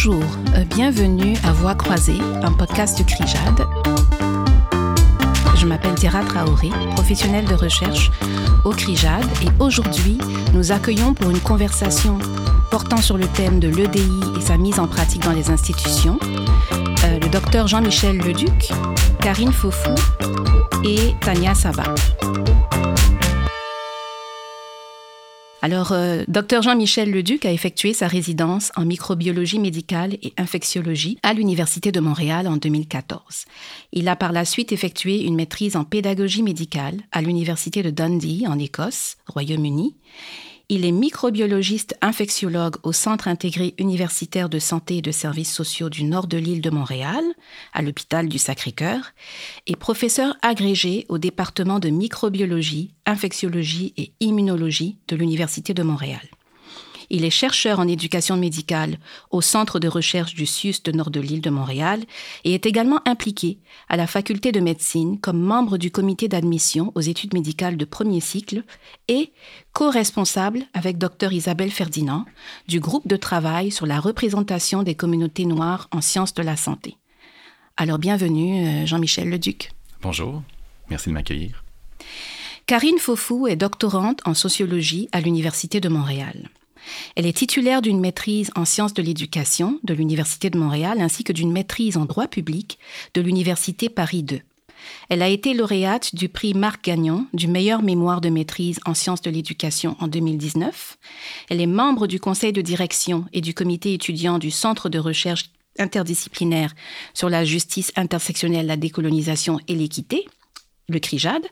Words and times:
Bonjour, 0.00 0.22
bienvenue 0.76 1.34
à 1.42 1.50
Voix 1.50 1.74
croisée, 1.74 2.20
un 2.44 2.52
podcast 2.52 2.96
de 2.96 3.02
CRIJAD. 3.02 3.66
Je 5.56 5.66
m'appelle 5.66 5.96
Dira 5.96 6.22
Traoré, 6.22 6.68
professionnelle 6.94 7.46
de 7.46 7.54
recherche 7.54 8.12
au 8.64 8.70
CRIJAD 8.70 9.24
et 9.42 9.48
aujourd'hui, 9.60 10.16
nous 10.54 10.70
accueillons 10.70 11.14
pour 11.14 11.32
une 11.32 11.40
conversation 11.40 12.16
portant 12.70 12.98
sur 12.98 13.18
le 13.18 13.26
thème 13.26 13.58
de 13.58 13.66
l'EDI 13.66 14.08
et 14.38 14.40
sa 14.40 14.56
mise 14.56 14.78
en 14.78 14.86
pratique 14.86 15.24
dans 15.24 15.32
les 15.32 15.50
institutions 15.50 16.20
euh, 17.04 17.18
le 17.18 17.28
docteur 17.28 17.66
Jean-Michel 17.66 18.18
Leduc, 18.18 18.70
Karine 19.20 19.52
Fofou 19.52 19.96
et 20.84 21.16
Tania 21.22 21.56
Sabat. 21.56 21.92
Alors, 25.60 25.90
euh, 25.90 26.22
Dr 26.28 26.62
Jean-Michel 26.62 27.10
Leduc 27.10 27.44
a 27.44 27.50
effectué 27.50 27.92
sa 27.92 28.06
résidence 28.06 28.70
en 28.76 28.84
microbiologie 28.84 29.58
médicale 29.58 30.16
et 30.22 30.32
infectiologie 30.36 31.18
à 31.24 31.34
l'Université 31.34 31.90
de 31.90 31.98
Montréal 31.98 32.46
en 32.46 32.56
2014. 32.56 33.44
Il 33.92 34.08
a 34.08 34.14
par 34.14 34.30
la 34.30 34.44
suite 34.44 34.70
effectué 34.70 35.24
une 35.24 35.34
maîtrise 35.34 35.74
en 35.74 35.82
pédagogie 35.82 36.44
médicale 36.44 37.00
à 37.10 37.22
l'Université 37.22 37.82
de 37.82 37.90
Dundee 37.90 38.44
en 38.46 38.56
Écosse, 38.56 39.16
Royaume-Uni, 39.26 39.96
il 40.70 40.84
est 40.84 40.92
microbiologiste 40.92 41.96
infectiologue 42.02 42.76
au 42.82 42.92
Centre 42.92 43.26
intégré 43.26 43.74
universitaire 43.78 44.48
de 44.48 44.58
santé 44.58 44.98
et 44.98 45.02
de 45.02 45.10
services 45.10 45.52
sociaux 45.52 45.88
du 45.88 46.04
nord 46.04 46.26
de 46.26 46.36
l'île 46.36 46.60
de 46.60 46.70
Montréal, 46.70 47.24
à 47.72 47.80
l'hôpital 47.80 48.28
du 48.28 48.38
Sacré-Cœur, 48.38 49.12
et 49.66 49.76
professeur 49.76 50.36
agrégé 50.42 51.06
au 51.08 51.16
département 51.16 51.78
de 51.78 51.88
microbiologie, 51.88 52.92
infectiologie 53.06 53.94
et 53.96 54.12
immunologie 54.20 54.98
de 55.08 55.16
l'Université 55.16 55.72
de 55.72 55.82
Montréal. 55.82 56.28
Il 57.10 57.24
est 57.24 57.30
chercheur 57.30 57.80
en 57.80 57.88
éducation 57.88 58.36
médicale 58.36 58.98
au 59.30 59.40
Centre 59.40 59.78
de 59.78 59.88
recherche 59.88 60.34
du 60.34 60.44
de 60.84 60.92
nord 60.92 61.10
de 61.10 61.20
l'île 61.20 61.40
de 61.40 61.50
Montréal 61.50 62.04
et 62.44 62.54
est 62.54 62.66
également 62.66 63.00
impliqué 63.06 63.58
à 63.88 63.96
la 63.96 64.06
faculté 64.06 64.52
de 64.52 64.60
médecine 64.60 65.18
comme 65.20 65.40
membre 65.40 65.78
du 65.78 65.90
comité 65.90 66.28
d'admission 66.28 66.92
aux 66.94 67.00
études 67.00 67.34
médicales 67.34 67.76
de 67.76 67.84
premier 67.84 68.20
cycle 68.20 68.64
et 69.08 69.32
co-responsable 69.72 70.64
avec 70.74 70.98
Dr 70.98 71.32
Isabelle 71.32 71.70
Ferdinand 71.70 72.24
du 72.66 72.80
groupe 72.80 73.08
de 73.08 73.16
travail 73.16 73.70
sur 73.70 73.86
la 73.86 74.00
représentation 74.00 74.82
des 74.82 74.94
communautés 74.94 75.46
noires 75.46 75.88
en 75.92 76.00
sciences 76.00 76.34
de 76.34 76.42
la 76.42 76.56
santé. 76.56 76.96
Alors 77.76 77.98
bienvenue 77.98 78.66
euh, 78.66 78.86
Jean-Michel 78.86 79.30
Leduc. 79.30 79.70
Bonjour, 80.02 80.42
merci 80.90 81.08
de 81.08 81.14
m'accueillir. 81.14 81.64
Karine 82.66 82.98
Fofou 82.98 83.46
est 83.46 83.56
doctorante 83.56 84.20
en 84.26 84.34
sociologie 84.34 85.08
à 85.12 85.20
l'Université 85.20 85.80
de 85.80 85.88
Montréal. 85.88 86.50
Elle 87.16 87.26
est 87.26 87.36
titulaire 87.36 87.82
d'une 87.82 88.00
maîtrise 88.00 88.50
en 88.56 88.64
sciences 88.64 88.94
de 88.94 89.02
l'éducation 89.02 89.78
de 89.84 89.94
l'Université 89.94 90.50
de 90.50 90.58
Montréal 90.58 91.00
ainsi 91.00 91.24
que 91.24 91.32
d'une 91.32 91.52
maîtrise 91.52 91.96
en 91.96 92.04
droit 92.04 92.28
public 92.28 92.78
de 93.14 93.20
l'Université 93.20 93.88
Paris 93.88 94.24
II. 94.30 94.42
Elle 95.08 95.22
a 95.22 95.28
été 95.28 95.54
lauréate 95.54 96.14
du 96.14 96.28
prix 96.28 96.54
Marc 96.54 96.84
Gagnon 96.84 97.26
du 97.32 97.48
meilleur 97.48 97.82
mémoire 97.82 98.20
de 98.20 98.28
maîtrise 98.28 98.78
en 98.86 98.94
sciences 98.94 99.22
de 99.22 99.30
l'éducation 99.30 99.96
en 100.00 100.08
2019. 100.08 100.98
Elle 101.50 101.60
est 101.60 101.66
membre 101.66 102.06
du 102.06 102.20
conseil 102.20 102.52
de 102.52 102.62
direction 102.62 103.24
et 103.32 103.40
du 103.40 103.54
comité 103.54 103.94
étudiant 103.94 104.38
du 104.38 104.50
Centre 104.50 104.88
de 104.88 104.98
recherche 104.98 105.50
interdisciplinaire 105.78 106.74
sur 107.14 107.28
la 107.28 107.44
justice 107.44 107.92
intersectionnelle, 107.96 108.66
la 108.66 108.76
décolonisation 108.76 109.60
et 109.68 109.74
l'équité 109.74 110.26
le 110.88 110.98
CRIJAD. 110.98 111.42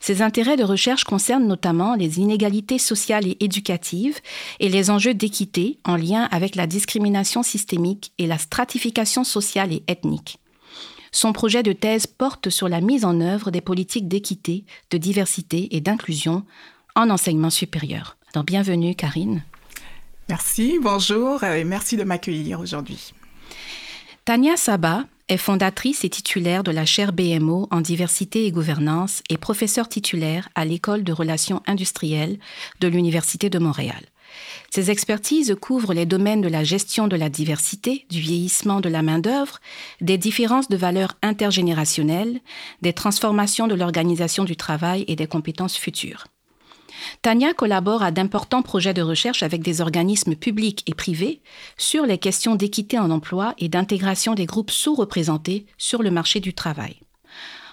Ses 0.00 0.22
intérêts 0.22 0.56
de 0.56 0.64
recherche 0.64 1.04
concernent 1.04 1.46
notamment 1.46 1.94
les 1.94 2.18
inégalités 2.18 2.78
sociales 2.78 3.26
et 3.26 3.36
éducatives 3.40 4.18
et 4.60 4.68
les 4.68 4.90
enjeux 4.90 5.14
d'équité 5.14 5.78
en 5.84 5.96
lien 5.96 6.28
avec 6.30 6.56
la 6.56 6.66
discrimination 6.66 7.42
systémique 7.42 8.12
et 8.18 8.26
la 8.26 8.38
stratification 8.38 9.24
sociale 9.24 9.72
et 9.72 9.84
ethnique. 9.88 10.38
Son 11.12 11.32
projet 11.32 11.62
de 11.62 11.72
thèse 11.72 12.06
porte 12.06 12.48
sur 12.48 12.68
la 12.68 12.80
mise 12.80 13.04
en 13.04 13.20
œuvre 13.20 13.50
des 13.50 13.60
politiques 13.60 14.08
d'équité, 14.08 14.64
de 14.90 14.98
diversité 14.98 15.76
et 15.76 15.80
d'inclusion 15.80 16.44
en 16.94 17.10
enseignement 17.10 17.50
supérieur. 17.50 18.16
Alors 18.34 18.44
bienvenue 18.44 18.94
Karine. 18.94 19.44
Merci, 20.28 20.78
bonjour 20.80 21.44
et 21.44 21.64
merci 21.64 21.96
de 21.96 22.04
m'accueillir 22.04 22.60
aujourd'hui. 22.60 23.12
Tania 24.24 24.56
Saba 24.56 25.04
est 25.32 25.38
fondatrice 25.38 26.04
et 26.04 26.10
titulaire 26.10 26.62
de 26.62 26.70
la 26.70 26.84
chaire 26.84 27.12
BMO 27.12 27.66
en 27.70 27.80
diversité 27.80 28.44
et 28.44 28.52
gouvernance 28.52 29.22
et 29.30 29.38
professeure 29.38 29.88
titulaire 29.88 30.50
à 30.54 30.66
l'École 30.66 31.04
de 31.04 31.12
relations 31.12 31.62
industrielles 31.66 32.38
de 32.80 32.88
l'Université 32.88 33.48
de 33.48 33.58
Montréal. 33.58 34.02
Ses 34.70 34.90
expertises 34.90 35.56
couvrent 35.58 35.94
les 35.94 36.04
domaines 36.04 36.42
de 36.42 36.48
la 36.48 36.64
gestion 36.64 37.08
de 37.08 37.16
la 37.16 37.30
diversité, 37.30 38.04
du 38.10 38.20
vieillissement 38.20 38.80
de 38.80 38.90
la 38.90 39.02
main-d'œuvre, 39.02 39.58
des 40.02 40.18
différences 40.18 40.68
de 40.68 40.76
valeurs 40.76 41.16
intergénérationnelles, 41.22 42.40
des 42.82 42.92
transformations 42.92 43.66
de 43.66 43.74
l'organisation 43.74 44.44
du 44.44 44.56
travail 44.56 45.04
et 45.08 45.16
des 45.16 45.26
compétences 45.26 45.78
futures. 45.78 46.26
Tania 47.22 47.54
collabore 47.54 48.02
à 48.02 48.10
d'importants 48.10 48.62
projets 48.62 48.94
de 48.94 49.02
recherche 49.02 49.42
avec 49.42 49.62
des 49.62 49.80
organismes 49.80 50.34
publics 50.34 50.82
et 50.86 50.94
privés 50.94 51.40
sur 51.76 52.06
les 52.06 52.18
questions 52.18 52.54
d'équité 52.54 52.98
en 52.98 53.10
emploi 53.10 53.54
et 53.58 53.68
d'intégration 53.68 54.34
des 54.34 54.46
groupes 54.46 54.70
sous-représentés 54.70 55.66
sur 55.78 56.02
le 56.02 56.10
marché 56.10 56.40
du 56.40 56.54
travail. 56.54 56.96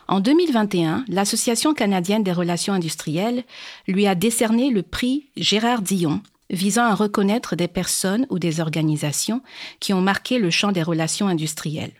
En 0.07 0.21
2021, 0.21 1.05
l'Association 1.07 1.73
canadienne 1.75 2.23
des 2.23 2.31
relations 2.31 2.73
industrielles 2.73 3.43
lui 3.87 4.07
a 4.07 4.15
décerné 4.15 4.71
le 4.71 4.81
prix 4.81 5.29
Gérard 5.37 5.83
Dion 5.83 6.21
visant 6.49 6.85
à 6.85 6.95
reconnaître 6.95 7.55
des 7.55 7.67
personnes 7.67 8.25
ou 8.29 8.39
des 8.39 8.59
organisations 8.59 9.41
qui 9.79 9.93
ont 9.93 10.01
marqué 10.01 10.39
le 10.39 10.49
champ 10.49 10.71
des 10.71 10.81
relations 10.81 11.27
industrielles. 11.27 11.93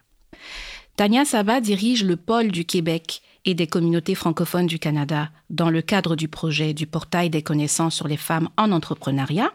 Tania 0.96 1.24
Saba 1.24 1.62
dirige 1.62 2.04
le 2.04 2.18
pôle 2.18 2.52
du 2.52 2.66
Québec 2.66 3.22
des 3.56 3.68
communautés 3.68 4.16
francophones 4.16 4.68
du 4.68 4.80
Canada 4.80 5.30
dans 5.50 5.70
le 5.70 5.82
cadre 5.82 6.16
du 6.16 6.28
projet 6.28 6.74
du 6.74 6.88
portail 6.88 7.30
des 7.30 7.42
connaissances 7.42 7.96
sur 7.96 8.08
les 8.08 8.18
femmes 8.18 8.50
en 8.58 8.72
entrepreneuriat, 8.72 9.52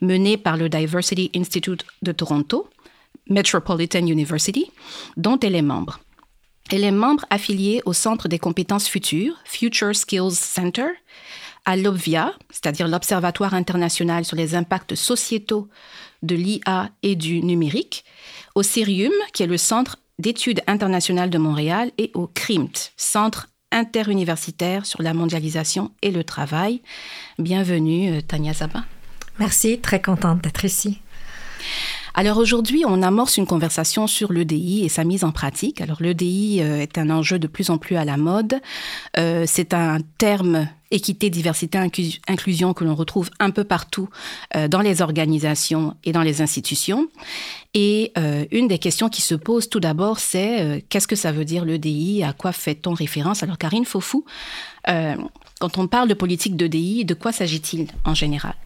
mené 0.00 0.36
par 0.36 0.56
le 0.56 0.68
Diversity 0.68 1.30
Institute 1.34 1.84
de 2.02 2.12
Toronto, 2.12 2.68
Metropolitan 3.28 4.06
University, 4.06 4.70
dont 5.16 5.38
elle 5.40 5.54
est 5.54 5.62
membre. 5.62 6.00
Elle 6.70 6.84
est 6.84 6.92
membre 6.92 7.24
affiliée 7.30 7.82
au 7.84 7.92
Centre 7.92 8.28
des 8.28 8.38
compétences 8.38 8.88
futures, 8.88 9.34
Future 9.44 9.94
Skills 9.94 10.32
Center, 10.32 10.86
à 11.64 11.76
l'OBVIA, 11.76 12.32
c'est-à-dire 12.50 12.88
l'Observatoire 12.88 13.54
international 13.54 14.24
sur 14.24 14.36
les 14.36 14.54
impacts 14.54 14.94
sociétaux 14.94 15.68
de 16.22 16.34
l'IA 16.34 16.90
et 17.02 17.16
du 17.16 17.42
numérique, 17.42 18.04
au 18.54 18.62
CIRIUM, 18.62 19.12
qui 19.32 19.42
est 19.42 19.46
le 19.46 19.56
Centre 19.56 19.98
d'études 20.20 20.62
internationales 20.66 21.30
de 21.30 21.38
Montréal 21.38 21.90
et 21.98 22.10
au 22.14 22.26
CRIMT, 22.26 22.92
Centre 22.96 23.48
interuniversitaire 23.72 24.84
sur 24.84 25.02
la 25.02 25.14
mondialisation 25.14 25.92
et 26.02 26.10
le 26.10 26.24
travail. 26.24 26.82
Bienvenue, 27.38 28.10
euh, 28.10 28.20
Tania 28.20 28.52
Zaba. 28.52 28.84
Merci, 29.38 29.78
très 29.78 30.02
contente 30.02 30.42
d'être 30.42 30.64
ici. 30.64 31.00
Alors 32.14 32.38
aujourd'hui, 32.38 32.82
on 32.86 33.02
amorce 33.02 33.36
une 33.36 33.46
conversation 33.46 34.06
sur 34.06 34.32
l'EDI 34.32 34.84
et 34.84 34.88
sa 34.88 35.04
mise 35.04 35.22
en 35.22 35.30
pratique. 35.30 35.80
Alors 35.80 36.02
l'EDI 36.02 36.60
euh, 36.60 36.80
est 36.80 36.98
un 36.98 37.10
enjeu 37.10 37.38
de 37.38 37.46
plus 37.46 37.70
en 37.70 37.78
plus 37.78 37.96
à 37.96 38.04
la 38.04 38.16
mode. 38.16 38.60
Euh, 39.16 39.44
c'est 39.46 39.72
un 39.72 39.98
terme 40.18 40.68
équité, 40.90 41.30
diversité, 41.30 41.78
inclusion 42.28 42.74
que 42.74 42.84
l'on 42.84 42.94
retrouve 42.94 43.30
un 43.38 43.50
peu 43.50 43.64
partout 43.64 44.08
euh, 44.56 44.68
dans 44.68 44.80
les 44.80 45.02
organisations 45.02 45.96
et 46.04 46.12
dans 46.12 46.22
les 46.22 46.42
institutions. 46.42 47.08
Et 47.74 48.12
une 48.50 48.66
des 48.66 48.78
questions 48.78 49.08
qui 49.08 49.22
se 49.22 49.36
pose 49.36 49.68
tout 49.68 49.78
d'abord, 49.78 50.18
c'est 50.18 50.84
qu'est-ce 50.88 51.06
que 51.06 51.14
ça 51.14 51.30
veut 51.30 51.44
dire 51.44 51.64
l'EDI 51.64 52.24
À 52.24 52.32
quoi 52.32 52.50
fait-on 52.50 52.94
référence? 52.94 53.44
Alors 53.44 53.58
Karine 53.58 53.84
Fofou, 53.84 54.24
quand 54.84 55.78
on 55.78 55.86
parle 55.86 56.08
de 56.08 56.14
politique 56.14 56.56
d'EDI, 56.56 57.04
de 57.04 57.14
quoi 57.14 57.30
s'agit-il 57.30 57.86
en 58.04 58.14
général? 58.14 58.56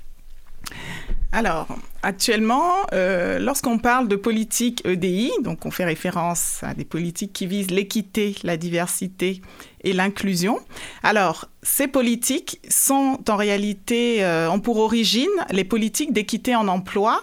Alors, 1.33 1.67
actuellement, 2.03 2.71
euh, 2.93 3.41
lorsqu'on 3.41 3.79
parle 3.79 4.07
de 4.07 4.15
politique 4.15 4.87
EDI, 4.87 5.33
donc 5.43 5.67
on 5.67 5.73
fait 5.73 5.85
référence 5.85 6.61
à 6.63 6.75
des 6.75 6.85
politiques 6.85 7.33
qui 7.33 7.49
visent 7.49 7.73
l'équité, 7.73 8.37
la 8.45 8.57
diversité 8.57 9.43
et 9.85 9.93
l'inclusion. 9.93 10.59
Alors, 11.03 11.47
ces 11.63 11.87
politiques 11.87 12.61
sont 12.69 13.19
en 13.29 13.37
réalité, 13.37 14.25
euh, 14.25 14.51
ont 14.51 14.61
pour 14.61 14.79
origine 14.79 15.29
les 15.51 15.65
politiques 15.65 16.13
d'équité 16.13 16.57
en 16.57 16.69
emploi 16.69 17.21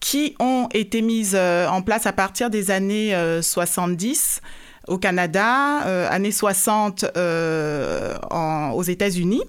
qui 0.00 0.34
ont 0.40 0.68
été 0.72 1.02
mises 1.02 1.34
euh, 1.36 1.68
en 1.68 1.82
place 1.82 2.06
à 2.06 2.12
partir 2.12 2.50
des 2.50 2.70
années 2.70 3.14
70 3.42 4.40
au 4.90 4.98
Canada, 4.98 5.86
euh, 5.86 6.08
années 6.10 6.32
60 6.32 7.06
euh, 7.16 8.16
aux 8.74 8.82
États-Unis. 8.82 9.42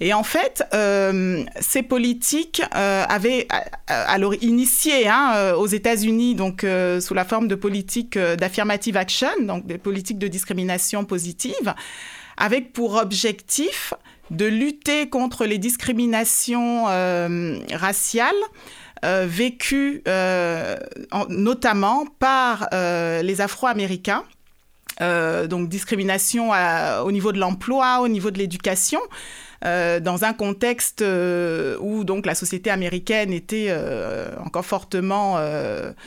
Et 0.00 0.12
en 0.12 0.24
fait, 0.24 0.64
euh, 0.74 1.44
ces 1.60 1.82
politiques 1.82 2.60
avaient 2.72 3.46
alors 3.86 4.34
initié 4.42 5.08
hein, 5.08 5.54
aux 5.56 5.68
États-Unis, 5.68 6.34
donc 6.34 6.66
sous 7.00 7.14
la 7.14 7.24
forme 7.24 7.46
de 7.46 7.54
politiques 7.54 8.18
d'affirmative 8.18 8.96
action, 8.96 9.28
donc 9.40 9.66
des 9.66 9.78
politiques 9.78 10.18
de 10.18 10.26
discrimination 10.26 11.04
positive, 11.04 11.74
avec 12.36 12.72
pour 12.72 12.96
objectif 12.96 13.94
de 14.30 14.46
lutter 14.46 15.08
contre 15.08 15.46
les 15.46 15.58
discriminations 15.58 16.84
raciales 17.72 18.34
vécues 19.02 20.02
notamment 21.28 22.04
par 22.18 22.68
les 22.72 23.40
Afro-Américains. 23.40 24.24
Donc 25.00 25.68
discrimination 25.68 26.50
au 27.04 27.12
niveau 27.12 27.32
de 27.32 27.38
l'emploi, 27.38 28.00
au 28.00 28.08
niveau 28.08 28.30
de 28.30 28.38
l'éducation. 28.38 29.00
Euh, 29.64 29.98
dans 29.98 30.24
un 30.24 30.34
contexte 30.34 31.02
euh, 31.02 31.76
où 31.80 32.04
donc 32.04 32.26
la 32.26 32.36
société 32.36 32.70
américaine 32.70 33.32
était 33.32 33.66
euh, 33.70 34.28
encore 34.44 34.64
fortement 34.64 35.38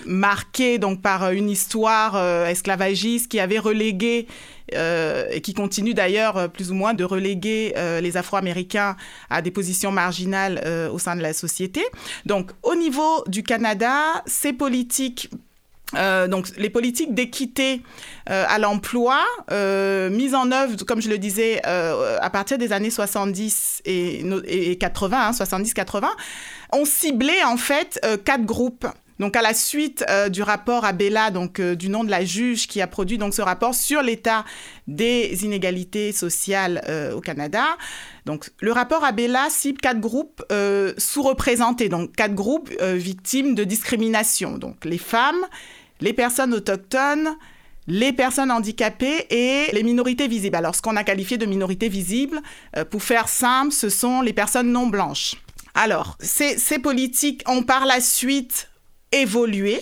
marquée 0.06 0.78
donc 0.78 1.02
par 1.02 1.32
une 1.32 1.50
histoire 1.50 2.18
esclavagiste 2.48 3.30
qui 3.30 3.40
avait 3.40 3.60
relégué 3.60 4.28
et 4.74 5.42
qui 5.42 5.54
continue 5.54 5.94
d'ailleurs 5.94 6.50
plus 6.50 6.72
ou 6.72 6.76
moins 6.76 6.94
de 6.94 7.04
reléguer 7.04 7.74
les 8.02 8.18
Afro-Américains 8.18 8.96
à 9.30 9.42
des 9.42 9.52
positions 9.52 9.92
marginales 9.92 10.90
au 10.94 11.00
sein 11.00 11.16
de 11.16 11.22
la 11.22 11.34
société. 11.34 11.82
Donc 12.26 12.52
au 12.64 12.76
niveau 12.76 13.24
du 13.28 13.44
Canada, 13.44 14.24
ces 14.26 14.54
politiques 14.54 15.30
euh, 15.96 16.28
donc 16.28 16.48
les 16.58 16.70
politiques 16.70 17.14
d'équité 17.14 17.82
euh, 18.30 18.46
à 18.48 18.60
l'emploi 18.60 19.20
euh, 19.52 20.10
mises 20.10 20.36
en 20.36 20.52
œuvre, 20.52 20.84
comme 20.86 21.02
je 21.02 21.10
le 21.10 21.18
disais, 21.18 21.62
à 21.64 22.30
partir 22.30 22.58
des 22.58 22.74
années 22.74 22.90
70 22.90 23.82
et, 23.86 24.78
80, 24.80 25.32
70-80, 25.32 26.04
hein, 26.04 26.10
ont 26.72 26.86
ciblé 26.86 27.34
en 27.46 27.58
fait 27.58 28.00
quatre 28.24 28.46
groupes. 28.46 28.88
Donc, 29.20 29.36
à 29.36 29.44
la 29.44 29.54
suite 29.54 30.04
du 30.32 30.42
rapport 30.42 30.84
Abella, 30.84 31.30
donc 31.30 31.62
du 31.62 31.90
nom 31.90 32.04
de 32.04 32.10
la 32.10 32.26
juge 32.26 32.68
qui 32.68 32.82
a 32.82 32.88
produit 32.88 33.20
donc 33.20 33.36
ce 33.36 33.44
rapport 33.44 33.76
sur 33.76 34.02
l'état 34.02 34.46
des 34.88 35.46
inégalités 35.46 36.12
sociales 36.12 36.82
au 37.16 37.22
Canada, 37.22 37.64
donc 38.26 38.50
le 38.62 38.72
rapport 38.72 39.04
Abella 39.04 39.48
cible 39.52 39.80
quatre 39.80 40.00
groupes 40.00 40.44
sous-représentés, 40.98 41.88
donc 41.88 42.16
quatre 42.16 42.34
groupes 42.34 42.72
victimes 42.82 43.54
de 43.54 43.64
discrimination. 43.64 44.58
Donc, 44.58 44.86
les 44.86 44.98
femmes, 44.98 45.46
les 46.01 46.13
personnes 46.13 46.53
autochtones, 46.53 47.38
les 47.88 48.13
personnes 48.13 48.51
handicapées 48.51 49.25
et 49.30 49.71
les 49.74 49.83
minorités 49.83 50.27
visibles. 50.27 50.56
Alors, 50.56 50.75
ce 50.75 50.81
qu'on 50.81 50.95
a 50.95 51.03
qualifié 51.03 51.38
de 51.38 51.45
minorités 51.45 51.89
visibles, 51.89 52.42
euh, 52.77 52.86
pour 52.86 53.03
faire 53.03 53.27
simple, 53.27 53.71
ce 53.71 53.89
sont 53.89 54.21
les 54.21 54.33
personnes 54.33 54.71
non 54.71 54.88
blanches. 54.88 55.36
Alors, 55.74 56.18
ces, 56.19 56.80
politiques 56.80 57.44
ont 57.48 57.63
par 57.63 57.86
la 57.86 58.01
suite 58.01 58.69
évolué. 59.12 59.80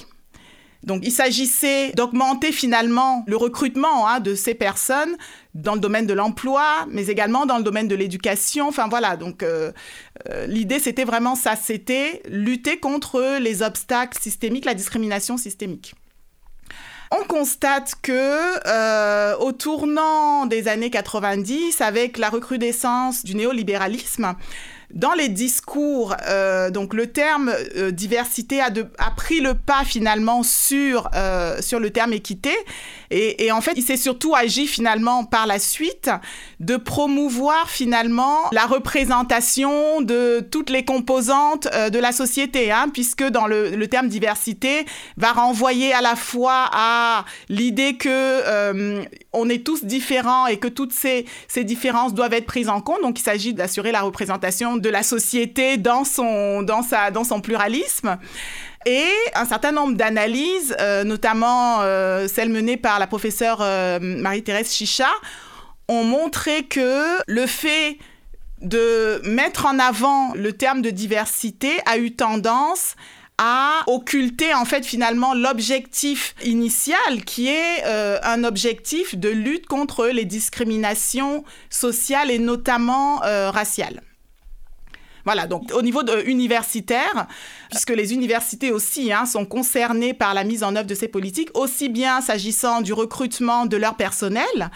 Donc, 0.84 1.02
il 1.04 1.12
s'agissait 1.12 1.92
d'augmenter 1.92 2.52
finalement 2.54 3.26
le 3.28 3.36
recrutement 3.36 4.08
hein, 4.08 4.22
de 4.22 4.34
ces 4.34 4.54
personnes 4.54 5.18
dans 5.54 5.74
le 5.74 5.82
domaine 5.82 6.06
de 6.06 6.14
l'emploi, 6.14 6.88
mais 6.90 7.08
également 7.08 7.46
dans 7.46 7.58
le 7.58 7.64
domaine 7.64 7.90
de 7.90 7.96
l'éducation. 7.96 8.68
Enfin 8.70 8.88
voilà, 8.88 9.18
donc 9.18 9.44
euh, 9.44 9.74
euh, 10.30 10.46
l'idée 10.46 10.80
c'était 10.80 11.04
vraiment 11.04 11.36
ça, 11.36 11.58
c'était 11.58 12.22
lutter 12.30 12.80
contre 12.80 13.40
les 13.42 13.62
obstacles 13.62 14.18
systémiques, 14.22 14.64
la 14.64 14.74
discrimination 14.74 15.36
systémique. 15.36 15.96
On 17.12 17.24
constate 17.24 17.96
que 18.04 18.68
euh, 18.68 19.36
au 19.38 19.52
tournant 19.52 20.46
des 20.46 20.68
années 20.68 20.92
90, 20.92 21.82
avec 21.82 22.20
la 22.20 22.30
recrudescence 22.30 23.24
du 23.24 23.36
néolibéralisme, 23.36 24.36
dans 24.94 25.14
les 25.14 25.28
discours, 25.28 26.16
euh, 26.28 26.70
donc 26.70 26.94
le 26.94 27.08
terme 27.08 27.52
euh, 27.76 27.90
diversité 27.90 28.62
a, 28.62 28.72
pris 29.16 29.40
le 29.40 29.56
pas 29.56 29.84
finalement 29.86 30.44
sur, 30.44 31.10
sur 31.62 31.80
le 31.80 31.90
terme 31.90 32.14
équité. 32.14 32.52
Et, 33.12 33.46
et 33.46 33.52
en 33.52 33.62
fait, 33.62 33.74
il 33.76 33.84
s'est 33.84 33.98
surtout 33.98 34.36
agi 34.36 34.68
finalement 34.68 35.26
par 35.26 35.48
la 35.48 35.60
suite 35.60 36.10
de 36.60 36.78
promouvoir 36.78 37.70
finalement 37.70 38.38
la 38.52 38.66
représentation 38.66 40.02
de 40.02 40.46
toutes 40.52 40.70
les 40.70 40.86
composantes 40.86 41.68
de 41.68 42.00
la 42.00 42.12
société, 42.12 42.72
hein, 42.72 42.90
puisque 42.94 43.24
dans 43.24 43.48
le, 43.48 43.72
le, 43.72 43.88
terme 43.88 44.08
diversité 44.08 44.86
va 45.18 45.32
renvoyer 45.32 45.94
à 45.94 46.02
la 46.02 46.16
fois 46.16 46.70
à 46.72 47.26
l'idée 47.50 47.96
que 47.98 48.10
on 49.34 49.50
est 49.50 49.64
tous 49.64 49.84
différents 49.84 50.48
et 50.48 50.58
que 50.58 50.68
toutes 50.68 50.94
ces, 50.94 51.26
ces 51.48 51.64
différences 51.64 52.14
doivent 52.14 52.34
être 52.34 52.46
prises 52.46 52.70
en 52.70 52.82
compte. 52.82 53.02
Donc, 53.02 53.20
il 53.20 53.24
s'agit 53.24 53.54
d'assurer 53.54 53.92
la 53.92 54.02
représentation 54.02 54.78
de 54.78 54.90
la 54.90 55.04
société 55.04 55.78
dans 55.78 56.04
son, 56.04 56.64
dans 56.64 56.82
sa, 56.82 57.12
dans 57.12 57.24
son 57.24 57.42
pluralisme. 57.42 58.18
Et 58.86 59.12
un 59.36 59.46
certain 59.46 59.72
nombre 59.72 59.96
d'analyses, 59.96 60.76
euh, 60.80 61.04
notamment 61.04 61.82
euh, 61.82 62.28
celles 62.28 62.50
menées 62.50 62.78
par 62.78 63.00
la 63.00 63.08
professeure 63.08 63.60
euh, 63.62 64.00
Marie-Thérèse 64.02 64.72
Chicha, 64.72 65.10
ont 65.90 66.04
montré 66.04 66.64
que 66.64 67.18
le 67.28 67.46
fait 67.46 67.98
de 68.62 69.22
mettre 69.26 69.66
en 69.66 69.80
avant 69.80 70.34
le 70.34 70.54
terme 70.54 70.82
de 70.82 70.90
diversité 70.90 71.72
a 71.86 71.98
eu 71.98 72.12
tendance 72.12 72.96
à 73.38 73.84
occulter 73.88 74.54
en 74.54 74.66
fait 74.66 74.86
finalement 74.86 75.34
l'objectif 75.34 76.36
initial 76.44 77.24
qui 77.26 77.48
est 77.48 77.86
un 77.86 78.44
objectif 78.44 79.18
de 79.18 79.30
lutte 79.30 79.66
contre 79.66 80.08
les 80.08 80.26
discriminations 80.26 81.46
sociales 81.70 82.32
et 82.32 82.40
notamment 82.40 83.20
raciales. 83.20 84.02
Voilà, 85.30 85.46
donc 85.46 85.72
au 85.76 85.84
niveau 85.84 86.02
universitaire, 86.26 87.28
puisque 87.70 87.92
les 87.92 88.16
universités 88.16 88.72
aussi 88.72 89.14
hein, 89.14 89.28
sont 89.28 89.46
concernées 89.46 90.16
par 90.16 90.34
la 90.34 90.44
mise 90.44 90.64
en 90.64 90.76
œuvre 90.76 90.88
de 90.88 90.96
ces 90.96 91.08
politiques, 91.08 91.52
aussi 91.54 91.88
bien 91.88 92.20
s'agissant 92.20 92.82
du 92.82 92.94
recrutement 92.94 93.68
de 93.68 93.78
leur 93.78 93.96
personnel 93.96 94.72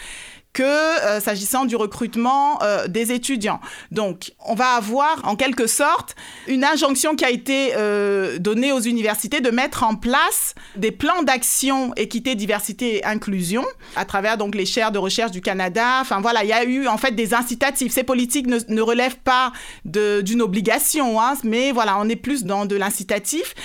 que 0.53 0.63
euh, 0.63 1.19
s'agissant 1.19 1.65
du 1.65 1.75
recrutement 1.75 2.61
euh, 2.61 2.87
des 2.87 3.11
étudiants. 3.11 3.59
Donc, 3.91 4.33
on 4.45 4.53
va 4.53 4.75
avoir 4.75 5.27
en 5.27 5.35
quelque 5.35 5.67
sorte 5.67 6.15
une 6.47 6.63
injonction 6.63 7.15
qui 7.15 7.25
a 7.25 7.31
été 7.31 7.73
euh, 7.75 8.37
donnée 8.37 8.71
aux 8.71 8.79
universités 8.79 9.41
de 9.41 9.49
mettre 9.49 9.83
en 9.83 9.95
place 9.95 10.53
des 10.75 10.91
plans 10.91 11.23
d'action 11.23 11.93
équité, 11.95 12.35
diversité 12.35 12.97
et 12.97 13.05
inclusion 13.05 13.65
à 13.95 14.05
travers 14.05 14.37
donc 14.37 14.53
les 14.53 14.65
chaires 14.65 14.91
de 14.91 14.99
recherche 14.99 15.31
du 15.31 15.41
Canada. 15.41 15.97
Enfin 16.01 16.21
voilà, 16.21 16.43
il 16.43 16.49
y 16.49 16.53
a 16.53 16.63
eu 16.63 16.87
en 16.87 16.97
fait 16.97 17.11
des 17.11 17.33
incitatifs. 17.33 17.91
Ces 17.91 18.03
politiques 18.03 18.47
ne, 18.47 18.59
ne 18.67 18.81
relèvent 18.81 19.19
pas 19.23 19.51
d'une 19.85 20.41
obligation, 20.41 21.19
hein, 21.19 21.33
mais 21.43 21.71
voilà, 21.71 21.97
on 21.99 22.07
est 22.07 22.15
plus 22.15 22.43
dans 22.43 22.65
de 22.65 22.75
l'incitatif 22.75 23.55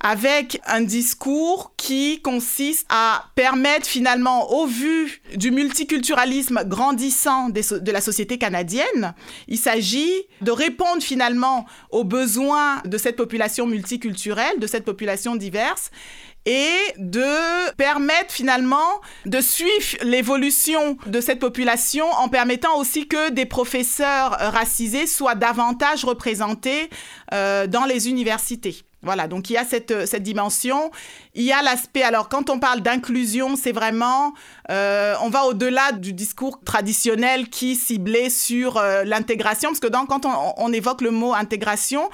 avec 0.00 0.60
un 0.66 0.82
discours 0.82 1.72
qui 1.86 2.20
consiste 2.20 2.84
à 2.88 3.26
permettre 3.36 3.86
finalement, 3.86 4.50
au 4.50 4.66
vu 4.66 5.22
du 5.36 5.52
multiculturalisme 5.52 6.64
grandissant 6.64 7.48
de 7.48 7.92
la 7.92 8.00
société 8.00 8.38
canadienne, 8.38 9.14
il 9.46 9.56
s'agit 9.56 10.12
de 10.40 10.50
répondre 10.50 11.00
finalement 11.00 11.64
aux 11.90 12.02
besoins 12.02 12.82
de 12.86 12.98
cette 12.98 13.14
population 13.14 13.68
multiculturelle, 13.68 14.58
de 14.58 14.66
cette 14.66 14.84
population 14.84 15.36
diverse, 15.36 15.92
et 16.44 16.74
de 16.98 17.70
permettre 17.76 18.32
finalement 18.32 19.00
de 19.24 19.40
suivre 19.40 19.96
l'évolution 20.02 20.96
de 21.06 21.20
cette 21.20 21.38
population 21.38 22.06
en 22.18 22.28
permettant 22.28 22.78
aussi 22.78 23.06
que 23.06 23.30
des 23.30 23.46
professeurs 23.46 24.30
racisés 24.40 25.06
soient 25.06 25.36
davantage 25.36 26.04
représentés 26.04 26.90
euh, 27.32 27.68
dans 27.68 27.84
les 27.84 28.08
universités. 28.08 28.82
Voilà, 29.06 29.28
donc 29.28 29.50
il 29.50 29.52
y 29.52 29.56
a 29.56 29.64
cette, 29.64 29.92
euh, 29.92 30.04
cette 30.04 30.24
dimension. 30.24 30.90
Il 31.34 31.44
y 31.44 31.52
a 31.52 31.62
l'aspect, 31.62 32.02
alors 32.02 32.28
quand 32.28 32.50
on 32.50 32.58
parle 32.58 32.80
d'inclusion, 32.80 33.54
c'est 33.54 33.70
vraiment, 33.70 34.34
euh, 34.68 35.14
on 35.22 35.30
va 35.30 35.44
au-delà 35.44 35.92
du 35.92 36.12
discours 36.12 36.58
traditionnel 36.64 37.48
qui 37.48 37.76
ciblait 37.76 38.30
sur 38.30 38.78
euh, 38.78 39.04
l'intégration, 39.04 39.70
parce 39.70 39.78
que 39.78 39.86
quand 39.86 40.26
on, 40.26 40.72
évoque 40.72 41.02
le 41.02 41.12
mot 41.12 41.34
intégration, 41.34 42.10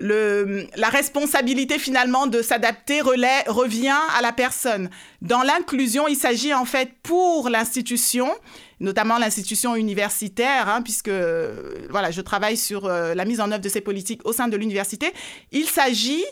la 0.00 0.88
responsabilité 0.88 1.78
finalement 1.78 2.26
de 2.26 2.40
s'adapter 2.40 3.02
revient 3.02 4.00
à 4.16 4.22
la 4.22 4.32
personne. 4.32 4.88
Dans 5.20 5.42
l'inclusion, 5.42 6.08
il 6.08 6.16
s'agit 6.16 6.54
en 6.54 6.64
fait 6.64 6.90
pour 7.02 7.50
l'institution 7.50 8.30
notamment 8.80 9.18
l'institution 9.18 9.76
universitaire, 9.76 10.68
hein, 10.68 10.82
puisque 10.82 11.10
voilà, 11.90 12.10
je 12.10 12.20
travaille 12.20 12.56
sur 12.56 12.86
euh, 12.86 13.14
la 13.14 13.24
mise 13.24 13.40
en 13.40 13.50
œuvre 13.50 13.60
de 13.60 13.68
ces 13.68 13.80
politiques 13.80 14.22
au 14.24 14.32
sein 14.32 14.48
de 14.48 14.56
l'université. 14.56 15.12
Il 15.52 15.66
s'agit 15.66 16.24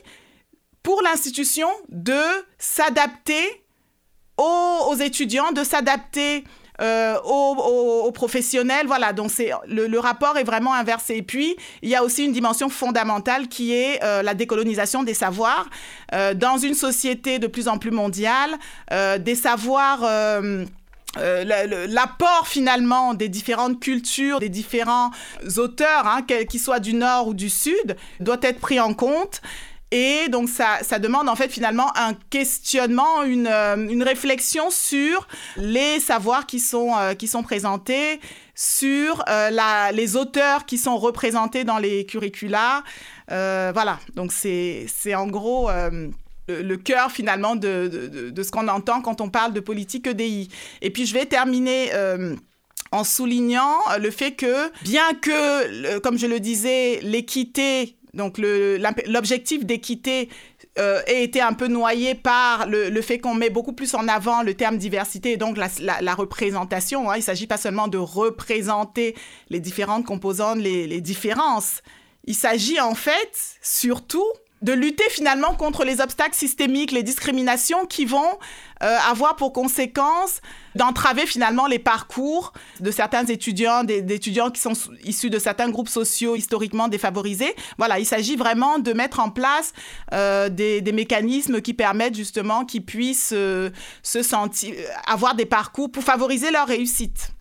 pour 0.83 1.03
l'institution 1.03 1.69
de 1.89 2.21
s'adapter 2.59 3.65
aux, 4.37 4.95
étudiants, 4.95 5.51
de 5.51 5.65
s'adapter 5.65 6.45
euh, 6.81 7.19
aux, 7.25 8.11
professionnels. 8.13 8.87
Voilà, 8.87 9.13
donc 9.13 9.31
c'est 9.33 9.51
le, 9.67 9.99
rapport 9.99 10.39
est 10.39 10.45
vraiment 10.45 10.73
inversé. 10.73 11.17
Et 11.17 11.23
puis, 11.23 11.57
il 11.83 11.89
y 11.89 11.97
a 11.97 12.05
aussi 12.05 12.25
une 12.25 12.33
dimension 12.33 12.69
fondamentale 12.69 13.49
qui 13.49 13.73
est 13.73 14.03
euh, 14.05 14.23
la 14.23 14.35
décolonisation 14.35 15.03
des 15.03 15.15
savoirs. 15.15 15.69
dans 16.13 16.57
une 16.57 16.75
société 16.75 17.39
de 17.39 17.49
plus 17.49 17.69
en 17.69 17.79
plus 17.79 17.91
mondiale, 17.91 18.57
des 19.19 19.35
savoirs 19.35 20.05
euh, 21.17 21.87
l'apport 21.89 22.47
finalement 22.47 23.15
des 23.15 23.29
différentes 23.29 23.81
cultures, 23.81 24.41
des 24.41 24.51
différents 24.51 25.11
auteurs, 25.57 26.07
hein, 26.07 26.23
qu'ils 26.23 26.61
soient 26.61 26.81
du 26.81 26.95
nord 26.95 27.29
ou 27.29 27.35
du 27.35 27.49
sud, 27.49 27.97
doit 28.21 28.39
être 28.43 28.61
pris 28.61 28.79
en 28.79 28.93
compte. 28.93 29.41
Et 29.91 30.29
donc, 30.29 30.51
ça, 30.51 30.81
ça 30.83 30.99
demande 30.99 31.31
en 31.31 31.35
fait 31.35 31.51
finalement 31.51 31.97
un 31.97 32.13
questionnement, 32.29 33.23
une, 33.23 33.47
euh, 33.47 33.89
une 33.89 34.03
réflexion 34.03 34.71
sur 34.71 35.27
les 35.57 35.99
savoirs 35.99 36.45
qui 36.45 36.61
sont, 36.61 36.95
euh, 36.99 37.15
qui 37.15 37.27
sont 37.27 37.43
présentés, 37.43 38.21
sur 38.55 39.23
la, 39.29 39.93
les 39.93 40.17
auteurs 40.17 40.67
qui 40.67 40.79
sont 40.79 40.97
représentés 40.97 41.63
dans 41.63 41.79
les 41.79 42.05
curricula. 42.05 42.83
voilà, 43.29 44.01
donc 44.17 44.33
c'est 44.33 45.15
en 45.15 45.29
gros 45.29 45.71
le, 46.49 46.77
cœur 46.77 47.11
finalement 47.13 47.57
de, 47.57 48.31
de, 48.33 48.43
ce 48.43 48.51
qu'on 48.51 48.69
entend 48.69 49.01
quand 49.01 49.21
on 49.21 49.31
parle 49.31 49.53
de 49.53 49.61
politique 49.61 50.07
EDI. 50.07 50.49
Et 50.83 50.91
puis, 50.91 51.07
je 51.07 51.15
vais 51.15 51.27
terminer 51.27 51.91
en 52.91 53.05
soulignant 53.05 53.77
le 54.01 54.11
fait 54.11 54.33
que, 54.33 54.71
bien 54.83 55.13
que, 55.21 55.99
comme 55.99 56.19
je 56.19 56.27
le 56.27 56.41
disais, 56.41 57.01
l'équité 57.03 57.99
donc 58.15 58.39
l'objectif 58.39 59.65
d'équité 59.65 60.29
euh, 60.79 61.01
a 61.07 61.13
été 61.13 61.41
un 61.41 61.53
peu 61.53 61.69
noyé 61.69 62.15
par 62.15 62.67
le, 62.67 63.01
fait 63.03 63.19
qu'on 63.19 63.35
met 63.35 63.51
beaucoup 63.51 63.73
plus 63.73 63.95
en 63.95 64.09
avant 64.09 64.43
le 64.43 64.55
terme 64.55 64.79
diversité 64.79 65.33
et 65.33 65.37
donc 65.37 65.57
la, 65.57 66.15
représentation. 66.15 67.11
Hein. 67.11 67.17
Il 67.17 67.21
ne 67.21 67.25
s'agit 67.25 67.47
pas 67.47 67.59
seulement 67.59 67.89
de 67.89 67.99
représenter 67.99 69.15
les 69.51 69.61
différentes 69.61 70.05
composantes, 70.07 70.59
les 70.59 71.01
différences. 71.01 71.83
Il 72.25 72.35
s'agit 72.35 72.81
en 72.81 72.95
fait 72.95 73.59
surtout 73.63 74.27
de 74.63 74.73
lutter 74.73 75.09
finalement 75.11 75.55
contre 75.55 75.85
les 75.85 76.01
obstacles 76.01 76.35
systémiques, 76.35 76.93
les 76.93 77.03
discriminations 77.03 77.87
qui 77.87 78.05
vont 78.05 78.39
euh, 78.83 78.97
avoir 79.09 79.37
pour 79.37 79.53
conséquence 79.53 80.41
d'entraver 80.75 81.27
finalement 81.27 81.67
les 81.67 81.79
parcours 81.79 82.53
de 82.81 82.91
certains 82.91 83.25
étudiants, 83.27 83.85
des, 83.85 83.99
étudiants 84.13 84.51
qui 84.51 84.61
sont 84.61 84.73
issus 85.05 85.31
de 85.31 85.39
certains 85.39 85.71
groupes 85.71 85.89
sociaux 85.89 86.37
historiquement 86.37 86.89
défavorisés. 86.89 87.55
Voilà, 87.79 87.99
il 87.99 88.07
s'agit 88.07 88.37
vraiment 88.37 88.79
de 88.79 88.93
mettre 88.93 89.21
en 89.21 89.31
place 89.31 89.73
euh, 90.13 90.49
des, 90.49 90.83
mécanismes 90.93 91.61
qui 91.61 91.75
permettent 91.75 92.17
justement 92.17 92.65
qu'ils 92.65 92.85
puissent 92.85 93.33
euh, 93.35 93.71
se 94.03 94.23
sentir, 94.23 94.75
avoir 95.07 95.35
des 95.35 95.47
parcours 95.47 95.91
pour 95.91 96.03
favoriser 96.03 96.51
leur 96.51 96.67
réussite. 96.67 97.33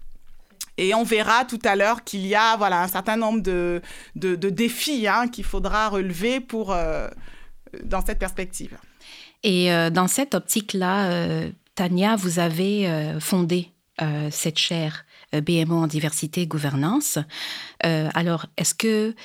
Et 0.78 0.94
on 0.94 1.04
verra 1.04 1.46
tout 1.46 1.60
à 1.64 1.76
l'heure 1.76 2.04
qu'il 2.04 2.26
y 2.26 2.36
a 2.36 2.56
voilà, 2.56 2.84
un 2.84 2.88
certain 2.88 3.18
nombre 3.18 3.42
de, 3.42 3.82
de, 4.16 4.50
défis 4.50 5.08
hein, 5.08 5.28
qu'il 5.28 5.44
faudra 5.44 5.90
relever 5.90 6.40
pour, 6.40 6.72
euh, 6.72 7.08
dans 7.84 8.06
cette 8.06 8.20
perspective. 8.20 8.78
Et 9.44 9.72
euh, 9.72 9.90
dans 9.90 10.08
cette 10.08 10.36
optique-là, 10.36 11.10
euh, 11.10 11.50
Tania, 11.76 12.16
vous 12.16 12.40
avez 12.40 13.16
fondé 13.20 13.72
cette 14.32 14.58
chaire 14.60 15.06
BMO 15.34 15.76
en 15.76 15.88
diversité 15.88 16.42
et 16.42 16.48
gouvernance. 16.48 17.18
alors, 17.82 18.46
est-ce 18.58 18.74
que 18.74 19.16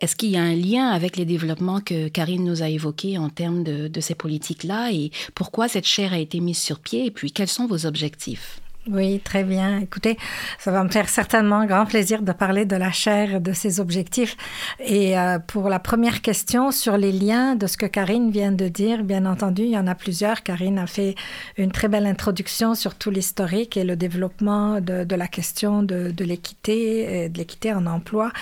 est-ce 0.00 0.16
qu'il 0.16 0.30
y 0.30 0.38
a 0.38 0.42
un 0.42 0.54
lien 0.54 0.88
avec 0.88 1.18
les 1.18 1.26
développements 1.26 1.80
que 1.80 2.08
Karine 2.08 2.44
nous 2.44 2.62
a 2.62 2.70
évoqués 2.70 3.18
en 3.18 3.28
termes 3.28 3.62
de, 3.64 3.86
de 3.86 4.00
ces 4.00 4.14
politiques-là? 4.14 4.92
Et 4.92 5.10
pourquoi 5.34 5.68
cette 5.68 5.86
chaire 5.86 6.14
a 6.14 6.18
été 6.18 6.40
mise 6.40 6.58
sur 6.58 6.80
pied? 6.80 7.04
Et 7.04 7.10
puis 7.10 7.32
quels 7.32 7.48
sont 7.48 7.66
vos 7.66 7.84
objectifs? 7.84 8.60
Oui, 8.90 9.20
très 9.20 9.44
bien. 9.44 9.78
Écoutez, 9.78 10.18
ça 10.58 10.70
va 10.70 10.82
me 10.82 10.88
faire 10.88 11.08
certainement 11.08 11.64
grand 11.66 11.86
plaisir 11.86 12.22
de 12.22 12.32
parler 12.32 12.64
de 12.64 12.76
la 12.76 12.90
chaire, 12.90 13.40
de 13.40 13.52
ses 13.52 13.80
objectifs. 13.80 14.36
Et 14.80 15.18
euh, 15.18 15.38
pour 15.38 15.68
la 15.68 15.78
première 15.78 16.22
question 16.22 16.70
sur 16.70 16.96
les 16.96 17.12
liens 17.12 17.54
de 17.54 17.66
ce 17.66 17.76
que 17.76 17.86
Karine 17.86 18.30
vient 18.30 18.52
de 18.52 18.68
dire, 18.68 19.04
bien 19.04 19.26
entendu, 19.26 19.62
il 19.62 19.70
y 19.70 19.78
en 19.78 19.86
a 19.86 19.94
plusieurs. 19.94 20.42
Karine 20.42 20.78
a 20.78 20.86
fait 20.86 21.14
une 21.56 21.70
très 21.70 21.88
belle 21.88 22.06
introduction 22.06 22.74
sur 22.74 22.94
tout 22.94 23.10
l'historique 23.10 23.76
et 23.76 23.84
le 23.84 23.96
développement 23.96 24.80
de, 24.80 25.14
la 25.14 25.28
question 25.28 25.82
de, 25.82 26.12
l'équité, 26.18 27.28
de 27.28 27.38
l'équité 27.38 27.72
en 27.72 27.86
emploi. 27.86 28.32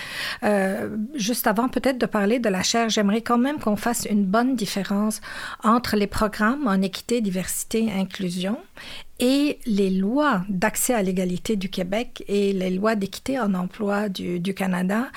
Euh, 0.45 0.97
juste 1.15 1.47
avant 1.47 1.69
peut-être 1.69 1.99
de 1.99 2.07
parler 2.07 2.39
de 2.39 2.49
la 2.49 2.63
chaire, 2.63 2.89
j'aimerais 2.89 3.23
quand 3.23 3.39
même 3.39 3.59
qu'on 3.59 3.77
fasse 3.77 4.07
une 4.11 4.25
bonne 4.25 4.57
différence 4.57 5.21
entre 5.63 5.97
les 5.97 6.07
programmes 6.07 6.67
en 6.67 6.81
équité, 6.81 7.21
diversité, 7.21 7.91
inclusion 7.93 8.59
et 9.21 9.59
les 9.67 9.91
lois 9.91 10.43
d'accès 10.49 10.95
à 10.95 11.03
l'égalité 11.03 11.57
du 11.57 11.69
Québec 11.69 12.23
et 12.29 12.53
les 12.53 12.71
lois 12.71 12.95
d'équité 12.95 13.39
en 13.41 13.55
emploi 13.55 14.09
du, 14.09 14.39
Canada 14.55 15.09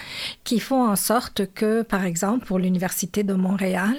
qui 0.44 0.60
font 0.60 0.84
en 0.88 0.96
sorte 0.96 1.54
que, 1.54 1.84
par 1.84 2.04
exemple, 2.04 2.46
pour 2.46 2.60
l'Université 2.60 3.24
de 3.24 3.34
Montréal, 3.34 3.96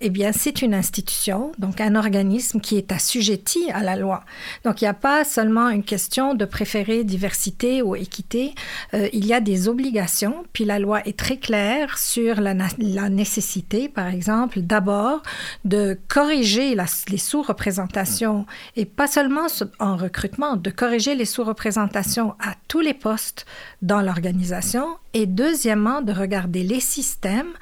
eh 0.00 0.10
bien, 0.10 0.32
c'est 0.32 0.60
une 0.60 0.74
institution, 0.74 1.52
donc 1.58 1.80
un 1.80 1.94
organisme 1.94 2.60
qui 2.60 2.76
est 2.76 2.90
assujetti 2.92 3.70
à 3.72 3.82
la 3.82 3.96
loi. 3.96 4.24
Donc, 4.64 4.80
il 4.80 4.84
n'y 4.84 4.88
a 4.88 4.94
pas 4.94 5.24
seulement 5.24 5.68
une 5.68 5.84
question 5.84 6.34
de 6.34 6.44
préférer 6.44 7.04
diversité 7.04 7.80
ou 7.80 7.94
équité, 7.94 8.54
euh, 8.94 9.08
il 9.12 9.24
y 9.26 9.32
a 9.32 9.40
des 9.40 9.68
obligations, 9.68 10.44
puis 10.52 10.64
la 10.64 10.78
loi 10.78 11.00
est 11.06 11.18
très 11.18 11.36
claire 11.36 11.96
sur 11.98 12.40
la 12.40 12.54
nécessité, 13.08 13.88
par 13.88 14.08
exemple, 14.08 14.60
d'abord 14.60 15.22
de 15.64 15.98
corriger 16.08 16.74
les 17.08 17.18
sous-représentations 17.18 18.46
et 18.76 18.84
pas 18.84 19.06
seulement 19.06 19.41
en 19.78 19.96
recrutement, 19.96 20.56
de 20.56 20.70
corriger 20.70 21.14
les 21.14 21.24
sous-représentations 21.24 22.34
à 22.40 22.54
tous 22.68 22.80
les 22.80 22.94
postes 22.94 23.46
dans 23.80 24.00
l'organisation 24.00 24.86
et 25.14 25.26
deuxièmement, 25.26 26.02
de 26.02 26.12
regarder 26.12 26.62
les 26.62 26.80
systèmes 26.80 27.52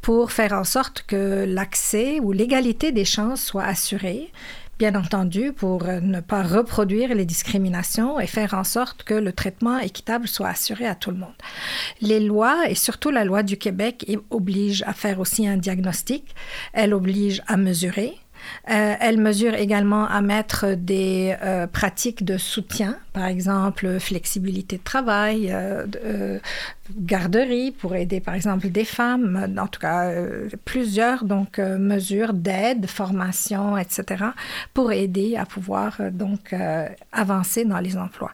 pour 0.00 0.32
faire 0.32 0.52
en 0.52 0.64
sorte 0.64 1.04
que 1.06 1.44
l'accès 1.46 2.20
ou 2.20 2.32
l'égalité 2.32 2.92
des 2.92 3.04
chances 3.04 3.42
soit 3.42 3.64
assurée. 3.64 4.30
Bien 4.78 4.94
entendu, 4.94 5.52
pour 5.52 5.84
ne 5.84 6.20
pas 6.20 6.42
reproduire 6.42 7.14
les 7.14 7.24
discriminations 7.24 8.18
et 8.18 8.26
faire 8.26 8.54
en 8.54 8.64
sorte 8.64 9.04
que 9.04 9.14
le 9.14 9.32
traitement 9.32 9.78
équitable 9.78 10.26
soit 10.26 10.48
assuré 10.48 10.86
à 10.86 10.96
tout 10.96 11.10
le 11.10 11.18
monde. 11.18 11.34
Les 12.00 12.18
lois, 12.18 12.68
et 12.68 12.74
surtout 12.74 13.10
la 13.10 13.24
loi 13.24 13.42
du 13.42 13.58
Québec, 13.58 14.10
obligent 14.30 14.82
à 14.86 14.92
faire 14.92 15.20
aussi 15.20 15.46
un 15.46 15.56
diagnostic, 15.56 16.34
elle 16.72 16.94
oblige 16.94 17.42
à 17.46 17.56
mesurer, 17.56 18.18
euh, 18.70 18.94
elle 19.00 19.18
mesure 19.18 19.54
également 19.54 20.06
à 20.06 20.20
mettre 20.20 20.74
des 20.74 21.36
euh, 21.42 21.66
pratiques 21.66 22.24
de 22.24 22.38
soutien, 22.38 22.96
par 23.12 23.26
exemple 23.26 23.98
flexibilité 23.98 24.78
de 24.78 24.82
travail, 24.82 25.50
euh, 25.52 26.38
garderie 26.96 27.70
pour 27.70 27.94
aider 27.94 28.20
par 28.20 28.34
exemple 28.34 28.68
des 28.68 28.84
femmes, 28.84 29.54
en 29.58 29.66
tout 29.66 29.80
cas 29.80 30.10
plusieurs 30.64 31.24
donc 31.24 31.58
mesures 31.58 32.32
d'aide, 32.32 32.86
formation, 32.86 33.78
etc. 33.78 34.24
pour 34.74 34.92
aider 34.92 35.36
à 35.36 35.46
pouvoir 35.46 35.98
donc 36.10 36.54
avancer 37.12 37.64
dans 37.64 37.78
les 37.78 37.96
emplois. 37.96 38.32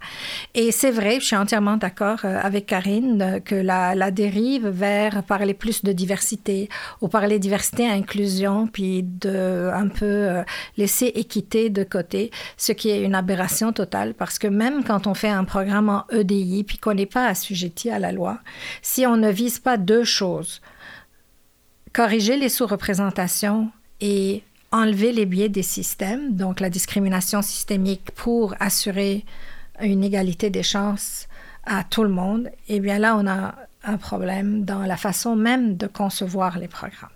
Et 0.55 0.73
c'est 0.73 0.91
vrai, 0.91 1.21
je 1.21 1.27
suis 1.27 1.37
entièrement 1.37 1.77
d'accord 1.77 2.25
avec 2.25 2.67
Karine 2.67 3.41
que 3.45 3.55
la, 3.55 3.95
la, 3.95 4.11
dérive 4.11 4.69
vers 4.69 5.23
parler 5.23 5.55
plus 5.55 5.85
de 5.85 5.93
diversité 5.93 6.69
ou 7.01 7.09
parler 7.09 7.39
diversité 7.39 7.87
inclusion 7.87 8.67
puis 8.67 9.03
de 9.03 9.71
un 9.73 9.89
peu 9.89 10.07
euh, 10.07 10.43
laisser 10.77 11.07
équité 11.07 11.71
de 11.71 11.85
côté, 11.85 12.31
ce 12.57 12.73
qui 12.73 12.91
est 12.91 13.03
une 13.03 13.15
aberration 13.15 13.73
totale 13.73 14.15
parce 14.15 14.39
que 14.39 14.47
même 14.47 14.68
quand 14.85 15.07
on 15.07 15.15
fait 15.15 15.29
un 15.29 15.45
programme 15.45 15.89
en 15.89 16.05
EDI 16.11 16.65
puis 16.65 16.79
qu'on 16.79 16.95
n'est 16.95 17.07
pas 17.07 17.27
assujetti 17.27 17.91
à 17.91 17.99
la 17.99 18.13
loi, 18.13 18.39
si 18.83 19.07
on 19.07 19.17
ne 19.17 19.31
vise 19.31 19.59
pas 19.59 19.77
deux 19.77 20.05
choses, 20.05 20.61
corriger 21.93 22.37
les 22.37 22.49
sous-représentations 22.49 23.71
et 24.01 24.43
enlever 24.71 25.13
les 25.13 25.27
biais 25.27 25.49
des 25.49 25.63
systèmes, 25.63 26.37
donc 26.37 26.61
la 26.61 26.71
discrimination 26.71 27.43
systémique 27.43 28.11
pour 28.15 28.55
assurer 28.61 29.25
une 29.81 30.05
égalité 30.05 30.51
des 30.51 30.63
chances 30.63 31.29
à 31.65 31.85
tout 31.85 32.03
le 32.03 32.09
monde, 32.09 32.51
eh 32.69 32.81
bien 32.81 32.99
là, 32.99 33.17
on 33.17 33.27
a 33.27 33.55
un 33.85 33.97
problème 33.97 34.65
dans 34.65 34.83
la 34.83 34.97
façon 34.97 35.37
même 35.37 35.77
de 35.77 35.87
concevoir 35.87 36.59
les 36.59 36.69
programmes. 36.69 37.11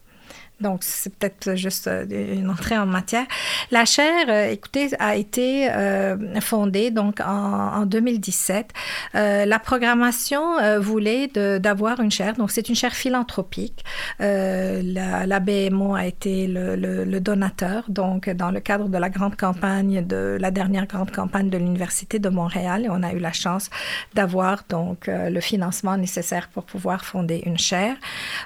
Donc, 0.62 0.83
c'est 0.83 1.14
peut-être 1.14 1.57
juste 1.57 1.88
euh, 1.88 2.07
une 2.09 2.49
entrée 2.49 2.78
en 2.78 2.87
matière. 2.87 3.26
La 3.71 3.85
chaire, 3.85 4.26
euh, 4.28 4.50
écoutez, 4.50 4.90
a 4.99 5.16
été 5.16 5.71
euh, 5.71 6.40
fondée 6.40 6.90
donc 6.90 7.21
en, 7.21 7.85
2017. 7.85 8.71
la 9.14 9.59
programmation 9.59 10.78
voulait 10.81 11.26
d'avoir 11.26 12.00
une 12.00 12.11
chaire. 12.11 12.35
Donc, 12.35 12.50
c'est 12.52 12.69
une 12.69 12.75
chaire 12.75 12.95
philanthropique. 12.95 13.85
La, 14.21 15.40
BMO 15.40 15.95
a 15.95 16.07
été 16.07 16.47
le, 16.47 17.19
donateur. 17.21 17.85
Donc, 17.88 18.28
dans 18.31 18.50
le 18.50 18.61
cadre 18.61 18.88
de 18.88 18.99
la 18.99 19.11
grande 19.11 19.37
campagne, 19.37 20.07
de 20.07 20.38
la 20.40 20.50
dernière 20.50 20.87
grande 20.87 21.11
campagne 21.11 21.50
de 21.50 21.59
l'Université 21.59 22.19
de 22.19 22.28
Montréal, 22.28 22.85
et 22.85 22.88
on 22.88 23.02
a 23.02 23.12
eu 23.12 23.19
la 23.19 23.33
chance 23.33 23.69
d'avoir 24.14 24.62
donc 24.69 25.09
le 25.09 25.40
financement 25.40 25.97
nécessaire 25.97 26.49
pour 26.49 26.64
pouvoir 26.64 27.04
fonder 27.04 27.42
une 27.47 27.59
chaire. 27.59 27.97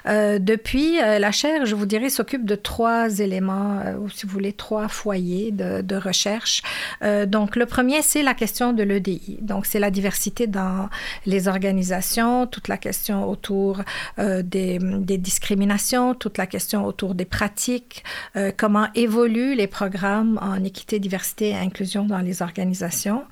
depuis, 0.05 0.97
la 0.97 1.31
chaire, 1.31 1.65
je 1.65 1.75
vous 1.75 1.85
dirais, 1.85 2.06
s'occupe 2.09 2.45
de 2.45 2.55
trois 2.55 3.19
éléments, 3.19 3.79
euh, 3.85 3.97
ou 3.97 4.09
si 4.09 4.25
vous 4.25 4.31
voulez, 4.31 4.53
trois 4.53 4.87
foyers 4.87 5.51
de, 5.51 5.95
recherche. 5.95 6.61
Euh, 7.01 7.25
donc, 7.25 7.55
le 7.55 7.65
premier, 7.65 8.01
c'est 8.01 8.21
la 8.21 8.33
question 8.33 8.71
de 8.71 8.83
l'EDI. 8.83 9.39
Donc, 9.41 9.65
c'est 9.65 9.79
la 9.79 9.89
diversité 9.89 10.45
dans 10.45 10.89
les 11.25 11.47
organisations, 11.47 12.45
toute 12.45 12.67
la 12.67 12.77
question 12.77 13.27
autour 13.27 13.81
euh, 14.19 14.43
des, 14.43 14.77
discriminations, 15.17 16.13
toute 16.13 16.37
la 16.37 16.45
question 16.45 16.85
autour 16.85 17.15
des 17.15 17.25
pratiques, 17.25 18.03
comment 18.55 18.87
évoluent 18.93 19.55
les 19.55 19.67
programmes 19.67 20.39
en 20.41 20.63
équité, 20.63 20.99
diversité 20.99 21.49
et 21.49 21.55
inclusion 21.55 22.05
dans 22.05 22.19
les 22.19 22.41
organisations. 22.41 23.23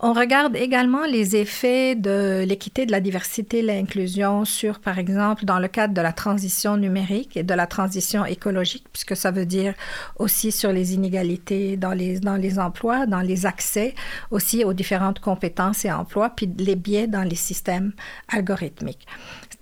On 0.00 0.12
regarde 0.12 0.54
également 0.56 1.04
les 1.04 1.36
effets 1.36 1.94
de 1.96 2.44
l'équité, 2.46 2.86
de 2.86 2.92
la 2.92 3.00
diversité 3.00 3.58
et 3.58 3.62
l'inclusion 3.62 4.44
sur, 4.44 4.78
par 4.78 4.98
exemple, 4.98 5.44
dans 5.44 5.58
le 5.58 5.68
cadre 5.68 5.94
de 5.94 6.00
la 6.00 6.12
transition 6.12 6.76
numérique 6.76 7.36
et 7.36 7.42
de 7.42 7.54
la 7.54 7.66
transition 7.66 8.11
écologique, 8.26 8.86
puisque 8.92 9.16
ça 9.16 9.30
veut 9.30 9.46
dire 9.46 9.74
aussi 10.18 10.52
sur 10.52 10.72
les 10.72 10.94
inégalités 10.94 11.76
dans 11.76 11.92
les, 11.92 12.20
dans 12.20 12.36
les 12.36 12.58
emplois, 12.58 13.06
dans 13.06 13.20
les 13.20 13.46
accès, 13.46 13.94
aussi 14.30 14.64
aux 14.64 14.72
différentes 14.72 15.20
compétences 15.20 15.84
et 15.84 15.92
emplois, 15.92 16.30
puis 16.30 16.50
les 16.58 16.76
biais 16.76 17.06
dans 17.06 17.22
les 17.22 17.36
systèmes 17.36 17.92
algorithmiques. 18.28 19.06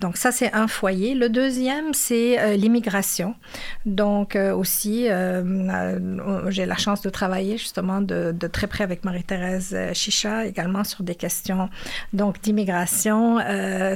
Donc 0.01 0.17
ça, 0.17 0.33
c'est 0.33 0.53
un 0.55 0.67
foyer. 0.67 1.15
Le 1.15 1.29
deuxième, 1.29 1.93
c'est 1.93 2.41
euh, 2.41 2.57
l'immigration. 2.57 3.35
Donc 3.85 4.35
euh, 4.35 4.55
aussi, 4.55 5.09
euh, 5.09 6.51
j'ai 6.51 6.65
la 6.65 6.77
chance 6.77 7.03
de 7.03 7.11
travailler 7.11 7.59
justement 7.59 8.01
de, 8.01 8.33
de 8.33 8.47
très 8.47 8.67
près 8.67 8.83
avec 8.83 9.05
Marie-Thérèse 9.05 9.77
Chicha 9.93 10.47
également 10.47 10.85
sur 10.85 11.03
des 11.03 11.15
questions 11.15 11.69
donc 12.13 12.41
d'immigration, 12.41 13.39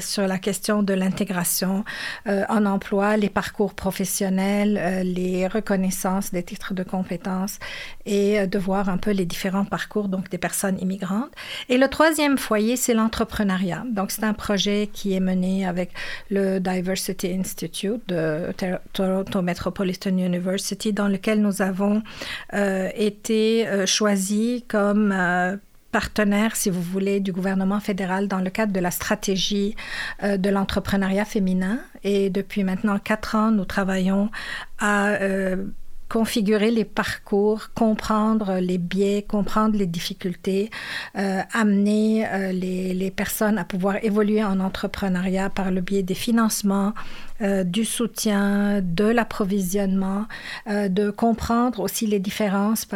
sur 0.00 0.26
la 0.26 0.38
question 0.38 0.82
de 0.82 0.92
l'intégration 0.92 1.84
en 2.26 2.66
emploi, 2.66 3.16
les 3.16 3.28
parcours 3.28 3.74
professionnels, 3.74 5.02
les 5.04 5.46
reconnaissances 5.46 6.32
des 6.32 6.42
titres 6.42 6.74
de 6.74 6.82
compétences 6.82 7.58
et 8.06 8.46
de 8.46 8.58
voir 8.58 8.88
un 8.88 8.98
peu 8.98 9.10
les 9.10 9.24
différents 9.24 9.64
parcours 9.64 10.08
donc 10.08 10.28
des 10.30 10.38
personnes 10.38 10.78
immigrantes. 10.80 11.30
Et 11.68 11.78
le 11.78 11.88
troisième 11.88 12.38
foyer, 12.38 12.76
c'est 12.76 12.94
l'entrepreneuriat. 12.94 13.84
Donc 13.90 14.10
c'est 14.10 14.24
un 14.24 14.34
projet 14.34 14.90
qui 14.92 15.14
est 15.14 15.20
mené 15.20 15.66
avec 15.66 15.93
le 16.30 16.58
Diversity 16.58 17.32
Institute 17.32 18.02
de 18.08 18.52
Toronto 18.92 19.42
Metropolitan 19.42 20.16
University, 20.18 20.92
dans 20.92 21.08
lequel 21.08 21.40
nous 21.40 21.62
avons 21.62 22.02
euh, 22.54 22.88
été 22.94 23.66
euh, 23.66 23.86
choisis 23.86 24.62
comme 24.68 25.12
euh, 25.12 25.56
partenaire, 25.92 26.56
si 26.56 26.70
vous 26.70 26.82
voulez, 26.82 27.20
du 27.20 27.32
gouvernement 27.32 27.80
fédéral 27.80 28.26
dans 28.26 28.40
le 28.40 28.50
cadre 28.50 28.72
de 28.72 28.80
la 28.80 28.90
stratégie 28.90 29.76
de 30.20 30.50
l'entrepreneuriat 30.50 31.24
féminin. 31.24 31.78
Et 32.02 32.30
depuis 32.30 32.64
maintenant 32.64 32.98
quatre 32.98 33.36
ans, 33.36 33.52
nous 33.52 33.64
travaillons 33.64 34.28
à 34.80 35.16
configurer 36.14 36.70
les 36.70 36.84
parcours, 36.84 37.70
comprendre 37.74 38.60
les 38.60 38.78
biais, 38.78 39.24
comprendre 39.26 39.76
les 39.76 39.88
difficultés, 39.88 40.70
euh, 41.18 41.40
amener 41.52 42.24
euh, 42.28 42.52
les, 42.52 43.10
personnes 43.10 43.58
à 43.58 43.64
pouvoir 43.64 43.96
évoluer 44.04 44.44
en 44.44 44.60
entrepreneuriat 44.60 45.50
par 45.50 45.72
le 45.72 45.80
biais 45.80 46.04
des 46.04 46.14
financements, 46.14 46.94
euh, 47.42 47.64
du 47.64 47.84
soutien, 47.84 48.80
de 48.80 49.06
l'approvisionnement, 49.06 50.26
de 50.68 51.10
comprendre 51.10 51.80
aussi 51.80 52.06
les 52.06 52.20
différences 52.20 52.86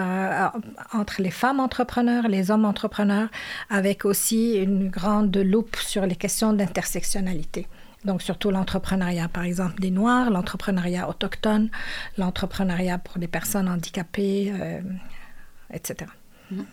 entre 0.93 1.21
les 1.21 1.33
femmes 1.33 1.59
entrepreneurs, 1.59 2.29
les 2.29 2.53
hommes 2.53 2.65
entrepreneurs, 2.65 3.31
avec 3.69 4.05
aussi 4.05 4.55
une 4.55 4.89
grande 4.89 5.37
loupe 5.37 5.77
sur 5.77 6.07
les 6.07 6.15
questions 6.15 6.53
d'intersectionnalité. 6.53 7.67
Donc, 8.05 8.23
surtout 8.23 8.51
l'entrepreneuriat, 8.51 9.29
par 9.29 9.45
exemple, 9.45 9.81
des 9.81 9.91
Noirs, 9.91 10.31
l'entrepreneuriat 10.31 11.09
autochtone, 11.09 11.71
l'entrepreneuriat 12.17 12.99
pour 12.99 13.19
les 13.19 13.29
personnes 13.29 13.69
handicapées, 13.69 14.53
euh, 14.53 14.81
etc. 15.73 16.11
Mm-hmm. 16.53 16.65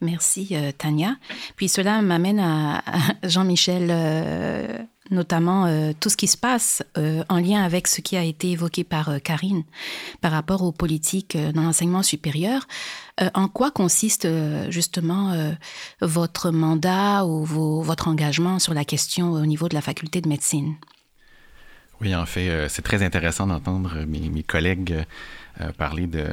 Merci, 0.00 0.48
euh, 0.52 0.72
Tania. 0.72 1.16
Puis 1.56 1.68
cela 1.68 2.02
m'amène 2.02 2.40
à, 2.40 2.82
Jean-Michel, 3.22 3.90
euh, 5.10 5.14
notamment 5.14 5.92
tout 6.00 6.08
ce 6.08 6.16
qui 6.16 6.26
se 6.26 6.36
passe 6.36 6.82
en 7.28 7.38
lien 7.38 7.62
avec 7.62 7.86
ce 7.86 8.00
qui 8.00 8.16
a 8.16 8.22
été 8.22 8.50
évoqué 8.52 8.84
par 8.84 9.20
Karine 9.22 9.64
par 10.20 10.32
rapport 10.32 10.62
aux 10.62 10.72
politiques 10.72 11.36
dans 11.54 11.62
l'enseignement 11.62 12.02
supérieur. 12.02 12.66
en 13.34 13.48
quoi 13.48 13.70
consiste 13.70 14.28
justement 14.70 15.34
votre 16.00 16.50
mandat 16.50 17.24
ou 17.24 17.44
votre 17.82 18.08
engagement 18.08 18.58
sur 18.58 18.74
la 18.74 18.84
question 18.84 19.32
au 19.32 19.46
niveau 19.46 19.68
de 19.68 19.74
la 19.74 19.80
faculté 19.80 20.20
de 20.20 20.28
médecine? 20.28 20.74
Oui, 22.00 22.14
en 22.14 22.26
fait, 22.26 22.68
c'est 22.68 22.82
très 22.82 23.02
intéressant 23.02 23.46
d'entendre 23.46 24.04
mes, 24.06 24.42
collègues 24.42 25.04
parler 25.78 26.06
de 26.06 26.26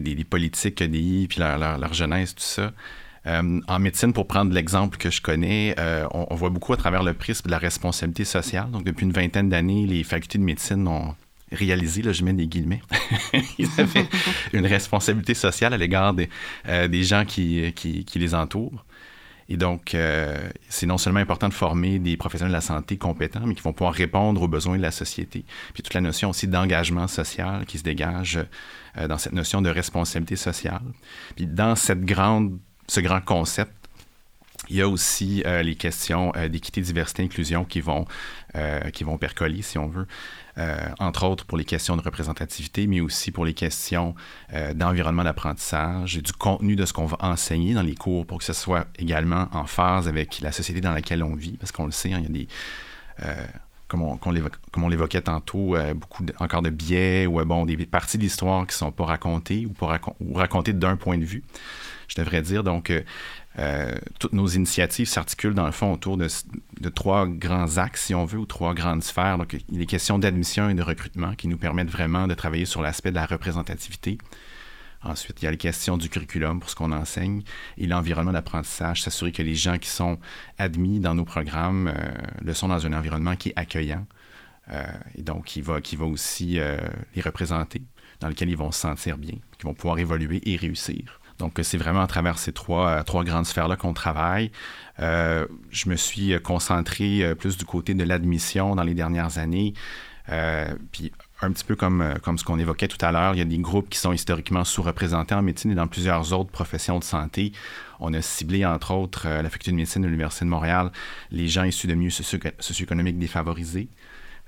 des, 0.00 0.24
politiques 0.24 0.82
DI, 0.82 1.26
puis 1.28 1.40
leur, 1.40 1.92
jeunesse, 1.92 2.34
tout 2.34 2.42
ça. 2.42 2.72
Euh, 3.26 3.60
en 3.68 3.78
médecine, 3.78 4.12
pour 4.12 4.26
prendre 4.26 4.52
l'exemple 4.52 4.98
que 4.98 5.10
je 5.10 5.20
connais, 5.20 5.74
euh, 5.78 6.06
on, 6.12 6.34
voit 6.34 6.50
beaucoup 6.50 6.72
à 6.72 6.76
travers 6.76 7.02
le 7.02 7.14
prisme 7.14 7.46
de 7.46 7.50
la 7.50 7.58
responsabilité 7.58 8.24
sociale. 8.24 8.70
Donc, 8.70 8.84
depuis 8.84 9.04
une 9.04 9.12
vingtaine 9.12 9.48
d'années, 9.48 9.86
les 9.86 10.02
facultés 10.02 10.38
de 10.38 10.44
médecine 10.44 10.88
ont 10.88 11.14
réalisé, 11.52 12.02
là, 12.02 12.12
je 12.12 12.24
mets 12.24 12.32
des 12.32 12.46
guillemets, 12.46 12.82
ils 13.58 13.68
avaient 13.78 14.06
une 14.52 14.66
responsabilité 14.66 15.34
sociale 15.34 15.72
à 15.74 15.76
l'égard 15.76 16.14
des, 16.14 16.28
euh, 16.66 16.88
des 16.88 17.04
gens 17.04 17.24
qui, 17.24 17.72
qui, 17.74 18.04
qui, 18.04 18.18
les 18.18 18.34
entourent. 18.34 18.84
Et 19.48 19.56
donc, 19.56 19.94
c'est 20.70 20.86
non 20.86 20.96
seulement 20.96 21.18
important 21.18 21.48
de 21.48 21.52
former 21.52 21.98
des 21.98 22.16
professionnels 22.16 22.52
de 22.52 22.56
la 22.56 22.62
santé 22.62 22.96
compétents, 22.96 23.42
mais 23.44 23.54
qui 23.54 23.60
vont 23.60 23.74
pouvoir 23.74 23.92
répondre 23.92 24.40
aux 24.40 24.48
besoins 24.48 24.78
de 24.78 24.82
la 24.82 24.92
société. 24.92 25.44
Puis 25.74 25.82
toute 25.82 25.92
la 25.92 26.00
notion 26.00 26.30
aussi 26.30 26.48
d'engagement 26.48 27.06
social 27.06 27.66
qui 27.66 27.76
se 27.76 27.82
dégage 27.82 28.38
dans 28.96 29.18
cette 29.18 29.34
notion 29.34 29.60
de 29.60 29.68
responsabilité 29.68 30.36
sociale. 30.36 30.80
Puis 31.36 31.46
dans 31.46 31.74
cette 31.74 32.02
grande, 32.02 32.60
ce 32.88 33.00
grand 33.00 33.20
concept, 33.20 33.72
il 34.68 34.76
y 34.76 34.82
a 34.82 34.88
aussi 34.88 35.42
euh, 35.44 35.62
les 35.62 35.74
questions 35.74 36.32
euh, 36.36 36.48
d'équité, 36.48 36.80
diversité, 36.80 37.22
inclusion 37.22 37.64
qui 37.64 37.80
vont, 37.80 38.06
qui 38.92 39.02
vont 39.04 39.18
percoler, 39.18 39.62
si 39.62 39.78
on 39.78 39.88
veut, 39.88 40.06
entre 40.98 41.24
autres 41.24 41.46
pour 41.46 41.56
les 41.56 41.64
questions 41.64 41.96
de 41.96 42.02
représentativité, 42.02 42.86
mais 42.86 43.00
aussi 43.00 43.30
pour 43.30 43.46
les 43.46 43.54
questions 43.54 44.14
d'environnement 44.74 45.24
d'apprentissage 45.24 46.18
et 46.18 46.20
du 46.20 46.32
contenu 46.32 46.76
de 46.76 46.84
ce 46.84 46.92
qu'on 46.92 47.06
va 47.06 47.16
enseigner 47.20 47.72
dans 47.72 47.82
les 47.82 47.94
cours 47.94 48.26
pour 48.26 48.36
que 48.36 48.44
ce 48.44 48.52
soit 48.52 48.86
également 48.98 49.48
en 49.52 49.64
phase 49.64 50.06
avec 50.06 50.40
la 50.40 50.52
société 50.52 50.82
dans 50.82 50.92
laquelle 50.92 51.22
on 51.22 51.34
vit, 51.34 51.56
parce 51.56 51.72
qu'on 51.72 51.86
le 51.86 51.92
sait, 51.92 52.12
hein, 52.12 52.18
il 52.18 52.24
y 52.24 52.26
a 52.26 52.44
des 52.44 52.48
comme 53.92 54.82
on, 54.84 54.88
l'évoquait 54.88 55.20
tantôt, 55.20 55.76
euh, 55.76 55.92
beaucoup 55.92 56.24
encore 56.38 56.62
de 56.62 56.70
biais 56.70 57.26
ou 57.26 57.40
euh, 57.40 57.44
bon, 57.44 57.66
des 57.66 57.76
parties 57.84 58.16
de 58.16 58.22
l'histoire 58.22 58.66
qui 58.66 58.72
ne 58.74 58.78
sont 58.78 58.90
pas 58.90 59.04
racontées 59.04 59.66
ou, 59.66 59.74
ou 60.20 60.32
racontées 60.32 60.72
d'un 60.72 60.96
point 60.96 61.18
de 61.18 61.24
vue, 61.24 61.44
je 62.08 62.14
devrais 62.16 62.42
dire. 62.42 62.64
Donc, 62.64 62.92
euh, 63.58 63.94
toutes 64.18 64.32
nos 64.32 64.46
initiatives 64.46 65.08
s'articulent 65.08 65.54
dans 65.54 65.66
le 65.66 65.72
fond 65.72 65.92
autour 65.92 66.16
de, 66.16 66.28
trois 66.88 67.26
grands 67.26 67.78
axes, 67.78 68.06
si 68.06 68.14
on 68.14 68.24
veut, 68.24 68.38
ou 68.38 68.46
trois 68.46 68.74
grandes 68.74 69.02
sphères. 69.02 69.38
Donc, 69.38 69.56
il 69.70 69.80
est 69.80 70.18
d'admission 70.18 70.68
et 70.68 70.74
de 70.74 70.82
recrutement 70.82 71.34
qui 71.34 71.48
nous 71.48 71.58
permettent 71.58 71.90
vraiment 71.90 72.26
de 72.26 72.34
travailler 72.34 72.64
sur 72.64 72.82
l'aspect 72.82 73.10
de 73.10 73.16
la 73.16 73.26
représentativité, 73.26 74.18
Ensuite, 75.04 75.42
il 75.42 75.46
y 75.46 75.48
a 75.48 75.50
les 75.50 75.56
questions 75.56 75.96
du 75.96 76.08
curriculum 76.08 76.60
pour 76.60 76.70
ce 76.70 76.76
qu'on 76.76 76.92
enseigne 76.92 77.42
et 77.76 77.86
l'environnement 77.86 78.32
d'apprentissage, 78.32 79.02
s'assurer 79.02 79.32
que 79.32 79.42
les 79.42 79.54
gens 79.54 79.78
qui 79.78 79.88
sont 79.88 80.18
admis 80.58 81.00
dans 81.00 81.14
nos 81.14 81.24
programmes 81.24 81.88
euh, 81.88 82.12
le 82.40 82.54
sont 82.54 82.68
dans 82.68 82.86
un 82.86 82.92
environnement 82.92 83.34
qui 83.34 83.48
est 83.48 83.56
accueillant 83.56 84.06
euh, 84.70 84.84
et 85.16 85.22
donc 85.22 85.46
qui 85.46 85.60
va, 85.60 85.80
aussi 86.02 86.60
euh, 86.60 86.78
les 87.16 87.22
représenter, 87.22 87.82
dans 88.20 88.28
lequel 88.28 88.48
ils 88.48 88.56
vont 88.56 88.70
se 88.70 88.80
sentir 88.80 89.18
bien, 89.18 89.34
qui 89.58 89.64
vont 89.64 89.74
pouvoir 89.74 89.98
évoluer 89.98 90.40
et 90.48 90.56
réussir. 90.56 91.20
Donc, 91.42 91.58
c'est 91.62 91.76
vraiment 91.76 92.02
à 92.02 92.06
travers 92.06 92.38
ces 92.38 92.52
trois, 92.52 93.04
trois 93.04 93.24
grandes 93.24 93.46
sphères-là 93.46 93.76
qu'on 93.76 93.92
travaille. 93.92 94.50
je 94.98 95.88
me 95.88 95.96
suis 95.96 96.40
concentré 96.40 97.34
plus 97.38 97.56
du 97.58 97.64
côté 97.64 97.94
de 97.94 98.04
l'admission 98.04 98.74
dans 98.74 98.84
les 98.84 98.94
dernières 98.94 99.38
années. 99.38 99.74
puis 100.92 101.12
un 101.42 101.52
petit 101.52 101.64
peu 101.64 101.74
comme, 101.76 102.00
euh, 102.00 102.14
comme 102.22 102.38
ce 102.38 102.44
qu'on 102.44 102.58
évoquait 102.58 102.88
tout 102.88 103.04
à 103.04 103.12
l'heure, 103.12 103.34
il 103.34 103.38
y 103.38 103.42
a 103.42 103.44
des 103.44 103.58
groupes 103.58 103.90
qui 103.90 103.98
sont 103.98 104.12
historiquement 104.12 104.64
sous-représentés 104.64 105.34
en 105.34 105.42
médecine 105.42 105.72
et 105.72 105.74
dans 105.74 105.88
plusieurs 105.88 106.32
autres 106.32 106.50
professions 106.50 106.98
de 106.98 107.04
santé. 107.04 107.52
On 108.00 108.14
a 108.14 108.22
ciblé, 108.22 108.64
entre 108.64 108.92
autres, 108.92 109.26
euh, 109.26 109.42
la 109.42 109.50
faculté 109.50 109.72
de 109.72 109.76
médecine 109.76 110.02
de 110.02 110.06
l'Université 110.06 110.44
de 110.44 110.50
Montréal, 110.50 110.90
les 111.30 111.48
gens 111.48 111.64
issus 111.64 111.88
de 111.88 111.94
milieux 111.94 112.10
socio-économiques 112.10 113.18
défavorisés, 113.18 113.88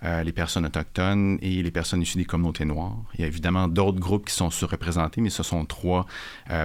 euh, 0.04 0.22
les 0.22 0.32
personnes 0.32 0.66
autochtones 0.66 1.38
et 1.42 1.62
les 1.62 1.70
personnes 1.70 2.02
issues 2.02 2.18
des 2.18 2.24
communautés 2.24 2.64
noires. 2.64 2.96
Il 3.14 3.22
y 3.22 3.24
a 3.24 3.26
évidemment 3.26 3.68
d'autres 3.68 4.00
groupes 4.00 4.26
qui 4.26 4.34
sont 4.34 4.50
sous-représentés, 4.50 5.20
mais 5.20 5.30
ce 5.30 5.42
sont 5.42 5.64
trois 5.64 6.06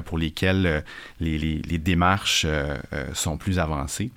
pour 0.06 0.18
lesquels 0.18 0.84
les, 1.20 1.38
les, 1.38 1.78
démarches 1.78 2.46
sont 3.14 3.38
plus 3.38 3.60
avancées. 3.60 4.12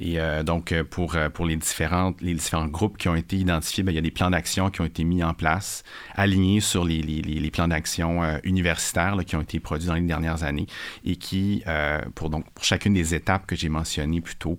Et 0.00 0.18
euh, 0.18 0.42
donc, 0.42 0.72
euh, 0.72 0.82
pour, 0.82 1.14
euh, 1.14 1.28
pour 1.28 1.44
les, 1.44 1.56
différentes, 1.56 2.22
les 2.22 2.32
différents 2.32 2.66
groupes 2.66 2.96
qui 2.96 3.10
ont 3.10 3.14
été 3.14 3.36
identifiés, 3.36 3.82
bien, 3.82 3.92
il 3.92 3.96
y 3.96 3.98
a 3.98 4.02
des 4.02 4.10
plans 4.10 4.30
d'action 4.30 4.70
qui 4.70 4.80
ont 4.80 4.86
été 4.86 5.04
mis 5.04 5.22
en 5.22 5.34
place, 5.34 5.84
alignés 6.14 6.60
sur 6.60 6.86
les, 6.86 7.02
les, 7.02 7.20
les 7.20 7.50
plans 7.50 7.68
d'action 7.68 8.22
universitaires 8.42 9.14
qui 9.26 9.36
ont 9.36 9.42
été 9.42 9.60
produits 9.60 9.88
dans 9.88 9.94
les 9.94 10.00
dernières 10.00 10.42
années 10.42 10.66
et 11.04 11.16
qui, 11.16 11.62
pour, 12.14 12.30
donc, 12.30 12.50
pour 12.52 12.64
chacune 12.64 12.94
des 12.94 13.14
étapes 13.14 13.46
que 13.46 13.54
j'ai 13.54 13.68
mentionnées 13.68 14.22
plus 14.22 14.36
tôt, 14.36 14.58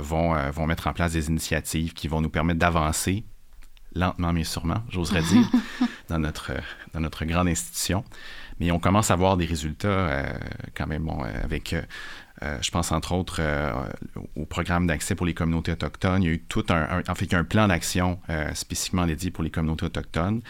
vont, 0.00 0.34
vont 0.50 0.66
mettre 0.66 0.86
en 0.86 0.92
place 0.92 1.12
des 1.12 1.28
initiatives 1.28 1.92
qui 1.92 2.08
vont 2.08 2.20
nous 2.20 2.30
permettre 2.30 2.58
d'avancer 2.58 3.24
lentement 3.94 4.32
mais 4.32 4.44
sûrement, 4.44 4.82
j'oserais 4.90 5.22
dire, 5.22 5.48
dans 6.08 6.18
notre, 6.18 6.52
dans 6.92 7.00
notre 7.00 7.24
grande 7.24 7.48
institution. 7.48 8.04
Mais 8.60 8.70
on 8.70 8.78
commence 8.78 9.10
à 9.10 9.16
voir 9.16 9.36
des 9.36 9.46
résultats 9.46 10.24
quand 10.74 10.86
même 10.86 11.04
bon, 11.04 11.22
avec 11.22 11.74
euh, 12.42 12.58
je 12.60 12.70
pense 12.70 12.92
entre 12.92 13.12
autres 13.12 13.38
euh, 13.40 13.72
au 14.36 14.46
programme 14.46 14.86
d'accès 14.86 15.14
pour 15.14 15.26
les 15.26 15.34
communautés 15.34 15.72
autochtones. 15.72 16.22
Il 16.22 16.26
y 16.26 16.30
a 16.30 16.34
eu 16.34 16.40
tout 16.40 16.64
un, 16.68 17.02
en 17.08 17.14
fait, 17.14 17.34
un 17.34 17.44
plan 17.44 17.66
d'action 17.68 18.20
euh, 18.30 18.52
spécifiquement 18.54 19.06
dédié 19.06 19.30
pour 19.30 19.42
les 19.42 19.50
communautés 19.50 19.86
autochtones. 19.86 20.40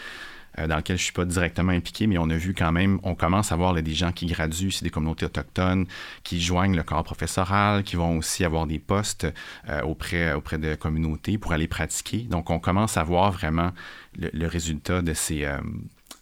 Euh, 0.57 0.67
dans 0.67 0.77
lequel 0.77 0.97
je 0.97 1.01
ne 1.01 1.05
suis 1.05 1.13
pas 1.13 1.25
directement 1.25 1.71
impliqué, 1.71 2.07
mais 2.07 2.17
on 2.17 2.29
a 2.29 2.35
vu 2.35 2.53
quand 2.53 2.71
même, 2.71 2.99
on 3.03 3.15
commence 3.15 3.51
à 3.51 3.55
voir 3.55 3.73
des 3.73 3.93
gens 3.93 4.11
qui 4.11 4.25
graduent, 4.25 4.71
c'est 4.71 4.83
des 4.83 4.89
communautés 4.89 5.25
autochtones, 5.25 5.85
qui 6.23 6.41
joignent 6.41 6.75
le 6.75 6.83
corps 6.83 7.03
professoral, 7.03 7.83
qui 7.83 7.95
vont 7.95 8.17
aussi 8.17 8.43
avoir 8.43 8.65
des 8.67 8.79
postes 8.79 9.27
euh, 9.69 9.81
auprès, 9.81 10.33
auprès 10.33 10.57
de 10.57 10.75
communautés 10.75 11.37
pour 11.37 11.53
aller 11.53 11.67
pratiquer. 11.67 12.19
Donc, 12.19 12.49
on 12.49 12.59
commence 12.59 12.97
à 12.97 13.03
voir 13.03 13.31
vraiment 13.31 13.71
le, 14.17 14.47
résultat 14.47 15.01
de 15.01 15.13
ces, 15.13 15.45
euh, 15.45 15.59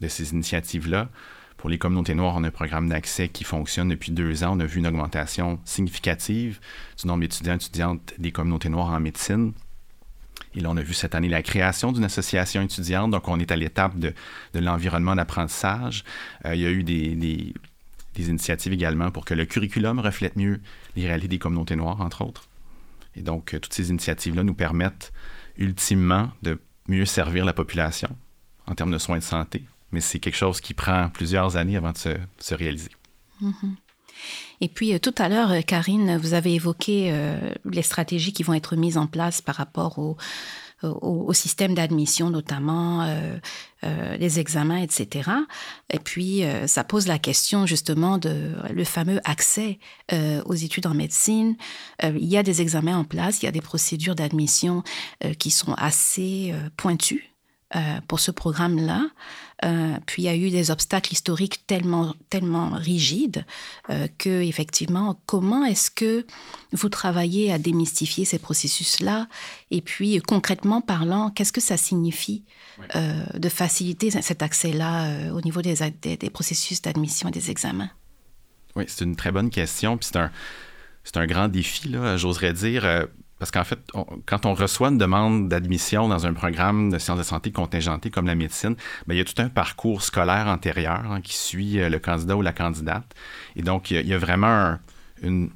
de 0.02 0.08
ces 0.08 0.34
initiatives-là. 0.34 1.10
Pour 1.58 1.70
les 1.72 1.80
communautés 1.80 2.14
noires, 2.14 2.36
on 2.38 2.44
a 2.44 2.48
un 2.48 2.52
programme 2.52 2.88
d'accès 2.88 3.30
qui 3.30 3.44
fonctionne 3.44 3.90
depuis 3.90 4.12
deux 4.12 4.44
ans. 4.44 4.56
On 4.56 4.60
a 4.60 4.66
vu 4.66 4.78
une 4.78 4.88
augmentation 4.88 5.60
significative 5.66 6.60
du 7.02 7.08
nombre 7.08 7.22
d'étudiants 7.22 7.54
et 7.54 7.56
étudiantes 7.56 8.14
des 8.20 8.32
communautés 8.32 8.70
noires 8.70 8.92
en 8.92 9.00
médecine. 9.00 9.54
Et 10.58 10.60
là, 10.60 10.72
on 10.72 10.78
a 10.78 10.82
vu 10.82 10.96
cette 10.96 11.14
année 11.14 11.30
la 11.30 11.44
création 11.44 11.92
d'une 11.92 12.04
association 12.04 12.64
étudiante. 12.64 13.12
Donc, 13.12 13.28
on 13.28 13.40
est 13.40 13.52
à 13.52 13.56
l'étape 13.56 14.00
de, 14.00 14.12
l'environnement 14.56 15.16
d'apprentissage. 15.16 16.04
Euh, 16.46 16.56
il 16.56 16.62
y 16.62 16.66
a 16.66 16.72
eu 16.72 16.84
des, 16.84 17.54
initiatives 18.18 18.74
également 18.74 19.12
pour 19.12 19.24
que 19.24 19.36
le 19.36 19.46
curriculum 19.46 20.00
reflète 20.00 20.36
mieux 20.36 20.60
les 20.96 21.06
réalités 21.06 21.28
des 21.28 21.38
communautés 21.38 21.76
noires, 21.76 22.02
entre 22.02 22.24
autres. 22.26 22.50
Et 23.16 23.22
donc, 23.22 23.54
euh, 23.54 23.60
toutes 23.60 23.76
ces 23.76 23.92
initiatives-là 23.92 24.42
nous 24.42 24.56
permettent 24.56 25.14
ultimement 25.58 26.32
de 26.42 26.60
mieux 26.88 27.06
servir 27.06 27.46
la 27.46 27.54
population 27.54 28.10
en 28.66 28.74
termes 28.74 28.92
de 28.92 28.98
soins 28.98 29.20
de 29.20 29.24
santé. 29.24 29.64
Mais 29.92 30.02
c'est 30.02 30.18
quelque 30.18 30.36
chose 30.36 30.60
qui 30.60 30.74
prend 30.74 31.10
plusieurs 31.10 31.56
années 31.56 31.78
avant 31.78 31.92
de 31.92 31.98
se, 32.40 32.56
réaliser. 32.56 32.90
Mm-hmm. 33.44 33.76
Et 34.62 34.68
puis 34.68 34.94
euh, 34.94 35.00
tout 35.00 35.16
à 35.18 35.30
l'heure, 35.30 35.52
euh, 35.52 35.62
Karine, 35.62 36.18
vous 36.18 36.34
avez 36.34 36.54
évoqué 36.54 37.10
euh, 37.12 37.38
les 37.66 37.82
stratégies 37.82 38.34
qui 38.34 38.44
vont 38.44 38.54
être 38.54 38.76
mises 38.76 38.98
en 38.98 39.08
place 39.08 39.42
par 39.42 39.56
rapport 39.56 40.00
au, 40.00 40.18
système 41.34 41.74
d'admission, 41.74 42.30
notamment 42.30 43.04
les 43.82 44.40
examens, 44.40 44.78
etc. 44.78 45.32
Et 45.90 45.98
puis, 45.98 46.44
ça 46.68 46.84
pose 46.84 47.08
la 47.08 47.18
question 47.18 47.66
justement 47.66 48.20
de 48.20 48.54
le 48.72 48.84
fameux 48.84 49.20
accès 49.24 49.80
aux 50.12 50.54
études 50.54 50.86
en 50.86 50.94
médecine. 50.94 51.58
il 52.04 52.26
y 52.26 52.38
a 52.38 52.44
des 52.44 52.62
examens 52.62 52.96
en 52.96 53.06
place, 53.06 53.42
il 53.42 53.46
y 53.46 53.50
a 53.50 53.52
des 53.52 53.60
procédures 53.60 54.14
d'admission 54.14 54.84
qui 55.40 55.50
sont 55.50 55.74
assez 55.74 56.54
pointues 56.78 57.37
pour 58.08 58.20
ce 58.20 58.32
programme-là. 58.32 59.08
Euh, 59.66 59.98
puis 60.06 60.24
il 60.24 60.26
y 60.26 60.30
a 60.30 60.36
eu 60.36 60.52
des 60.52 60.70
obstacles 60.70 61.14
historiques 61.14 61.66
tellement, 61.66 62.16
tellement 62.30 62.70
rigides 62.70 63.44
euh, 63.90 64.08
que, 64.20 64.44
effectivement, 64.44 65.20
comment 65.26 65.66
est-ce 65.66 65.90
que 65.90 66.26
vous 66.74 66.90
travaillez 66.90 67.52
à 67.52 67.58
démystifier 67.58 68.24
ces 68.24 68.38
processus-là? 68.38 69.28
Et 69.72 69.82
puis, 69.82 70.22
concrètement 70.22 70.82
parlant, 70.82 71.32
qu'est-ce 71.32 71.54
que 71.54 71.62
ça 71.62 71.76
signifie 71.76 72.44
euh, 72.96 73.26
de 73.34 73.50
faciliter 73.50 74.12
cet 74.12 74.44
accès-là 74.44 75.32
au 75.34 75.42
niveau 75.42 75.64
des, 75.64 75.76
des, 76.02 76.30
processus 76.30 76.82
d'admission 76.82 77.30
et 77.30 77.32
des 77.32 77.50
examens? 77.50 77.90
Oui, 78.76 78.84
c'est 78.88 79.06
une 79.06 79.16
très 79.16 79.32
bonne 79.32 79.50
question. 79.50 79.98
Puis 79.98 80.10
c'est 80.12 80.20
un, 80.20 80.32
c'est 81.04 81.18
un 81.18 81.26
grand 81.26 81.48
défi, 81.48 81.92
j'oserais 82.18 82.54
dire 82.54 83.08
parce 83.40 83.52
qu'en 83.52 83.64
fait, 83.64 83.80
quand 84.26 84.46
on 84.46 84.54
reçoit 84.54 84.90
une 84.90 84.98
demande 84.98 85.48
d'admission 85.48 86.08
dans 86.08 86.26
un 86.26 86.34
programme 86.34 86.90
de 86.90 86.98
sciences 86.98 87.20
de 87.20 87.24
santé 87.24 87.52
contingenté 87.52 88.10
comme 88.10 88.26
la 88.26 88.36
médecine, 88.36 88.76
bien, 89.06 89.16
il 89.16 89.18
y 89.18 89.22
a 89.22 89.26
tout 89.26 89.40
un 89.40 89.50
parcours 89.50 90.02
scolaire 90.02 90.48
antérieur 90.48 91.04
hein, 91.10 91.22
qui 91.22 91.36
suit 91.36 91.80
euh, 91.80 91.90
le 91.90 92.00
candidat 92.00 92.36
ou 92.36 92.42
la 92.42 92.54
candidate. 92.54 93.06
Et 93.56 93.62
donc, 93.62 93.92
il 93.92 94.08
y 94.08 94.14
a, 94.14 94.18
vraiment 94.18 94.78
une, 95.22 95.52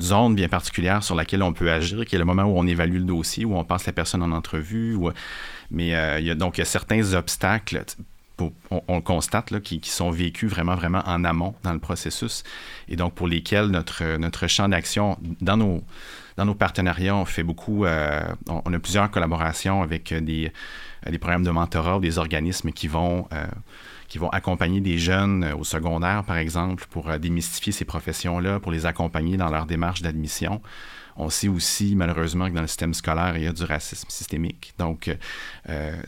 zone 0.00 0.34
bien 0.34 0.48
particulière 0.48 1.02
sur 1.02 1.14
laquelle 1.14 1.42
on 1.42 1.52
peut 1.52 1.70
agir, 1.70 2.04
qui 2.04 2.14
est 2.14 2.18
le 2.18 2.24
moment 2.24 2.44
où 2.44 2.58
on 2.58 2.66
évalue 2.66 2.96
le 2.96 3.04
dossier, 3.04 3.44
où 3.44 3.56
on 3.56 3.64
passe 3.64 3.86
la 3.86 3.92
personne 3.92 4.22
en 4.22 4.32
entrevue. 4.32 4.96
mais 5.70 5.94
euh, 5.94 6.20
il 6.20 6.26
y 6.26 6.30
a, 6.30 6.34
donc, 6.34 6.60
certains 6.64 7.14
obstacles 7.14 7.84
on, 8.38 8.96
le 8.96 9.00
constate, 9.00 9.50
là, 9.50 9.60
qui, 9.60 9.80
sont 9.84 10.10
vécus 10.10 10.50
vraiment, 10.50 10.74
vraiment 10.74 11.02
en 11.06 11.24
amont 11.24 11.54
dans 11.62 11.72
le 11.72 11.78
processus 11.78 12.42
et 12.88 12.96
donc 12.96 13.14
pour 13.14 13.28
lesquels 13.28 13.68
notre 13.68 14.46
champ 14.48 14.68
d'action 14.68 15.16
dans 15.40 15.56
nos, 15.56 15.84
dans 16.36 16.44
nos 16.44 16.54
partenariats, 16.54 17.14
on 17.14 17.24
fait 17.24 17.42
beaucoup, 17.42 17.84
euh, 17.84 18.22
on, 18.48 18.72
a 18.72 18.78
plusieurs 18.78 19.10
collaborations 19.10 19.82
avec 19.82 20.10
euh, 20.12 20.20
des, 20.20 20.52
euh, 21.06 21.10
des 21.10 21.18
programmes 21.18 21.44
de 21.44 21.50
mentorat 21.50 21.98
ou 21.98 22.00
des 22.00 22.18
organismes 22.18 22.72
qui 22.72 22.88
vont, 22.88 23.28
qui 24.08 24.18
vont 24.18 24.28
accompagner 24.30 24.80
des 24.80 24.98
jeunes 24.98 25.52
au 25.58 25.64
secondaire, 25.64 26.24
par 26.24 26.36
exemple, 26.36 26.86
pour 26.90 27.18
démystifier 27.18 27.72
ces 27.72 27.84
professions-là, 27.84 28.60
pour 28.60 28.72
les 28.72 28.86
accompagner 28.86 29.36
dans 29.36 29.50
leur 29.50 29.66
démarche 29.66 30.02
d'admission. 30.02 30.60
On 31.16 31.30
sait 31.30 31.48
aussi, 31.48 31.94
malheureusement, 31.94 32.48
que 32.48 32.54
dans 32.54 32.60
le 32.60 32.66
système 32.66 32.94
scolaire, 32.94 33.36
il 33.36 33.44
y 33.44 33.46
a 33.46 33.52
du 33.52 33.64
racisme 33.64 34.08
systémique. 34.10 34.74
Donc, 34.78 35.16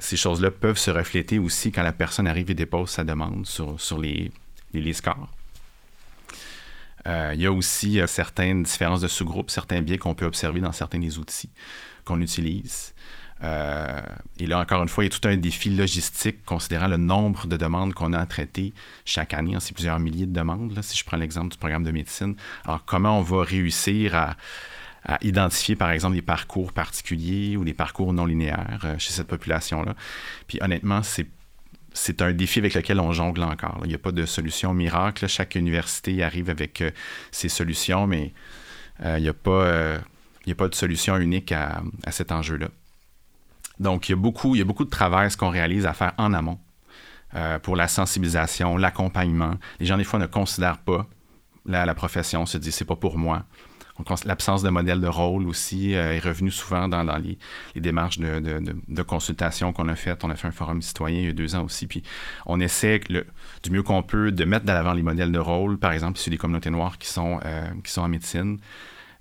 ces 0.01 0.17
choses-là 0.17 0.51
peuvent 0.51 0.79
se 0.79 0.91
refléter 0.91 1.39
aussi 1.39 1.71
quand 1.73 1.83
la 1.83 1.93
personne 1.93 2.27
arrive 2.27 2.51
et 2.51 2.55
dépose 2.55 2.91
sa 2.91 3.05
demande 3.05 3.47
sur, 3.47 3.81
sur 3.81 3.99
les, 3.99 4.33
les 4.73 4.93
scores. 4.93 5.36
Euh, 7.07 7.33
il 7.35 7.41
y 7.41 7.47
a 7.47 7.53
aussi 7.53 8.01
euh, 8.01 8.07
certaines 8.07 8.65
différences 8.65 9.01
de 9.01 9.09
sous-groupes, 9.09 9.51
certains 9.51 9.81
biais 9.81 9.99
qu'on 9.99 10.15
peut 10.15 10.27
observer 10.27 10.61
dans 10.61 10.73
certains 10.73 10.99
des 10.99 11.19
outils 11.19 11.51
qu'on 12.05 12.21
utilise. 12.21 12.95
Euh, 13.43 14.01
et 14.39 14.47
là, 14.47 14.59
encore 14.61 14.83
une 14.83 14.89
fois, 14.89 15.05
il 15.05 15.13
y 15.13 15.15
a 15.15 15.19
tout 15.19 15.29
un 15.29 15.37
défi 15.37 15.71
logistique 15.71 16.45
considérant 16.45 16.89
le 16.89 16.97
nombre 16.97 17.47
de 17.47 17.57
demandes 17.57 17.93
qu'on 17.93 18.13
a 18.13 18.19
à 18.19 18.27
traiter 18.27 18.73
chaque 19.05 19.35
année. 19.35 19.55
C'est 19.61 19.75
plusieurs 19.75 20.01
milliers 20.01 20.27
de 20.27 20.33
demandes, 20.33 20.77
si 20.83 20.97
je 20.97 21.05
prends 21.05 21.19
l'exemple 21.19 21.51
du 21.51 21.59
programme 21.59 21.85
de 21.85 21.91
médecine. 21.91 22.35
Alors, 22.65 22.85
comment 22.85 23.19
on 23.19 23.23
va 23.23 23.43
réussir 23.45 24.15
à, 24.15 24.37
à 25.05 25.19
identifier, 25.23 25.77
par 25.77 25.91
exemple, 25.91 26.15
des 26.15 26.23
parcours 26.23 26.73
particuliers 26.73 27.57
ou 27.57 27.65
des 27.65 27.75
parcours 27.75 28.13
non 28.15 28.25
linéaires 28.25 28.97
chez 28.99 29.13
cette 29.13 29.29
population-là? 29.29 29.95
Puis, 30.49 30.59
honnêtement, 30.63 31.03
c'est 31.03 31.27
c'est 31.97 32.21
un 32.21 32.33
défi 32.33 32.59
avec 32.59 32.75
lequel 32.75 33.01
on 33.01 33.13
jongle 33.13 33.43
encore. 33.43 33.81
Il 33.85 33.89
n'y 33.89 33.95
a 33.95 33.99
pas 33.99 34.13
de 34.13 34.27
solution 34.27 34.75
miracle. 34.75 35.27
Chaque 35.29 35.55
université 35.55 36.23
arrive 36.23 36.51
avec 36.51 36.83
euh, 36.83 36.91
ses 37.31 37.49
solutions, 37.49 38.07
mais 38.07 38.35
euh, 39.03 39.19
il 39.19 39.23
n'y 39.23 39.29
a, 39.29 39.33
pas, 39.33 39.65
euh, 39.65 39.99
a 40.47 40.55
pas 40.55 40.69
de 40.69 40.75
solution 40.75 41.17
unique 41.17 41.53
à, 41.53 41.83
cet 42.11 42.33
enjeu-là. 42.33 42.69
Donc, 43.81 44.09
il 44.09 44.13
y, 44.13 44.15
a 44.15 44.17
beaucoup, 44.17 44.55
il 44.55 44.59
y 44.59 44.63
a 44.63 44.65
beaucoup 44.65 44.85
de 44.85 44.91
travail, 44.91 45.31
ce 45.31 45.39
qu'on 45.39 45.49
réalise 45.49 45.87
à 45.87 45.95
faire 45.95 46.13
en 46.19 46.33
amont 46.33 46.61
pour 47.63 47.77
la 47.77 47.87
sensibilisation, 47.87 48.79
l'accompagnement. 48.79 49.57
Les 49.79 49.85
gens, 49.85 49.99
des 49.99 50.05
fois, 50.05 50.19
ne 50.19 50.25
considèrent 50.25 50.79
pas 50.79 51.07
la, 51.67 51.85
la 51.85 51.95
profession, 51.95 52.47
se 52.47 52.57
disent 52.57 52.75
c'est 52.75 52.87
pas 52.87 52.97
pour 52.97 53.19
moi. 53.19 53.45
L'absence 54.25 54.63
de 54.63 54.69
modèle 54.69 55.01
de 55.01 55.07
rôle 55.07 55.47
aussi 55.47 55.95
euh, 55.95 56.13
est 56.15 56.19
revenue 56.19 56.51
souvent 56.51 56.89
dans, 56.89 57.03
les, 57.17 57.39
démarches 57.81 58.19
de, 58.19 59.03
consultation 59.03 59.73
qu'on 59.73 59.89
a 59.89 59.95
faites. 59.95 60.23
On 60.25 60.31
a 60.31 60.37
fait 60.37 60.49
un 60.49 60.53
forum 60.53 60.83
citoyen 60.83 61.21
il 61.21 61.27
y 61.27 61.31
a 61.31 61.33
deux 61.33 61.55
ans 61.55 61.65
aussi. 61.65 61.87
Puis 61.87 62.03
on 62.45 62.61
essaie 62.61 63.01
du 63.09 63.71
mieux 63.71 63.83
qu'on 63.83 64.03
peut 64.03 64.33
de 64.33 64.45
mettre 64.45 64.67
de 64.67 64.73
l'avant 64.73 64.93
les 64.93 65.03
modèles 65.03 65.33
de 65.33 65.39
rôle, 65.39 65.79
par 65.79 65.93
exemple, 65.93 66.19
sur 66.19 66.31
les 66.31 66.37
communautés 66.37 66.71
noires 66.71 66.99
qui 66.99 67.09
sont, 67.09 67.41
euh, 67.45 67.71
en 67.97 68.09
médecine. 68.09 68.59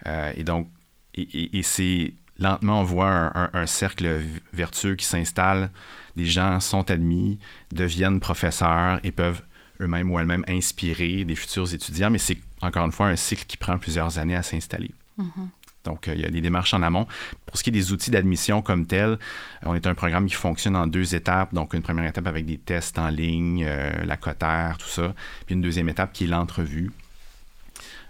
Euh, 0.07 0.33
et 0.35 0.43
donc, 0.43 0.69
et, 1.15 2.13
lentement, 2.37 2.81
on 2.81 2.83
voit 2.83 3.31
un, 3.53 3.65
cercle 3.65 4.21
vertueux 4.51 4.95
qui 4.95 5.05
s'installe. 5.05 5.71
Des 6.17 6.25
gens 6.25 6.59
sont 6.59 6.91
admis, 6.91 7.39
deviennent 7.71 8.19
professeurs 8.19 8.99
et 9.03 9.11
peuvent 9.11 9.41
eux-mêmes 9.81 10.11
ou 10.11 10.19
elles-mêmes 10.19 10.45
inspirer 10.47 11.23
des 11.23 11.35
futurs 11.35 11.73
étudiants. 11.73 12.09
Mais 12.09 12.17
c'est 12.17 12.37
encore 12.61 12.85
une 12.85 12.91
fois, 12.91 13.07
un 13.07 13.15
cycle 13.15 13.45
qui 13.45 13.57
prend 13.57 13.77
plusieurs 13.77 14.17
années 14.17 14.35
à 14.35 14.43
s'installer. 14.43 14.91
Mm-hmm. 15.19 15.47
Donc, 15.83 16.07
euh, 16.07 16.15
il 16.15 16.21
y 16.21 16.25
a 16.25 16.29
des 16.29 16.41
démarches 16.41 16.73
en 16.73 16.81
amont. 16.81 17.07
Pour 17.45 17.57
ce 17.57 17.63
qui 17.63 17.69
est 17.69 17.73
des 17.73 17.91
outils 17.91 18.11
d'admission 18.11 18.61
comme 18.61 18.87
tel, 18.87 19.11
euh, 19.11 19.17
on 19.63 19.75
est 19.75 19.85
un 19.87 19.93
programme 19.93 20.25
qui 20.25 20.33
fonctionne 20.33 20.75
en 20.75 20.87
deux 20.87 21.15
étapes. 21.15 21.53
Donc, 21.53 21.73
une 21.73 21.83
première 21.83 22.05
étape 22.05 22.27
avec 22.27 22.45
des 22.45 22.57
tests 22.57 22.97
en 22.97 23.09
ligne, 23.09 23.63
euh, 23.65 24.03
la 24.03 24.17
cotère, 24.17 24.77
tout 24.79 24.87
ça. 24.87 25.13
Puis 25.45 25.55
une 25.55 25.61
deuxième 25.61 25.89
étape 25.89 26.11
qui 26.11 26.25
est 26.25 26.27
l'entrevue. 26.27 26.91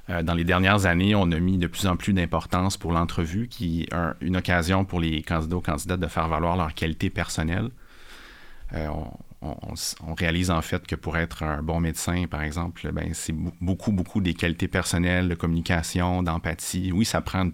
dans 0.07 0.35
les 0.35 0.43
dernières 0.43 0.85
années, 0.85 1.15
on 1.15 1.31
a 1.31 1.39
mis 1.39 1.57
de 1.57 1.65
plus 1.65 1.87
en 1.87 1.97
plus 1.97 2.13
d'importance 2.13 2.77
pour 2.77 2.91
l'entrevue, 2.91 3.47
qui 3.47 3.81
est 3.81 3.89
une 4.21 4.37
occasion 4.37 4.85
pour 4.85 4.99
les 4.99 5.23
candidats 5.23 5.55
ou 5.55 5.61
candidates 5.61 5.99
de 5.99 6.07
faire 6.07 6.27
valoir 6.27 6.55
leur 6.55 6.75
qualité 6.75 7.09
personnelle. 7.09 7.69
on, 8.71 9.07
on, 9.45 10.13
réalise 10.13 10.49
en 10.51 10.61
fait 10.61 10.85
que 10.87 10.95
pour 10.95 11.17
être 11.17 11.43
un 11.43 11.61
bon 11.61 11.79
médecin, 11.79 12.25
par 12.29 12.41
exemple, 12.41 12.91
ben, 12.91 13.13
c'est 13.13 13.33
beaucoup, 13.33 13.91
beaucoup 13.91 14.21
des 14.21 14.33
qualités 14.33 14.67
personnelles, 14.67 15.29
de 15.29 15.35
communication, 15.35 16.23
d'empathie. 16.23 16.91
Oui, 16.91 17.05
ça 17.05 17.21
prend 17.21 17.49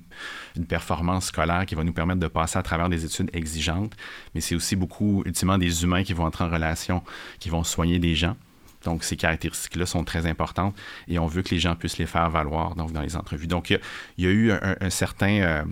une, 0.55 0.65
performance 0.65 1.25
scolaire 1.27 1.65
qui 1.65 1.75
va 1.75 1.83
nous 1.83 1.93
permettre 1.93 2.19
de 2.19 2.27
passer 2.27 2.57
à 2.57 2.63
travers 2.63 2.89
des 2.89 3.03
études 3.05 3.29
exigeantes, 3.33 3.93
mais 4.33 4.41
c'est 4.41 4.55
aussi 4.55 4.75
beaucoup, 4.75 5.23
ultimement, 5.25 5.57
des 5.57 5.83
humains 5.83 6.03
qui 6.03 6.13
vont 6.13 6.25
entrer 6.25 6.43
en 6.43 6.49
relation, 6.49 7.03
qui 7.39 7.49
vont 7.49 7.63
soigner 7.63 7.99
des 7.99 8.15
gens. 8.15 8.35
Donc, 8.83 9.03
ces 9.03 9.15
caractéristiques-là 9.15 9.85
sont 9.85 10.03
très 10.03 10.25
importantes 10.25 10.75
et 11.07 11.19
on 11.19 11.27
veut 11.27 11.43
que 11.43 11.49
les 11.49 11.59
gens 11.59 11.75
puissent 11.75 11.97
les 11.97 12.07
faire 12.07 12.29
valoir 12.29 12.75
donc, 12.75 12.91
dans 12.91 13.01
les 13.01 13.15
entrevues. 13.15 13.47
Donc, 13.47 13.69
il 13.69 13.79
y, 14.17 14.27
a 14.27 14.31
eu 14.31 14.51
un, 14.51 14.89
certain, 14.89 15.41
euh, 15.41 15.63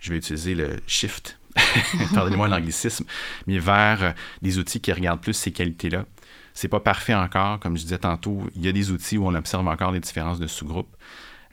je 0.00 0.10
vais 0.10 0.18
utiliser 0.18 0.54
le 0.54 0.80
shift 0.86 1.38
pardonnez-moi 2.14 2.48
l'anglicisme, 2.48 3.04
mais 3.46 3.58
vers 3.58 4.02
euh, 4.02 4.10
des 4.42 4.58
outils 4.58 4.80
qui 4.80 4.92
regardent 4.92 5.20
plus 5.20 5.34
ces 5.34 5.52
qualités-là. 5.52 6.04
C'est 6.52 6.68
pas 6.68 6.80
parfait 6.80 7.14
encore, 7.14 7.58
comme 7.60 7.76
je 7.76 7.82
disais 7.82 7.98
tantôt, 7.98 8.42
il 8.54 8.64
y 8.64 8.68
a 8.68 8.72
des 8.72 8.90
outils 8.90 9.18
où 9.18 9.26
on 9.26 9.34
observe 9.34 9.66
encore 9.66 9.92
des 9.92 10.00
différences 10.00 10.38
de 10.38 10.46
sous-groupes, 10.46 10.96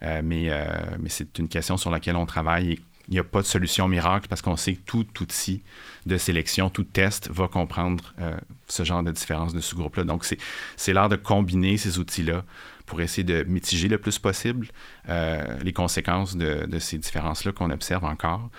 euh, 0.03 0.21
mais, 0.23 0.47
euh, 0.49 0.65
mais 0.99 1.09
c'est 1.09 1.37
une 1.39 1.47
question 1.47 1.77
sur 1.77 1.91
laquelle 1.91 2.15
on 2.15 2.25
travaille 2.25 2.73
et 2.73 2.79
il 3.07 3.15
n'y 3.15 3.19
a 3.19 3.23
pas 3.23 3.41
de 3.41 3.47
solution 3.47 3.87
miracle 3.87 4.27
parce 4.29 4.41
qu'on 4.41 4.55
sait 4.55 4.75
que 4.75 4.81
tout 4.85 5.05
outil 5.21 5.63
de 6.05 6.17
sélection, 6.17 6.69
tout 6.69 6.83
test 6.83 7.29
va 7.29 7.47
comprendre 7.47 8.13
ce 8.67 8.83
genre 8.83 9.03
de 9.03 9.11
différence 9.11 9.53
de 9.53 9.59
sous-groupe-là. 9.59 10.05
Donc, 10.05 10.23
c'est 10.77 10.93
l'art 10.93 11.09
de 11.09 11.17
combiner 11.17 11.75
ces 11.77 11.99
outils-là 11.99 12.45
pour 12.85 13.01
essayer 13.01 13.23
de 13.23 13.43
mitiger 13.43 13.89
le 13.89 13.97
plus 13.97 14.17
possible 14.17 14.67
les 15.09 15.73
conséquences 15.73 16.37
de, 16.37 16.65
de 16.67 16.79
ces 16.79 16.99
différences-là 16.99 17.51
qu'on 17.51 17.71
observe 17.71 18.05
encore. 18.05 18.49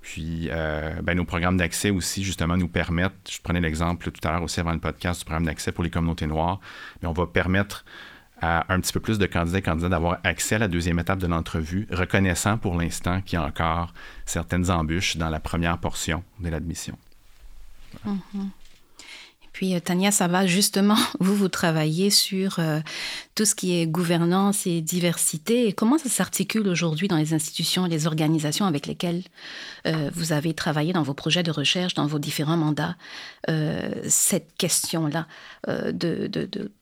Puis, 0.00 0.48
euh, 0.50 1.02
ben, 1.02 1.16
nos 1.16 1.24
programmes 1.24 1.56
d'accès 1.56 1.90
aussi, 1.90 2.24
justement, 2.24 2.56
nous 2.56 2.68
permettent, 2.68 3.30
je 3.30 3.40
prenais 3.40 3.60
l'exemple 3.60 4.10
tout 4.10 4.26
à 4.26 4.32
l'heure 4.32 4.42
aussi 4.42 4.60
avant 4.60 4.72
le 4.72 4.78
podcast 4.78 5.20
du 5.20 5.24
programme 5.24 5.44
d'accès 5.44 5.72
pour 5.72 5.84
les 5.84 5.90
communautés 5.90 6.26
noires, 6.26 6.58
mais 7.02 7.08
on 7.08 7.12
va 7.12 7.26
permettre 7.26 7.84
à 8.40 8.72
un 8.72 8.80
petit 8.80 8.92
peu 8.92 9.00
plus 9.00 9.18
de 9.18 9.26
candidats 9.26 9.58
et 9.58 9.62
candidats 9.62 9.90
d'avoir 9.90 10.18
accès 10.24 10.54
à 10.54 10.58
la 10.58 10.68
deuxième 10.68 10.98
étape 10.98 11.18
de 11.18 11.26
l'entrevue, 11.26 11.86
reconnaissant 11.90 12.56
pour 12.56 12.74
l'instant 12.74 13.20
qu'il 13.20 13.38
y 13.38 13.42
a 13.42 13.44
encore 13.44 13.92
certaines 14.24 14.70
embûches 14.70 15.18
dans 15.18 15.28
la 15.28 15.40
première 15.40 15.76
portion 15.76 16.24
de 16.40 16.48
l'admission. 16.48 16.96
Et 18.06 18.08
puis, 19.52 19.74
euh, 19.74 19.80
Tania, 19.80 20.10
ça 20.10 20.28
va 20.28 20.46
justement, 20.46 20.96
vous, 21.20 21.34
vous 21.34 21.48
travaillez 21.48 22.10
sur 22.10 22.58
euh, 22.58 22.80
tout 23.34 23.44
ce 23.44 23.54
qui 23.54 23.76
est 23.76 23.86
gouvernance 23.86 24.66
et 24.66 24.80
diversité. 24.80 25.72
Comment 25.72 25.98
ça 25.98 26.08
s'articule 26.08 26.68
aujourd'hui 26.68 27.08
dans 27.08 27.16
les 27.16 27.34
institutions 27.34 27.86
les 27.86 28.06
organisations 28.06 28.66
avec 28.66 28.86
lesquelles 28.86 29.22
euh, 29.86 30.10
vous 30.14 30.32
avez 30.32 30.54
travaillé 30.54 30.92
dans 30.92 31.02
vos 31.02 31.14
projets 31.14 31.42
de 31.42 31.50
recherche, 31.50 31.94
dans 31.94 32.06
vos 32.06 32.18
différents 32.18 32.56
mandats, 32.56 32.96
cette 34.06 34.54
question-là 34.56 35.26
de 35.66 36.28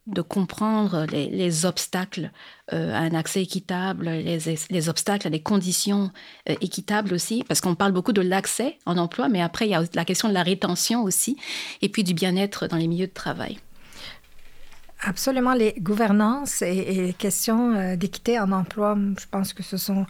de 0.09 0.23
comprendre 0.23 1.07
les, 1.11 1.67
obstacles 1.67 2.31
euh, 2.73 2.93
à 2.93 2.99
un 2.99 3.15
accès 3.15 3.43
équitable, 3.43 4.09
les, 4.09 4.89
obstacles 4.89 5.27
à 5.27 5.31
des 5.31 5.41
conditions 5.41 6.11
euh, 6.49 6.55
équitables 6.61 7.15
aussi, 7.15 7.45
parce 7.47 7.61
qu'on 7.61 7.75
parle 7.75 7.93
beaucoup 7.93 8.13
de 8.13 8.23
l'accès 8.23 8.79
en 8.87 8.97
emploi, 8.97 9.29
mais 9.29 9.43
après, 9.43 9.67
il 9.67 9.71
y 9.71 9.75
a 9.75 9.85
la 9.95 10.05
question 10.05 10.29
de 10.29 10.35
la 10.35 10.43
rétention 10.43 11.03
aussi, 11.03 11.37
et 11.83 11.89
puis 11.89 12.05
du 12.05 12.15
bien-être 12.15 12.67
dans 12.67 12.77
les 12.77 12.89
milieux 12.89 13.07
de 13.07 13.13
travail. 13.13 13.59
Absolument, 15.01 15.55
les 15.55 15.75
gouvernances 15.81 16.61
et, 16.61 16.75
les 16.93 17.13
questions 17.13 17.73
euh, 17.73 17.95
d'équité 17.95 18.41
en 18.41 18.51
emploi, 18.51 18.99
je 19.17 19.27
pense 19.31 19.53
que 19.53 19.63
ce 19.63 19.77
sont 19.77 20.07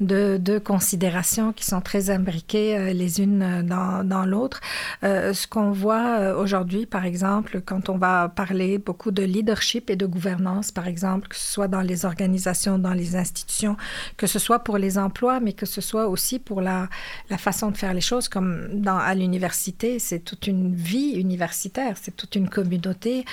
deux, 0.00 0.38
considérations 0.64 1.52
qui 1.52 1.66
sont 1.66 1.82
très 1.82 2.08
imbriquées 2.08 2.74
euh, 2.74 2.92
les 2.94 3.20
unes 3.20 3.42
euh, 3.42 3.62
dans, 3.62 4.24
l'autre. 4.24 4.60
ce 5.02 5.46
qu'on 5.46 5.72
voit 5.72 6.34
aujourd'hui, 6.36 6.86
par 6.86 7.04
exemple, 7.04 7.60
quand 7.60 7.88
on 7.88 7.98
va 7.98 8.28
parler 8.28 8.78
beaucoup 8.78 9.10
de 9.10 9.22
leadership 9.22 9.90
et 9.90 9.96
de 9.96 10.06
gouvernance, 10.06 10.72
par 10.72 10.86
exemple, 10.86 11.28
que 11.28 11.36
ce 11.36 11.52
soit 11.52 11.68
dans 11.68 11.80
les 11.80 12.04
organisations, 12.04 12.78
dans 12.78 12.94
les 12.94 13.16
institutions, 13.16 13.76
que 14.16 14.26
ce 14.26 14.38
soit 14.38 14.60
pour 14.60 14.78
les 14.78 14.98
emplois, 14.98 15.40
mais 15.40 15.52
que 15.52 15.66
ce 15.66 15.80
soit 15.80 16.08
aussi 16.08 16.38
pour 16.38 16.60
la, 16.60 16.88
la 17.28 17.38
façon 17.38 17.70
de 17.70 17.76
faire 17.76 17.94
les 17.94 18.00
choses, 18.00 18.28
comme 18.28 18.82
à 18.86 19.14
l'université, 19.14 19.98
c'est 19.98 20.20
toute 20.20 20.46
une 20.46 20.74
vie 20.74 21.12
universitaire, 21.12 21.96
c'est 22.00 22.16
toute 22.16 22.36
une 22.36 22.48
communauté 22.48 23.24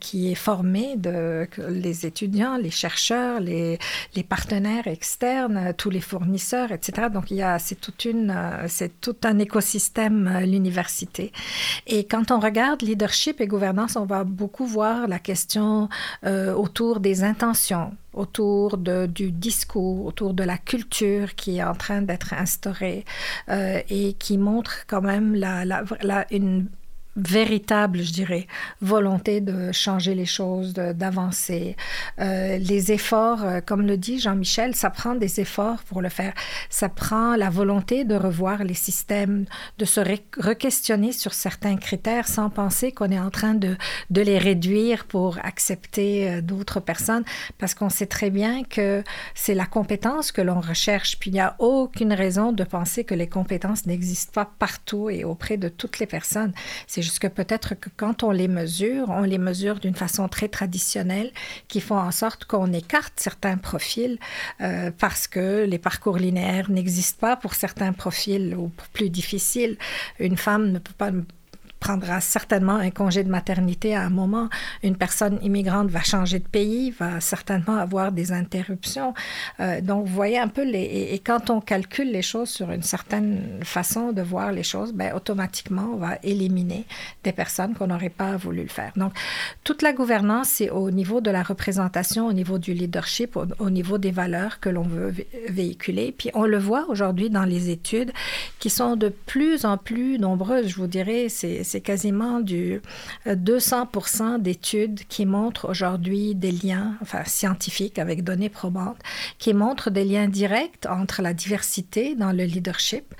qui 0.00 0.32
est 0.32 0.39
former 0.40 0.96
de, 0.96 1.46
les 1.68 2.06
étudiants, 2.06 2.56
les 2.56 2.70
chercheurs, 2.70 3.40
les, 3.40 3.78
partenaires 4.28 4.86
externes, 4.86 5.74
tous 5.76 5.90
les 5.90 6.00
fournisseurs, 6.00 6.72
etc. 6.72 7.08
Donc, 7.12 7.30
il 7.30 7.38
y 7.38 7.42
a, 7.42 7.58
c'est, 7.58 7.80
toute 7.80 8.04
une, 8.04 8.34
c'est 8.68 9.00
tout 9.00 9.16
un 9.24 9.38
écosystème, 9.38 10.18
euh, 10.28 10.40
l'université. 10.46 11.32
Et 11.86 12.04
quand 12.04 12.30
on 12.30 12.40
regarde 12.40 12.82
leadership 12.82 13.40
et 13.40 13.46
gouvernance, 13.46 13.96
on 13.96 14.06
va 14.06 14.24
beaucoup 14.24 14.66
voir 14.66 15.08
la 15.08 15.18
question 15.18 15.88
euh, 16.24 16.54
autour 16.54 17.00
des 17.00 17.22
intentions 17.22 17.92
autour 18.12 18.76
de, 18.76 19.06
du 19.06 19.30
discours, 19.30 20.06
autour 20.06 20.34
de 20.34 20.42
la 20.42 20.58
culture 20.58 21.34
qui 21.34 21.58
est 21.58 21.62
en 21.62 21.74
train 21.74 22.02
d'être 22.02 22.32
instaurée 22.34 23.04
euh, 23.48 23.80
et 23.88 24.14
qui 24.14 24.36
montre 24.38 24.84
quand 24.86 25.02
même 25.02 25.34
la, 25.34 25.84
une 26.30 26.66
véritable, 27.28 28.02
je 28.02 28.12
dirais, 28.12 28.46
volonté 28.80 29.40
de 29.40 29.72
changer 29.72 30.14
les 30.14 30.26
choses, 30.26 30.72
d'avancer. 30.74 31.76
Euh, 32.20 32.58
les 32.58 32.92
efforts, 32.92 33.44
euh, 33.44 33.60
comme 33.60 33.86
le 33.86 33.96
dit 33.96 34.18
Jean-Michel, 34.18 34.74
ça 34.74 34.90
prend 34.90 35.14
des 35.14 35.40
efforts 35.40 35.82
pour 35.84 36.02
le 36.02 36.08
faire. 36.08 36.32
Ça 36.68 36.88
prend 36.88 37.36
la 37.36 37.50
volonté 37.50 38.04
de 38.04 38.14
revoir 38.14 38.64
les 38.64 38.74
systèmes, 38.74 39.44
de 39.78 39.84
se 39.84 40.00
re-questionner 40.00 41.12
sur 41.12 41.34
certains 41.34 41.76
critères 41.76 42.28
sans 42.28 42.50
penser 42.50 42.92
qu'on 42.92 43.10
est 43.10 43.18
en 43.18 43.30
train 43.30 43.54
de, 43.54 43.76
de, 44.10 44.22
les 44.22 44.38
réduire 44.38 45.04
pour 45.06 45.38
accepter 45.42 46.30
euh, 46.30 46.40
d'autres 46.40 46.80
personnes, 46.80 47.24
parce 47.58 47.74
qu'on 47.74 47.90
sait 47.90 48.06
très 48.06 48.30
bien 48.30 48.64
que 48.64 49.02
c'est 49.34 49.54
la 49.54 49.66
compétence 49.66 50.32
que 50.32 50.42
l'on 50.42 50.60
recherche. 50.60 51.18
Puis 51.18 51.30
il 51.30 51.34
n'y 51.34 51.40
a 51.40 51.56
aucune 51.58 52.12
raison 52.12 52.52
de 52.52 52.64
penser 52.64 53.04
que 53.04 53.14
les 53.14 53.28
compétences 53.28 53.86
n'existent 53.86 54.32
pas 54.32 54.50
partout 54.58 55.10
et 55.10 55.24
auprès 55.24 55.56
de 55.56 55.68
toutes 55.68 55.98
les 55.98 56.06
personnes. 56.06 56.52
C'est 56.86 57.02
c'est 57.10 57.14
juste 57.14 57.22
que 57.22 57.42
peut-être 57.42 57.74
que 57.74 57.90
quand 57.96 58.22
on 58.22 58.30
les 58.30 58.46
mesure, 58.46 59.10
on 59.10 59.22
les 59.22 59.38
mesure 59.38 59.80
d'une 59.80 59.96
façon 59.96 60.28
très 60.28 60.46
traditionnelle 60.46 61.32
qui 61.66 61.80
font 61.80 61.98
en 61.98 62.12
sorte 62.12 62.44
qu'on 62.44 62.72
écarte 62.72 63.14
certains 63.16 63.56
profils 63.56 64.18
euh, 64.60 64.92
parce 64.96 65.26
que 65.26 65.64
les 65.64 65.78
parcours 65.78 66.18
linéaires 66.18 66.70
n'existent 66.70 67.18
pas 67.20 67.36
pour 67.36 67.54
certains 67.54 67.92
profils 67.92 68.54
ou 68.54 68.70
plus 68.92 69.10
difficiles. 69.10 69.76
Une 70.20 70.36
femme 70.36 70.70
ne 70.70 70.78
peut 70.78 70.94
pas 70.96 71.10
prendra 71.80 72.20
certainement 72.20 72.76
un 72.76 72.90
congé 72.90 73.24
de 73.24 73.30
maternité 73.30 73.96
à 73.96 74.02
un 74.02 74.10
moment. 74.10 74.48
Une 74.82 74.96
personne 74.96 75.38
immigrante 75.42 75.88
va 75.88 76.02
changer 76.02 76.38
de 76.38 76.46
pays, 76.46 76.90
va 76.90 77.20
certainement 77.20 77.76
avoir 77.76 78.12
des 78.12 78.32
interruptions. 78.32 79.14
Euh, 79.60 79.80
donc, 79.80 80.06
vous 80.06 80.14
voyez 80.14 80.38
un 80.38 80.48
peu, 80.48 80.62
les, 80.62 81.08
et, 81.12 81.18
quand 81.18 81.50
on 81.50 81.60
calcule 81.60 82.12
les 82.12 82.22
choses 82.22 82.50
sur 82.50 82.70
une 82.70 82.82
certaine 82.82 83.60
façon 83.64 84.12
de 84.12 84.20
voir 84.20 84.52
les 84.52 84.62
choses, 84.62 84.92
ben, 84.92 85.14
automatiquement, 85.14 85.90
on 85.94 85.96
va 85.96 86.18
éliminer 86.22 86.84
des 87.24 87.32
personnes 87.32 87.74
qu'on 87.74 87.86
n'aurait 87.86 88.10
pas 88.10 88.36
voulu 88.36 88.62
le 88.62 88.68
faire. 88.68 88.92
Donc, 88.96 89.12
toute 89.64 89.80
la 89.82 89.92
gouvernance, 89.92 90.48
c'est 90.48 90.70
au 90.70 90.90
niveau 90.90 91.20
de 91.20 91.30
la 91.30 91.42
représentation, 91.42 92.26
au 92.26 92.32
niveau 92.34 92.58
du 92.58 92.74
leadership, 92.74 93.36
au, 93.36 93.70
niveau 93.70 93.96
des 93.96 94.10
valeurs 94.10 94.60
que 94.60 94.68
l'on 94.68 94.82
veut 94.82 95.14
véhiculer. 95.48 96.14
Puis, 96.16 96.30
on 96.34 96.44
le 96.44 96.58
voit 96.58 96.86
aujourd'hui 96.88 97.30
dans 97.30 97.44
les 97.44 97.70
études 97.70 98.12
qui 98.58 98.68
sont 98.68 98.96
de 98.96 99.08
plus 99.08 99.64
en 99.64 99.78
plus 99.78 100.18
nombreuses, 100.18 100.68
je 100.68 100.76
vous 100.76 100.86
dirais, 100.86 101.28
c'est 101.28 101.64
c'est 101.70 101.80
quasiment 101.80 102.40
du 102.40 102.82
200% 103.26 104.22
euh, 104.22 104.38
d'études 104.38 105.00
qui 105.08 105.24
montrent 105.24 105.68
aujourd'hui 105.68 106.34
des 106.34 106.50
liens, 106.50 106.96
enfin 107.00 107.22
scientifiques 107.24 107.98
avec 108.00 108.24
données 108.24 108.48
probantes, 108.48 108.98
qui 109.38 109.54
montrent 109.54 109.90
des 109.90 110.04
liens 110.04 110.26
directs 110.26 110.86
entre 110.88 111.22
la 111.22 111.32
diversité 111.32 112.16
dans 112.16 112.32
le 112.32 112.42
leadership 112.44 113.14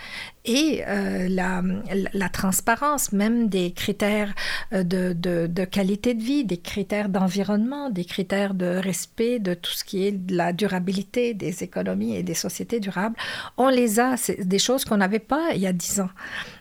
et 0.50 0.82
euh, 0.84 1.28
la, 1.28 2.28
transparence, 2.28 3.12
même 3.12 3.48
des 3.48 3.70
critères 3.70 4.34
euh, 4.72 4.82
de, 4.82 5.64
qualité 5.64 6.14
de 6.14 6.22
vie, 6.22 6.44
des 6.44 6.56
critères 6.56 7.08
d'environnement, 7.08 7.88
des 7.88 8.04
critères 8.04 8.54
de 8.54 8.66
respect 8.66 9.38
de 9.38 9.54
tout 9.54 9.70
ce 9.70 9.84
qui 9.84 10.04
est 10.06 10.12
de 10.12 10.34
la 10.34 10.52
durabilité 10.52 11.34
des 11.34 11.62
économies 11.62 12.16
et 12.16 12.24
des 12.24 12.34
sociétés 12.34 12.80
durables, 12.80 13.14
on 13.58 13.68
les 13.68 14.00
a. 14.00 14.16
C'est 14.16 14.44
des 14.44 14.58
choses 14.58 14.84
qu'on 14.84 14.96
n'avait 14.96 15.20
pas 15.20 15.50
il 15.54 15.60
y 15.60 15.68
a 15.68 15.72
dix 15.72 16.00
ans, 16.00 16.10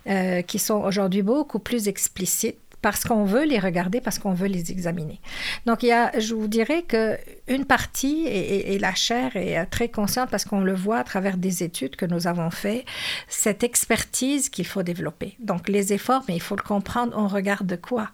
euh, 0.08 0.44
qui 0.44 0.60
sont 0.60 0.82
aujourd'hui 0.84 1.24
beaucoup 1.24 1.60
plus 1.60 1.88
explicites 1.88 2.60
parce 2.82 3.04
qu'on 3.04 3.26
veut 3.26 3.46
les 3.46 3.60
regarder, 3.60 4.00
parce 4.00 4.20
qu'on 4.20 4.34
veut 4.34 4.48
les 4.48 4.72
examiner. 4.72 5.20
Donc, 5.66 5.84
il 5.84 5.88
y 5.88 5.92
a, 5.92 6.18
je 6.18 6.34
vous 6.34 6.48
dirais 6.48 6.84
que 6.84 7.18
une 7.48 7.66
partie, 7.66 8.26
et, 8.28 8.78
la 8.80 8.94
chaire 8.94 9.36
est 9.36 9.66
très 9.66 9.90
consciente 9.90 10.30
parce 10.30 10.46
qu'on 10.46 10.62
le 10.62 10.74
voit 10.74 11.00
à 11.00 11.04
travers 11.04 11.36
des 11.36 11.64
études 11.64 11.96
que 11.96 12.06
nous 12.06 12.28
avons 12.28 12.50
fait, 12.52 12.86
cette 13.28 13.64
expertise 13.64 14.50
qu'il 14.50 14.66
faut 14.66 14.84
développer. 14.84 15.36
Donc, 15.40 15.68
les 15.68 15.92
efforts, 15.92 16.24
mais 16.28 16.36
il 16.36 16.42
faut 16.42 16.56
le 16.56 16.62
comprendre, 16.62 17.14
on 17.18 17.28
regarde 17.28 17.68
de 17.68 17.76
quoi? 17.76 18.10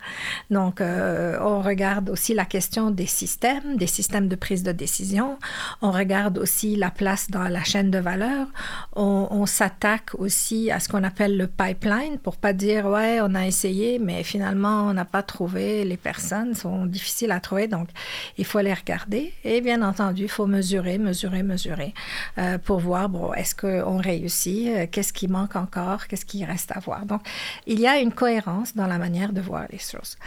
Donc, 0.50 0.82
euh, 0.82 1.38
on 1.42 1.62
regarde 1.62 2.10
aussi 2.10 2.34
la 2.34 2.46
question 2.46 2.90
des 2.90 3.06
systèmes, 3.06 3.78
des 3.78 3.88
systèmes 3.88 4.28
de 4.28 4.36
prise 4.36 4.64
de 4.64 4.72
décision. 4.72 5.38
On 5.82 5.92
regarde 5.92 6.38
aussi 6.38 6.76
la 6.76 6.90
place 6.90 7.30
dans 7.30 7.48
la 7.48 7.64
chaîne 7.64 7.92
de 7.92 8.00
valeur. 8.00 8.48
On, 8.96 9.28
on 9.30 9.46
s'attaque 9.46 10.16
aussi 10.18 10.72
à 10.72 10.80
ce 10.80 10.90
qu'on 10.90 11.04
appelle 11.04 11.38
le 11.38 11.48
pipeline 11.48 12.18
pour 12.18 12.38
pas 12.38 12.54
dire, 12.54 12.86
ouais, 12.88 13.20
on 13.22 13.36
a 13.36 13.46
essayé, 13.46 14.00
mais 14.00 14.24
finalement, 14.24 14.55
on 14.64 14.94
n'a 14.94 15.06
pas 15.06 15.24
trouvé, 15.24 15.84
les 15.84 15.98
personnes 15.98 16.54
sont 16.56 16.86
difficiles 16.86 17.32
à 17.32 17.40
trouver, 17.40 17.68
donc 17.68 17.90
il 18.38 18.46
faut 18.46 18.60
les 18.60 18.74
regarder. 18.74 19.34
Et 19.44 19.62
bien 19.62 19.82
entendu, 19.82 20.24
il 20.24 20.30
faut 20.30 20.48
mesurer, 20.48 20.98
mesurer, 20.98 21.44
mesurer 21.44 21.94
euh, 22.38 22.58
pour 22.58 22.80
voir, 22.80 23.10
bon, 23.10 23.34
est-ce 23.34 23.56
qu'on 23.56 23.98
réussit, 23.98 24.68
euh, 24.70 24.88
qu'est-ce 24.92 25.14
qui 25.14 25.28
manque 25.28 25.56
encore, 25.56 26.08
qu'est-ce 26.08 26.26
qui 26.26 26.46
reste 26.46 26.72
à 26.76 26.80
voir. 26.80 27.06
Donc, 27.06 27.22
il 27.68 27.80
y 27.80 27.88
a 27.88 28.00
une 28.00 28.12
cohérence 28.12 28.76
dans 28.76 28.88
la 28.88 28.98
manière 28.98 29.34
de 29.34 29.42
voir 29.42 29.66
les 29.72 29.80
choses. 29.80 30.18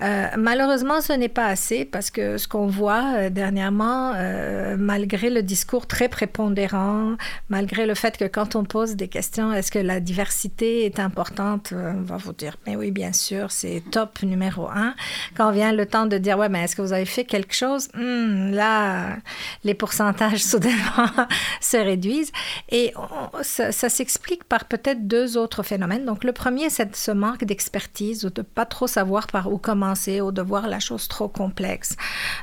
Euh, 0.00 0.26
malheureusement, 0.36 1.00
ce 1.00 1.12
n'est 1.12 1.28
pas 1.28 1.46
assez 1.46 1.84
parce 1.84 2.10
que 2.10 2.38
ce 2.38 2.46
qu'on 2.46 2.66
voit 2.66 3.14
euh, 3.16 3.30
dernièrement, 3.30 4.12
euh, 4.14 4.76
malgré 4.78 5.28
le 5.28 5.42
discours 5.42 5.86
très 5.86 6.08
prépondérant, 6.08 7.16
malgré 7.48 7.84
le 7.86 7.94
fait 7.94 8.16
que 8.16 8.24
quand 8.24 8.54
on 8.54 8.64
pose 8.64 8.94
des 8.94 9.08
questions, 9.08 9.52
est-ce 9.52 9.72
que 9.72 9.78
la 9.78 10.00
diversité 10.00 10.84
est 10.84 11.00
importante, 11.00 11.72
on 11.72 12.02
va 12.02 12.16
vous 12.16 12.32
dire, 12.32 12.56
mais 12.66 12.76
oui, 12.76 12.90
bien 12.90 13.12
sûr, 13.12 13.50
c'est 13.50 13.82
top 13.90 14.22
numéro 14.22 14.68
un. 14.68 14.94
Quand 15.36 15.50
vient 15.50 15.72
le 15.72 15.86
temps 15.86 16.06
de 16.06 16.18
dire, 16.18 16.38
ouais, 16.38 16.48
mais 16.48 16.64
est-ce 16.64 16.76
que 16.76 16.82
vous 16.82 16.92
avez 16.92 17.04
fait 17.04 17.24
quelque 17.24 17.54
chose? 17.54 17.88
Hmm, 17.94 18.52
Là, 18.52 19.16
les 19.64 19.74
pourcentages 19.74 20.42
soudainement 20.44 21.10
se 21.60 21.76
réduisent. 21.76 22.32
Et 22.70 22.92
ça, 23.42 23.72
ça 23.72 23.88
s'explique 23.88 24.44
par 24.44 24.66
peut-être 24.66 25.06
deux 25.06 25.36
autres 25.36 25.62
phénomènes. 25.62 26.04
Donc, 26.04 26.24
le 26.24 26.32
premier, 26.32 26.70
c'est 26.70 26.94
ce 26.94 27.10
manque 27.10 27.44
d'expertise 27.44 28.24
ou 28.24 28.30
de 28.30 28.42
pas 28.42 28.64
trop 28.64 28.86
savoir 28.86 29.26
par 29.26 29.52
où 29.52 29.58
commencer 29.58 29.87
ou 30.20 30.32
de 30.32 30.42
voir 30.42 30.68
la 30.68 30.80
chose 30.80 31.08
trop 31.08 31.28
complexe. 31.28 31.96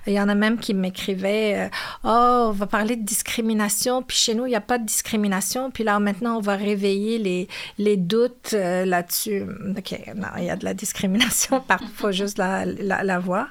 Il 0.08 0.14
y 0.14 0.20
en 0.20 0.30
a 0.30 0.36
même 0.36 0.58
qui 0.58 0.74
m'écrivaient 0.74 1.66
euh, 1.66 1.70
Oh, 2.04 2.48
on 2.50 2.52
va 2.52 2.68
parler 2.68 2.96
de 2.96 3.04
discrimination, 3.04 4.02
puis 4.04 4.18
chez 4.18 4.36
nous, 4.36 4.46
il 4.46 4.50
n'y 4.50 4.56
a 4.56 4.62
pas 4.62 4.78
de 4.78 4.86
discrimination, 4.86 5.72
puis 5.72 5.84
là, 5.84 6.00
maintenant, 6.00 6.38
on 6.38 6.42
va 6.42 6.56
réveiller 6.56 7.18
les, 7.18 7.48
les 7.78 7.98
doutes 7.98 8.52
euh, 8.54 8.86
là-dessus. 8.86 9.44
OK, 9.78 10.00
non, 10.16 10.28
il 10.38 10.46
y 10.46 10.50
a 10.50 10.56
de 10.56 10.66
la 10.66 10.74
discrimination, 10.74 11.64
il 11.82 11.88
faut 11.96 12.12
juste 12.12 12.38
la, 12.38 12.66
la, 12.66 13.20
voir. 13.20 13.48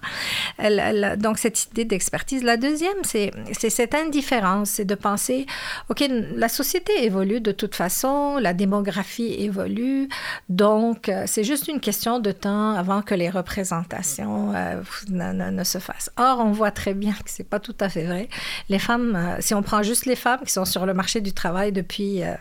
donc, 1.18 1.38
cette 1.38 1.66
idée 1.66 1.85
d'expertise. 1.85 2.42
La 2.42 2.57
deuxième, 2.57 3.04
c'est 3.04 3.33
cette 3.70 3.94
indifférence, 3.94 4.70
c'est 4.70 4.85
de 4.85 4.94
penser 4.94 5.46
OK, 5.88 6.04
la 6.37 6.48
société 6.48 7.04
évolue 7.04 7.40
de 7.40 7.52
toute 7.52 7.74
façon, 7.74 8.38
la 8.38 8.54
démographie 8.54 9.35
évolue, 9.38 10.09
donc 10.48 11.09
euh, 11.09 11.24
c'est 11.26 11.44
juste 11.44 11.68
une 11.68 11.80
question 11.80 12.18
de 12.20 12.33
temps 12.33 12.72
avant 12.72 13.02
que 13.02 13.14
les 13.14 13.30
représentants 13.30 13.84
euh, 14.31 14.83
ne, 15.11 15.64
se 15.64 15.79
fasse. 15.79 16.11
Or, 16.16 16.40
on 16.40 16.53
voit 16.53 16.70
très 16.70 16.94
bien 16.94 17.12
que 17.12 17.31
c'est 17.31 17.49
pas 17.49 17.61
tout 17.61 17.77
à 17.81 17.88
fait 17.88 18.05
vrai. 18.05 18.29
Les 18.68 18.79
femmes, 18.79 19.16
euh, 19.16 19.37
si 19.40 19.55
on 19.55 19.62
prend 19.62 19.83
juste 19.83 20.07
les 20.07 20.16
femmes 20.16 20.40
qui 20.44 20.53
sont 20.53 20.64
sur 20.64 20.87
le 20.87 20.94
marché 20.94 21.20
du 21.20 21.33
travail 21.33 21.73
depuis 21.73 22.23
euh, 22.23 22.35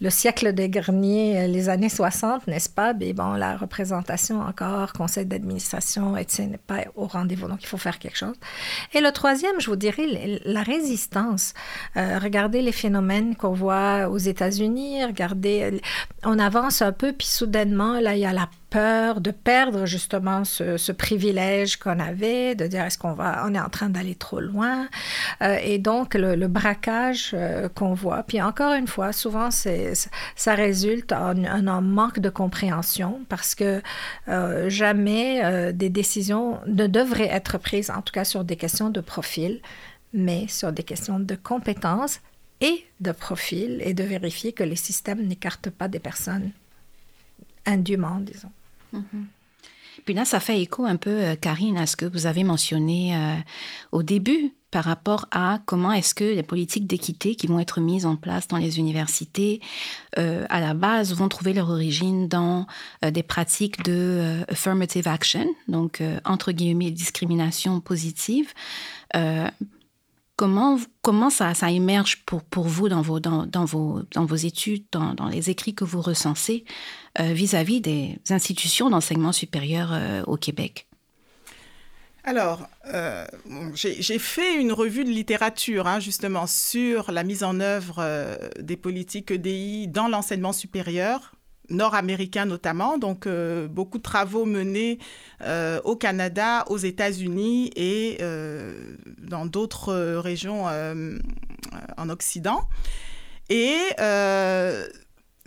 le 0.00 0.10
siècle 0.10 0.52
des 0.52 0.68
greniers, 0.68 1.46
les 1.48 1.68
années 1.68 1.88
60, 1.88 2.46
n'est-ce 2.46 2.68
pas? 2.68 2.94
Mais 2.94 3.12
bon, 3.12 3.32
la 3.32 3.56
représentation 3.56 4.40
encore, 4.40 4.92
conseil 4.92 5.26
d'administration, 5.26 6.16
etc., 6.16 6.46
n'est 6.46 6.58
pas 6.58 6.84
au 6.94 7.06
rendez-vous. 7.06 7.48
Donc, 7.48 7.62
il 7.62 7.66
faut 7.66 7.76
faire 7.76 7.98
quelque 7.98 8.16
chose. 8.16 8.36
Et 8.94 9.00
le 9.00 9.12
troisième, 9.12 9.60
je 9.60 9.68
vous 9.68 9.76
dirais, 9.76 10.40
la 10.44 10.62
résistance. 10.62 11.52
regardez 11.96 12.62
les 12.62 12.72
phénomènes 12.72 13.36
qu'on 13.36 13.52
voit 13.52 14.08
aux 14.08 14.18
États-Unis. 14.18 15.04
Regardez, 15.04 15.80
on 16.24 16.38
avance 16.38 16.82
un 16.82 16.92
peu, 16.92 17.12
puis 17.12 17.26
soudainement, 17.26 18.00
là, 18.00 18.14
il 18.14 18.20
y 18.20 18.26
a 18.26 18.32
la 18.32 18.48
peur 18.70 19.20
de 19.20 19.30
perdre 19.30 19.84
justement 19.84 20.44
ce, 20.44 20.92
privilège 20.92 21.76
qu'on 21.76 21.98
avait, 21.98 22.54
de 22.54 22.66
dire 22.66 22.84
est-ce 22.84 22.98
qu'on 22.98 23.12
va, 23.12 23.44
on 23.46 23.54
est 23.54 23.60
en 23.60 23.68
train 23.68 23.90
d'aller 23.90 24.14
trop 24.14 24.40
loin, 24.40 24.88
euh, 25.42 25.56
et 25.62 25.78
donc 25.78 26.14
le, 26.14 26.46
braquage 26.46 27.32
euh, 27.34 27.68
qu'on 27.68 27.94
voit. 27.94 28.22
Puis 28.22 28.40
encore 28.40 28.74
une 28.74 28.86
fois, 28.86 29.12
souvent 29.12 29.50
c'est, 29.50 29.92
ça 30.36 30.54
résulte 30.54 31.12
en 31.12 31.44
un 31.44 31.80
manque 31.80 32.20
de 32.20 32.30
compréhension 32.30 33.20
parce 33.28 33.54
que 33.54 33.82
euh, 34.28 34.68
jamais 34.70 35.72
des 35.72 35.90
décisions 35.90 36.58
ne 36.66 36.86
devraient 36.86 37.30
être 37.30 37.58
prises, 37.58 37.90
en 37.90 38.02
tout 38.02 38.12
cas 38.12 38.24
sur 38.24 38.44
des 38.44 38.56
questions 38.56 38.90
de 38.90 39.00
profil, 39.00 39.60
mais 40.12 40.46
sur 40.48 40.72
des 40.72 40.82
questions 40.82 41.20
de 41.20 41.34
compétences 41.34 42.20
et 42.60 42.84
de 43.00 43.12
profil 43.12 43.80
et 43.84 43.94
de 43.94 44.04
vérifier 44.04 44.52
que 44.52 44.64
les 44.64 44.76
systèmes 44.76 45.26
n'écartent 45.26 45.70
pas 45.70 45.88
des 45.88 46.00
personnes 46.00 46.50
indûment, 47.66 48.20
disons. 48.20 48.52
Mhm. 48.92 49.26
Puis 50.04 50.14
là, 50.14 50.24
ça 50.24 50.40
fait 50.40 50.60
écho 50.60 50.84
un 50.84 50.96
peu, 50.96 51.10
euh, 51.10 51.36
Karine, 51.36 51.76
à 51.76 51.86
ce 51.86 51.96
que 51.96 52.06
vous 52.06 52.26
avez 52.26 52.44
mentionné 52.44 53.14
euh, 53.14 53.36
au 53.92 54.02
début 54.02 54.52
par 54.70 54.84
rapport 54.84 55.26
à 55.32 55.58
comment 55.66 55.90
est-ce 55.92 56.14
que 56.14 56.24
les 56.24 56.44
politiques 56.44 56.86
d'équité 56.86 57.34
qui 57.34 57.48
vont 57.48 57.58
être 57.58 57.80
mises 57.80 58.06
en 58.06 58.14
place 58.14 58.46
dans 58.46 58.56
les 58.56 58.78
universités, 58.78 59.60
euh, 60.16 60.46
à 60.48 60.60
la 60.60 60.74
base, 60.74 61.12
vont 61.12 61.28
trouver 61.28 61.52
leur 61.52 61.70
origine 61.70 62.28
dans 62.28 62.66
des 63.02 63.24
pratiques 63.24 63.82
de 63.82 64.42
affirmative 64.48 65.08
action, 65.08 65.46
donc 65.66 66.00
entre 66.24 66.52
guillemets 66.52 66.92
discrimination 66.92 67.80
positive. 67.80 68.54
Comment, 70.40 71.28
ça, 71.28 71.70
émerge 71.70 72.24
pour, 72.24 72.66
vous 72.66 72.88
dans 72.88 73.02
vos, 73.02 74.36
études, 74.36 74.86
dans, 74.90 75.12
dans, 75.12 75.28
les 75.28 75.50
écrits 75.50 75.74
que 75.74 75.84
vous 75.84 76.00
recensez 76.00 76.64
euh, 77.18 77.34
vis-à-vis 77.34 77.82
des 77.82 78.18
institutions 78.30 78.88
d'enseignement 78.88 79.32
supérieur 79.32 79.90
euh, 79.92 80.22
au 80.26 80.38
Québec? 80.38 80.86
Alors, 82.24 82.66
euh, 82.86 83.26
j'ai 83.74 84.18
fait 84.18 84.58
une 84.58 84.72
revue 84.72 85.04
de 85.04 85.10
littérature 85.10 85.86
hein, 85.86 86.00
justement 86.00 86.46
sur 86.46 87.12
la 87.12 87.22
mise 87.22 87.44
en 87.44 87.60
œuvre 87.60 88.38
des 88.58 88.78
politiques 88.78 89.32
EDI 89.32 89.88
dans 89.88 90.08
l'enseignement 90.08 90.54
supérieur 90.54 91.34
nord-américain 91.70 92.46
notamment, 92.46 92.98
donc 92.98 93.26
euh, 93.26 93.68
beaucoup 93.68 93.98
de 93.98 94.02
travaux 94.02 94.44
menés 94.44 94.98
euh, 95.42 95.80
au 95.84 95.96
Canada, 95.96 96.64
aux 96.68 96.78
États-Unis 96.78 97.70
et 97.76 98.18
euh, 98.20 98.74
dans 99.18 99.46
d'autres 99.46 99.94
régions 100.18 100.66
en 101.96 102.08
Occident. 102.08 102.68
Et 103.48 103.78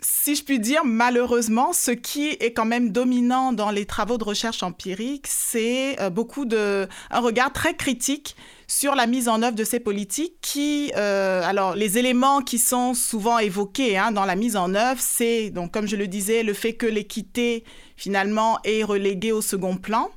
si 0.00 0.34
je 0.34 0.44
puis 0.44 0.58
dire, 0.58 0.82
malheureusement, 0.84 1.72
ce 1.72 1.90
qui 1.90 2.28
est 2.28 2.52
quand 2.52 2.66
même 2.66 2.90
dominant 2.90 3.52
dans 3.52 3.70
les 3.70 3.86
travaux 3.86 4.18
de 4.18 4.24
recherche 4.24 4.62
empirique, 4.62 5.26
c'est 5.26 5.96
beaucoup 6.10 6.44
de 6.44 6.86
un 7.10 7.20
regard 7.20 7.52
très 7.52 7.74
critique 7.74 8.36
sur 8.66 8.94
la 8.94 9.06
mise 9.06 9.28
en 9.28 9.42
œuvre 9.42 9.56
de 9.56 9.64
ces 9.64 9.80
politiques 9.80 10.36
qui, 10.40 10.92
euh, 10.96 11.42
alors 11.44 11.74
les 11.74 11.98
éléments 11.98 12.40
qui 12.40 12.58
sont 12.58 12.94
souvent 12.94 13.38
évoqués 13.38 13.96
hein, 13.96 14.12
dans 14.12 14.24
la 14.24 14.36
mise 14.36 14.56
en 14.56 14.74
œuvre, 14.74 15.00
c'est 15.00 15.50
donc 15.50 15.72
comme 15.72 15.86
je 15.86 15.96
le 15.96 16.06
disais, 16.06 16.42
le 16.42 16.54
fait 16.54 16.74
que 16.74 16.86
l'équité 16.86 17.64
finalement 17.96 18.58
est 18.64 18.82
reléguée 18.82 19.32
au 19.32 19.40
second 19.42 19.76
plan 19.76 20.10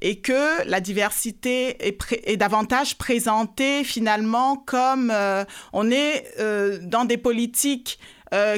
et 0.00 0.20
que 0.20 0.66
la 0.68 0.80
diversité 0.80 1.76
est, 1.86 2.36
davantage 2.36 2.98
présentée 2.98 3.84
finalement 3.84 4.56
comme 4.56 5.12
euh, 5.14 5.44
on 5.72 5.90
est 5.90 6.24
euh, 6.40 6.78
dans 6.82 7.04
des 7.04 7.18
politiques 7.18 7.98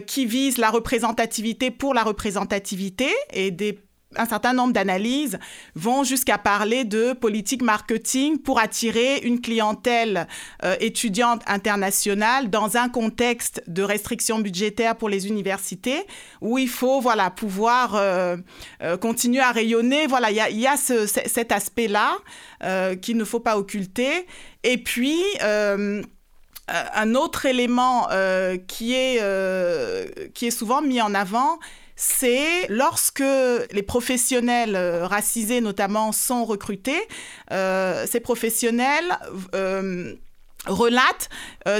qui 0.06 0.24
visent 0.24 0.58
la 0.58 0.70
représentativité 0.70 1.72
pour 1.72 1.94
la 1.94 2.04
représentativité 2.04 3.08
et 3.32 3.50
des 3.50 3.76
un 4.16 4.26
certain 4.26 4.52
nombre 4.52 4.72
d'analyses 4.72 5.38
vont 5.74 6.04
jusqu'à 6.04 6.38
parler 6.38 6.84
de 6.84 7.12
politique 7.12 7.62
marketing 7.62 8.38
pour 8.38 8.58
attirer 8.58 9.18
une 9.18 9.40
clientèle 9.40 10.26
euh, 10.64 10.76
étudiante 10.80 11.42
internationale 11.46 12.50
dans 12.50 12.76
un 12.76 12.88
contexte 12.88 13.62
de 13.66 13.82
restrictions 13.82 14.38
budgétaires 14.38 14.96
pour 14.96 15.08
les 15.08 15.28
universités 15.28 16.06
où 16.40 16.58
il 16.58 16.68
faut 16.68 17.00
voilà 17.00 17.30
pouvoir 17.30 17.94
euh, 17.94 18.36
euh, 18.82 18.96
continuer 18.96 19.40
à 19.40 19.52
rayonner. 19.52 20.06
Voilà, 20.06 20.30
il 20.30 20.36
y 20.36 20.40
a, 20.40 20.50
y 20.50 20.66
a 20.66 20.76
ce, 20.76 21.06
cet 21.06 21.52
aspect-là 21.52 22.16
qu'il 23.02 23.18
ne 23.18 23.24
faut 23.24 23.40
pas 23.40 23.58
occulter. 23.58 24.26
Et 24.62 24.78
puis 24.78 25.20
un 25.38 27.14
autre 27.14 27.44
élément 27.44 28.08
qui, 28.66 28.94
est, 28.94 30.32
qui 30.32 30.46
est 30.46 30.50
souvent 30.50 30.80
mis 30.80 31.02
en 31.02 31.14
avant, 31.14 31.58
c'est 31.96 32.66
lorsque 32.68 33.22
les 33.72 33.82
professionnels 33.82 34.76
euh, 34.76 35.06
racisés 35.06 35.60
notamment 35.60 36.12
sont 36.12 36.44
recrutés, 36.44 37.00
euh, 37.52 38.04
ces 38.10 38.20
professionnels 38.20 39.18
euh, 39.54 40.14
relatent 40.66 41.28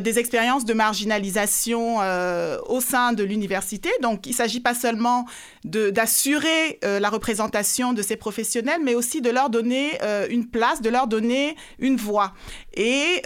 des 0.03 0.19
expériences 0.19 0.67
de 0.67 0.75
marginalisation 0.75 2.01
au 2.69 2.81
sein 2.83 3.15
de 3.15 3.25
l'université. 3.25 3.89
Donc, 4.03 4.27
il 4.27 4.33
ne 4.33 4.35
s'agit 4.35 4.61
pas 4.61 4.75
seulement 4.75 5.25
d'assurer 5.65 6.79
la 6.83 7.09
représentation 7.09 7.95
de 7.95 8.03
ces 8.03 8.17
professionnels, 8.17 8.83
mais 8.85 8.95
aussi 8.95 9.23
de 9.23 9.31
leur 9.31 9.49
donner 9.49 9.99
une 10.29 10.47
place, 10.47 10.83
de 10.83 10.91
leur 10.91 11.07
donner 11.07 11.57
une 11.79 11.97
voix. 11.97 12.35
Et 12.75 13.23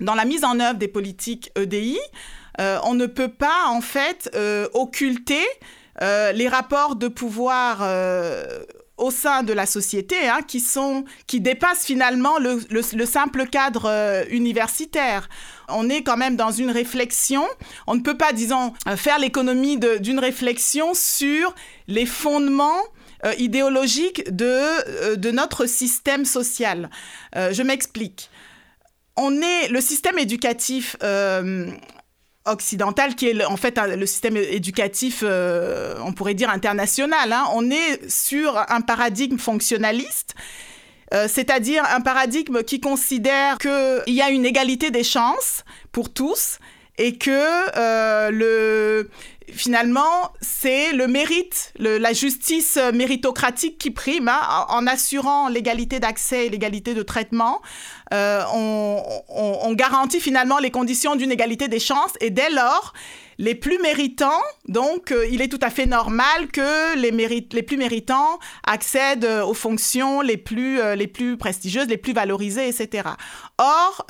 dans 0.00 0.14
la 0.16 0.24
mise 0.24 0.42
en 0.42 0.58
œuvre 0.58 0.80
des 0.80 0.88
politiques 0.88 1.52
EDI, 1.54 2.00
euh, 2.60 2.78
on 2.84 2.94
ne 2.94 3.06
peut 3.06 3.28
pas 3.28 3.66
en 3.68 3.80
fait 3.80 4.30
euh, 4.34 4.68
occulter 4.74 5.44
euh, 6.02 6.32
les 6.32 6.48
rapports 6.48 6.96
de 6.96 7.08
pouvoir 7.08 7.82
au 8.96 9.10
sein 9.10 9.42
de 9.42 9.52
la 9.52 9.66
société, 9.66 10.28
hein, 10.28 10.40
qui 10.46 10.60
sont 10.60 11.04
qui 11.26 11.40
dépassent 11.40 11.84
finalement 11.84 12.38
le, 12.38 13.06
simple 13.06 13.46
cadre 13.46 14.24
universitaire. 14.30 15.28
On 15.68 15.88
est 15.88 16.02
quand 16.02 16.16
même 16.16 16.36
dans 16.36 16.52
une 16.52 16.70
réflexion. 16.70 17.44
On 17.88 17.96
ne 17.96 18.00
peut 18.00 18.16
pas, 18.16 18.32
disons, 18.32 18.72
faire 18.96 19.18
l'économie 19.18 19.78
d'une 20.00 20.20
réflexion 20.20 20.94
sur 20.94 21.54
les 21.88 22.06
fondements 22.06 22.82
idéologiques 23.38 24.30
de, 24.32 25.16
de 25.16 25.30
notre 25.32 25.66
système 25.66 26.24
social. 26.24 26.88
je 27.34 27.62
m'explique. 27.62 28.30
On 29.16 29.40
est 29.40 29.68
le 29.68 29.80
système 29.80 30.18
éducatif 30.18 30.96
occidental 32.46 33.14
qui 33.14 33.28
est 33.28 33.44
en 33.44 33.56
fait 33.56 33.78
le 33.78 34.06
système 34.06 34.36
éducatif, 34.36 35.22
euh, 35.22 35.94
on 36.04 36.12
pourrait 36.12 36.34
dire 36.34 36.50
international. 36.50 37.32
Hein. 37.32 37.44
On 37.54 37.70
est 37.70 38.08
sur 38.08 38.58
un 38.68 38.80
paradigme 38.80 39.38
fonctionnaliste. 39.38 40.34
Euh, 41.12 41.28
c'est-à-dire 41.28 41.84
un 41.94 42.00
paradigme 42.00 42.62
qui 42.62 42.80
considère 42.80 43.58
qu'il 43.58 44.14
y 44.14 44.22
a 44.22 44.30
une 44.30 44.44
égalité 44.44 44.90
des 44.90 45.04
chances 45.04 45.64
pour 45.92 46.12
tous 46.12 46.58
et 46.98 47.16
que 47.16 47.30
euh, 47.76 48.30
le, 48.30 49.10
finalement, 49.54 50.32
c'est 50.40 50.92
le 50.92 51.06
mérite, 51.06 51.72
la 51.78 52.12
justice 52.12 52.78
méritocratique 52.92 53.78
qui 53.78 53.90
prime, 53.90 54.28
hein, 54.28 54.66
en, 54.68 54.86
assurant 54.86 55.48
l'égalité 55.48 56.00
d'accès 56.00 56.46
et 56.46 56.50
l'égalité 56.50 56.94
de 56.94 57.02
traitement. 57.02 57.62
Euh, 58.12 58.42
on, 58.52 59.72
garantit 59.74 60.20
finalement 60.20 60.58
les 60.58 60.70
conditions 60.70 61.16
d'une 61.16 61.32
égalité 61.32 61.66
des 61.68 61.80
chances 61.80 62.12
et 62.20 62.30
dès 62.30 62.50
lors, 62.50 62.92
les 63.38 63.54
plus 63.54 63.78
méritants, 63.78 64.42
donc 64.68 65.12
euh, 65.12 65.26
il 65.30 65.42
est 65.42 65.48
tout 65.48 65.58
à 65.62 65.70
fait 65.70 65.86
normal 65.86 66.48
que 66.52 66.96
les, 66.96 67.10
les 67.10 67.62
plus 67.62 67.76
méritants 67.76 68.38
accèdent 68.66 69.28
aux 69.46 69.54
fonctions 69.54 70.20
les 70.20 70.36
plus, 70.36 70.80
euh, 70.80 70.94
les 70.94 71.06
plus 71.06 71.36
prestigieuses, 71.36 71.88
les 71.88 71.96
plus 71.96 72.12
valorisées, 72.12 72.68
etc. 72.68 73.08
Or, 73.58 74.06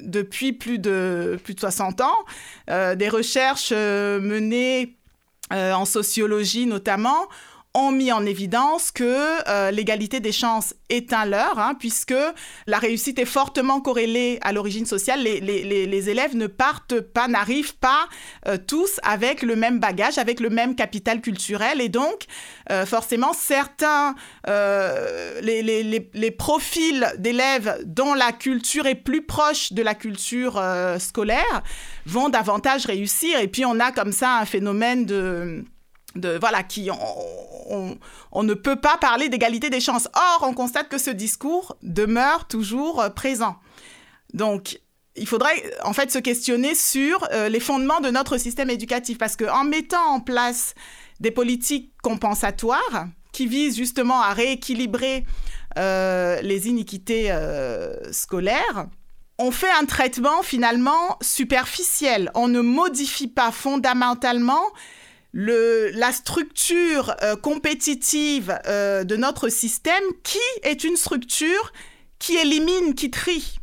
depuis 0.00 0.52
plus 0.52 0.78
de, 0.78 1.38
plus 1.42 1.54
de 1.54 1.60
60 1.60 2.00
ans, 2.00 2.16
des 2.68 3.08
recherches 3.08 3.72
menées 3.72 4.96
en 5.50 5.84
sociologie 5.84 6.66
notamment 6.66 7.26
ont 7.76 7.92
mis 7.92 8.10
en 8.10 8.24
évidence 8.24 8.90
que 8.90 9.48
euh, 9.48 9.70
l'égalité 9.70 10.18
des 10.18 10.32
chances 10.32 10.74
est 10.88 11.12
un 11.12 11.26
leurre, 11.26 11.58
hein, 11.58 11.74
puisque 11.78 12.14
la 12.66 12.78
réussite 12.78 13.18
est 13.18 13.26
fortement 13.26 13.80
corrélée 13.82 14.38
à 14.40 14.52
l'origine 14.52 14.86
sociale. 14.86 15.20
Les, 15.22 16.10
élèves 16.10 16.36
ne 16.36 16.46
partent 16.46 17.00
pas, 17.00 17.28
n'arrivent 17.28 17.76
pas 17.76 18.08
euh, 18.48 18.56
tous 18.56 18.98
avec 19.02 19.42
le 19.42 19.56
même 19.56 19.78
bagage, 19.78 20.16
avec 20.16 20.40
le 20.40 20.48
même 20.48 20.74
capital 20.74 21.20
culturel. 21.20 21.82
Et 21.82 21.90
donc, 21.90 22.24
euh, 22.70 22.86
forcément, 22.86 23.34
certains, 23.34 24.14
les, 24.46 26.30
profils 26.38 27.06
d'élèves 27.18 27.82
dont 27.84 28.14
la 28.14 28.32
culture 28.32 28.86
est 28.86 28.94
plus 28.94 29.22
proche 29.22 29.74
de 29.74 29.82
la 29.82 29.94
culture 29.94 30.62
scolaire 30.98 31.62
vont 32.06 32.30
davantage 32.30 32.86
réussir. 32.86 33.38
Et 33.38 33.48
puis, 33.48 33.66
on 33.66 33.78
a 33.80 33.92
comme 33.92 34.12
ça 34.12 34.38
un 34.38 34.46
phénomène 34.46 35.04
de 35.04 35.64
de 36.16 36.38
voilà 36.38 36.62
qui 36.62 36.90
on, 36.92 38.42
ne 38.42 38.54
peut 38.54 38.76
pas 38.76 38.96
parler 38.96 39.28
d'égalité 39.28 39.70
des 39.70 39.80
chances. 39.80 40.08
Or, 40.14 40.46
on 40.48 40.54
constate 40.54 40.88
que 40.88 40.98
ce 40.98 41.10
discours 41.10 41.76
demeure 41.82 42.46
toujours 42.46 43.00
euh, 43.00 43.10
présent. 43.10 43.56
Donc, 44.34 44.80
il 45.16 45.26
faudrait 45.26 45.62
en 45.82 45.92
fait 45.92 46.10
se 46.10 46.18
questionner 46.18 46.74
sur 46.74 47.26
euh, 47.32 47.48
les 47.48 47.60
fondements 47.60 48.00
de 48.00 48.10
notre 48.10 48.38
système 48.38 48.70
éducatif 48.70 49.18
parce 49.18 49.36
qu'en 49.36 49.64
mettant 49.64 50.04
en 50.10 50.20
place 50.20 50.74
des 51.20 51.30
politiques 51.30 51.92
compensatoires 52.02 53.06
qui 53.32 53.46
visent 53.46 53.76
justement 53.76 54.20
à 54.20 54.32
rééquilibrer 54.32 55.24
euh, 55.78 56.40
les 56.42 56.68
iniquités 56.68 57.34
scolaires, 58.12 58.86
on 59.38 59.50
fait 59.50 59.70
un 59.70 59.84
traitement 59.84 60.42
finalement 60.42 61.18
superficiel. 61.20 62.30
On 62.34 62.48
ne 62.48 62.60
modifie 62.60 63.28
pas 63.28 63.52
fondamentalement 63.52 64.62
la 65.32 66.12
structure 66.12 67.14
euh, 67.22 67.36
compétitive 67.36 68.58
euh, 68.66 69.04
de 69.04 69.16
notre 69.16 69.48
système 69.48 70.02
qui 70.22 70.38
est 70.62 70.84
une 70.84 70.96
structure 70.96 71.72
qui 72.18 72.36
élimine, 72.36 72.94
qui 72.94 73.10
trie. 73.10 73.58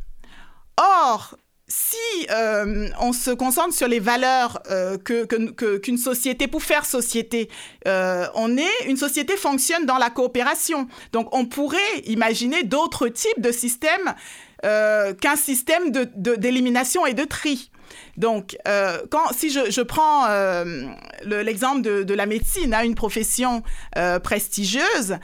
Or, 0.76 1.36
si 1.66 1.96
euh, 2.30 2.88
on 3.00 3.12
se 3.12 3.30
concentre 3.30 3.74
sur 3.74 3.88
les 3.88 3.98
valeurs 3.98 4.62
qu'une 5.04 5.98
société, 5.98 6.46
pour 6.46 6.62
faire 6.62 6.84
société, 6.84 7.48
on 7.86 8.56
est, 8.56 8.86
une 8.86 8.96
société 8.96 9.36
fonctionne 9.36 9.86
dans 9.86 9.98
la 9.98 10.10
coopération. 10.10 10.86
Donc 11.12 11.34
on 11.34 11.46
pourrait 11.46 11.98
imaginer 12.04 12.62
d'autres 12.62 13.08
types 13.08 13.40
de 13.40 13.50
systèmes 13.50 14.14
qu'un 14.62 15.36
système 15.36 15.90
d'élimination 15.90 17.06
et 17.06 17.14
de 17.14 17.24
tri. 17.24 17.70
Donc, 18.16 18.56
euh, 18.68 18.98
quand, 19.10 19.32
si 19.32 19.50
je, 19.50 19.80
prends 19.82 20.26
euh, 20.28 20.86
l'exemple 21.24 21.82
de, 21.82 22.14
la 22.14 22.26
médecine, 22.26 22.74
hein, 22.74 22.84
une 22.84 22.94
profession 22.94 23.62
euh, 23.96 24.18
prestigieuse, 24.18 25.18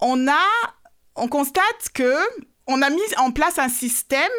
on, 0.00 0.28
a, 0.28 0.46
on 1.16 1.28
constate 1.28 1.90
que 1.94 2.14
on 2.66 2.82
a 2.82 2.90
mis 2.90 3.00
en 3.18 3.30
place 3.30 3.58
un 3.58 3.68
système 3.68 4.30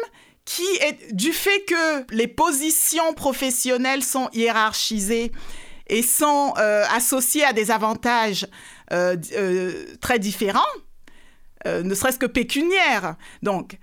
qui 0.44 0.66
est 0.80 1.14
du 1.14 1.32
fait 1.32 1.64
que 1.64 2.14
les 2.14 2.28
positions 2.28 3.14
professionnelles 3.14 4.02
sont 4.02 4.28
hiérarchisées 4.32 5.32
et 5.86 6.02
sont 6.02 6.52
associées 6.90 7.44
à 7.44 7.52
des 7.52 7.70
avantages 7.70 8.46
très 8.88 10.18
différents, 10.18 10.60
ne 11.66 11.94
serait-ce 11.94 12.18
que 12.18 12.26
pécuniaires. 12.26 13.16
Donc, 13.42 13.78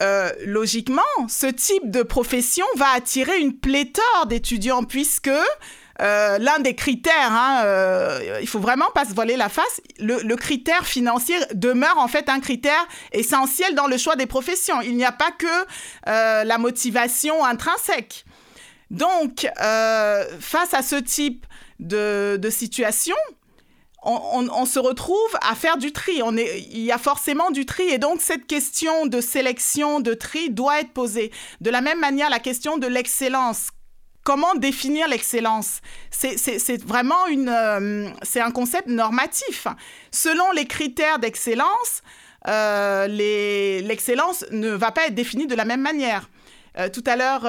euh, 0.00 0.30
logiquement, 0.44 1.02
ce 1.28 1.46
type 1.46 1.90
de 1.90 2.02
profession 2.02 2.66
va 2.76 2.86
attirer 2.94 3.38
une 3.38 3.58
pléthore 3.58 4.26
d'étudiants 4.26 4.84
puisque 4.84 5.30
euh, 6.00 6.38
l'un 6.38 6.60
des 6.60 6.76
critères, 6.76 7.32
hein, 7.32 7.62
euh, 7.64 8.38
il 8.40 8.46
faut 8.46 8.60
vraiment 8.60 8.90
pas 8.94 9.04
se 9.04 9.12
voiler 9.12 9.36
la 9.36 9.48
face, 9.48 9.80
le, 9.98 10.36
critère 10.36 10.86
financier 10.86 11.36
demeure 11.54 11.98
en 11.98 12.06
fait 12.06 12.28
un 12.28 12.38
critère 12.38 12.86
essentiel 13.10 13.74
dans 13.74 13.88
le 13.88 13.98
choix 13.98 14.14
des 14.14 14.26
professions. 14.26 14.80
Il 14.82 14.96
n'y 14.96 15.04
a 15.04 15.10
pas 15.10 15.32
que 15.32 16.44
la 16.44 16.58
motivation 16.58 17.44
intrinsèque. 17.44 18.24
Donc, 18.90 19.48
face 19.56 20.74
à 20.74 20.82
ce 20.82 20.96
type 20.96 21.44
de 21.80 22.50
situation, 22.50 23.16
on, 24.08 24.64
se 24.64 24.78
retrouve 24.78 25.36
à 25.42 25.54
faire 25.54 25.76
du 25.76 25.92
tri. 25.92 26.20
Il 26.70 26.80
y 26.80 26.92
a 26.92 26.98
forcément 26.98 27.50
du 27.50 27.66
tri. 27.66 27.84
Et 27.84 27.98
donc, 27.98 28.20
cette 28.20 28.46
question 28.46 29.06
de 29.06 29.20
sélection, 29.20 30.00
de 30.00 30.14
tri 30.14 30.50
doit 30.50 30.80
être 30.80 30.92
posée. 30.92 31.30
De 31.60 31.70
la 31.70 31.80
même 31.80 32.00
manière, 32.00 32.30
la 32.30 32.38
question 32.38 32.78
de 32.78 32.86
l'excellence. 32.86 33.68
Comment 34.24 34.54
définir 34.54 35.08
l'excellence? 35.08 35.80
C'est 36.10 36.82
vraiment 36.84 37.26
une, 37.28 37.48
euh, 37.48 38.10
un 38.36 38.50
concept 38.50 38.88
normatif. 38.88 39.66
Selon 40.10 40.50
les 40.52 40.66
critères 40.66 41.18
d'excellence, 41.18 42.02
euh, 42.46 43.06
l'excellence 43.06 44.44
ne 44.50 44.70
va 44.70 44.92
pas 44.92 45.06
être 45.06 45.14
définie 45.14 45.46
de 45.46 45.54
la 45.54 45.64
même 45.64 45.80
manière. 45.80 46.28
Euh, 46.78 46.88
tout 46.88 47.04
à 47.06 47.16
l'heure, 47.16 47.46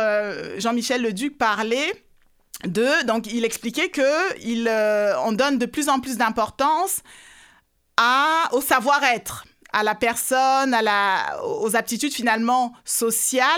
Jean-Michel 0.57 1.01
Leduc 1.01 1.37
parlait 1.37 1.91
donc 2.65 3.27
il 3.27 3.45
expliquait 3.45 3.89
que 3.89 4.01
euh, 4.01 5.13
on 5.23 5.31
donne 5.31 5.57
de 5.57 5.65
plus 5.65 5.89
en 5.89 5.99
plus 5.99 6.17
d'importance 6.17 7.01
au 8.51 8.61
savoir-être, 8.61 9.45
à 9.73 9.83
la 9.83 9.95
personne, 9.95 10.75
aux 11.43 11.75
aptitudes 11.75 12.13
finalement 12.13 12.73
sociales 12.85 13.49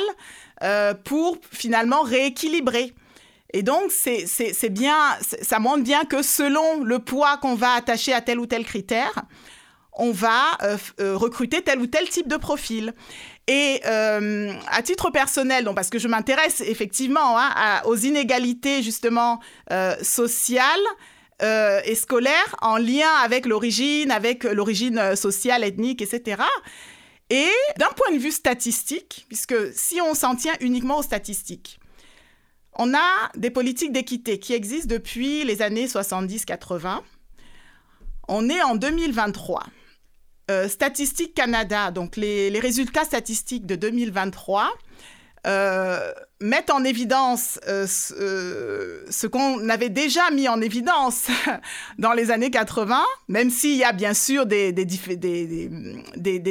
euh, 0.64 0.94
pour 0.94 1.38
finalement 1.52 2.02
rééquilibrer. 2.02 2.94
Et 3.54 3.64
donc, 3.64 3.92
c'est 3.92 4.70
bien, 4.70 4.98
ça 5.42 5.60
montre 5.60 5.84
bien 5.84 6.06
que 6.06 6.22
selon 6.22 6.84
le 6.84 7.00
poids 7.00 7.38
qu'on 7.38 7.56
va 7.56 7.74
attacher 7.74 8.14
à 8.14 8.22
tel 8.22 8.40
ou 8.40 8.46
tel 8.46 8.66
critère, 8.66 9.24
on 9.94 10.12
va 10.12 10.58
euh, 10.64 11.18
recruter 11.18 11.62
tel 11.62 11.80
ou 11.80 11.88
tel 11.88 12.08
type 12.08 12.28
de 12.28 12.38
profil. 12.38 12.94
Et 13.48 13.82
euh, 13.86 14.54
à 14.68 14.82
titre 14.82 15.10
personnel, 15.10 15.64
donc 15.64 15.76
parce 15.76 15.90
que 15.90 16.00
je 16.00 16.08
m'intéresse 16.08 16.62
effectivement 16.62 17.38
hein, 17.40 17.82
aux 17.86 17.96
inégalités 17.96 18.84
justement 18.84 19.40
euh, 19.72 19.96
sociales 20.02 20.66
euh, 21.42 21.82
et 21.86 21.96
scolaires 21.96 22.56
en 22.62 22.78
lien 22.78 23.10
avec 23.24 23.46
l'origine, 23.46 24.12
avec 24.12 24.44
l'origine 24.44 25.16
sociale, 25.16 25.64
ethnique, 25.64 26.02
etc. 26.02 26.44
Et 27.32 27.50
d'un 27.78 27.90
point 27.96 28.14
de 28.14 28.20
vue 28.20 28.32
statistique, 28.32 29.26
puisque 29.28 29.56
si 29.74 30.00
on 30.02 30.14
s'en 30.14 30.36
tient 30.36 30.54
uniquement 30.60 31.00
aux 31.00 31.04
statistiques, 31.04 31.80
on 32.78 32.94
a 32.94 33.32
des 33.36 33.50
politiques 33.50 33.92
d'équité 33.92 34.40
qui 34.40 34.54
existent 34.54 34.94
depuis 34.94 35.44
les 35.44 35.62
années 35.62 35.88
70-80. 35.88 37.00
On 38.28 38.50
est 38.50 38.62
en 38.62 38.76
2023. 38.76 39.64
Euh, 40.52 40.68
Statistique 40.68 41.34
Canada, 41.34 41.92
donc 41.92 42.18
les, 42.18 42.60
résultats 42.60 43.06
statistiques 43.06 43.66
de 43.66 43.76
2023, 43.76 44.70
euh, 45.48 46.12
mettent 46.40 46.70
en 46.70 46.84
évidence 46.84 47.60
euh, 47.68 47.88
ce, 47.88 49.28
qu'on 49.28 49.70
avait 49.70 49.90
déjà 49.90 50.30
mis 50.32 50.48
en 50.48 50.62
évidence 50.62 51.28
dans 51.98 52.14
les 52.14 52.30
années 52.32 52.52
80, 52.52 53.02
même 53.28 53.50
s'il 53.50 53.78
y 53.78 53.84
a 53.84 53.94
bien 53.94 54.14
sûr 54.14 54.46
des, 54.46 54.72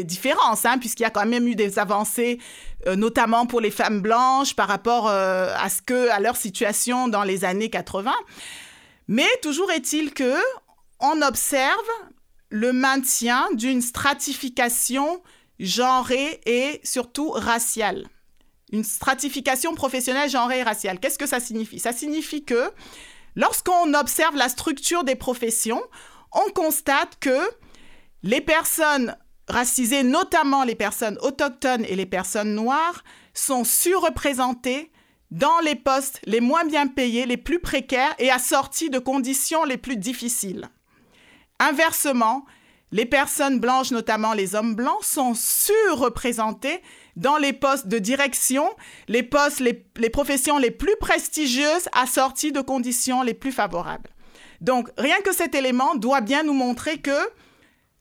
différences, 0.05 0.65
hein, 0.65 0.79
puisqu'il 0.79 1.03
y 1.03 1.07
a 1.07 1.11
quand 1.11 1.27
même 1.27 1.47
eu 1.47 1.55
des 1.55 1.79
avancées, 1.79 2.39
notamment 2.97 3.47
pour 3.47 3.61
les 3.61 3.71
femmes 3.71 4.01
blanches 4.01 4.57
par 4.57 4.67
rapport 4.69 5.09
à, 5.09 5.67
à 5.67 6.21
leur 6.21 6.37
situation 6.37 7.09
dans 7.09 7.25
les 7.25 7.45
années 7.45 7.71
80. 7.71 8.13
Mais 9.09 9.29
toujours 9.43 9.71
est-il 9.71 10.13
que 10.15 10.35
on 11.01 11.23
observe 11.23 11.91
le 12.51 12.73
maintien 12.73 13.49
d'une 13.55 13.81
stratification 13.81 15.23
genrée 15.59 16.41
et 16.47 16.81
surtout 16.85 17.31
raciale. 17.31 18.09
une 18.73 18.85
stratification 18.85 19.75
professionnelle 19.75 20.31
genrée 20.31 20.61
et 20.61 20.63
raciale. 20.63 21.01
Qu'est-ce 21.01 21.19
que 21.19 21.27
ça 21.27 21.41
signifie? 21.41 21.79
Ça 21.79 21.93
signifie 21.93 22.45
que 22.45 22.71
lorsqu'on 23.35 23.95
observe 23.95 24.37
la 24.37 24.49
structure 24.49 25.05
des 25.05 25.17
professions, 25.17 25.83
on 26.33 26.51
constate 26.53 27.19
que 27.21 27.39
les 28.23 28.41
personnes 28.41 29.17
racisées, 29.49 30.05
notamment 30.05 30.63
les 30.63 30.77
personnes 30.77 31.19
autochtones 31.23 31.85
et 31.85 31.97
les 31.97 32.07
personnes 32.07 32.55
noires, 32.55 33.03
sont 33.35 33.65
surreprésentées 33.65 34.93
dans 35.31 35.61
les 35.65 35.75
postes 35.77 36.21
les 36.25 36.41
moins 36.41 36.65
bien 36.65 36.87
payés, 36.87 37.27
les 37.27 37.37
plus 37.37 37.61
précaires 37.61 38.15
et 38.19 38.31
assortis 38.31 38.91
de 38.91 38.99
conditions 38.99 39.65
les 39.65 39.77
plus 39.77 39.97
difficiles. 39.97 40.69
Inversement, 41.61 42.47
les 42.91 43.07
personnes 43.07 43.61
blanches, 43.61 43.93
notamment 43.93 44.33
les 44.33 44.55
hommes 44.55 44.75
blancs, 44.75 45.05
sont 45.05 45.35
surreprésentés 45.35 46.83
dans 47.17 47.37
les 47.37 47.53
postes 47.53 47.87
de 47.87 47.99
direction, 47.99 48.69
les 49.09 49.23
postes, 49.23 49.61
les, 49.61 50.11
professions 50.11 50.59
les 50.59 50.71
plus 50.71 50.97
prestigieuses 50.99 51.89
assorties 51.93 52.51
de 52.51 52.63
conditions 52.63 53.23
les 53.23 53.35
plus 53.35 53.53
favorables. 53.53 54.11
Donc, 54.63 54.89
rien 54.97 55.21
que 55.21 55.35
cet 55.35 55.55
élément 55.55 55.95
doit 55.95 56.23
bien 56.23 56.43
nous 56.43 56.55
montrer 56.55 56.99
que 56.99 57.19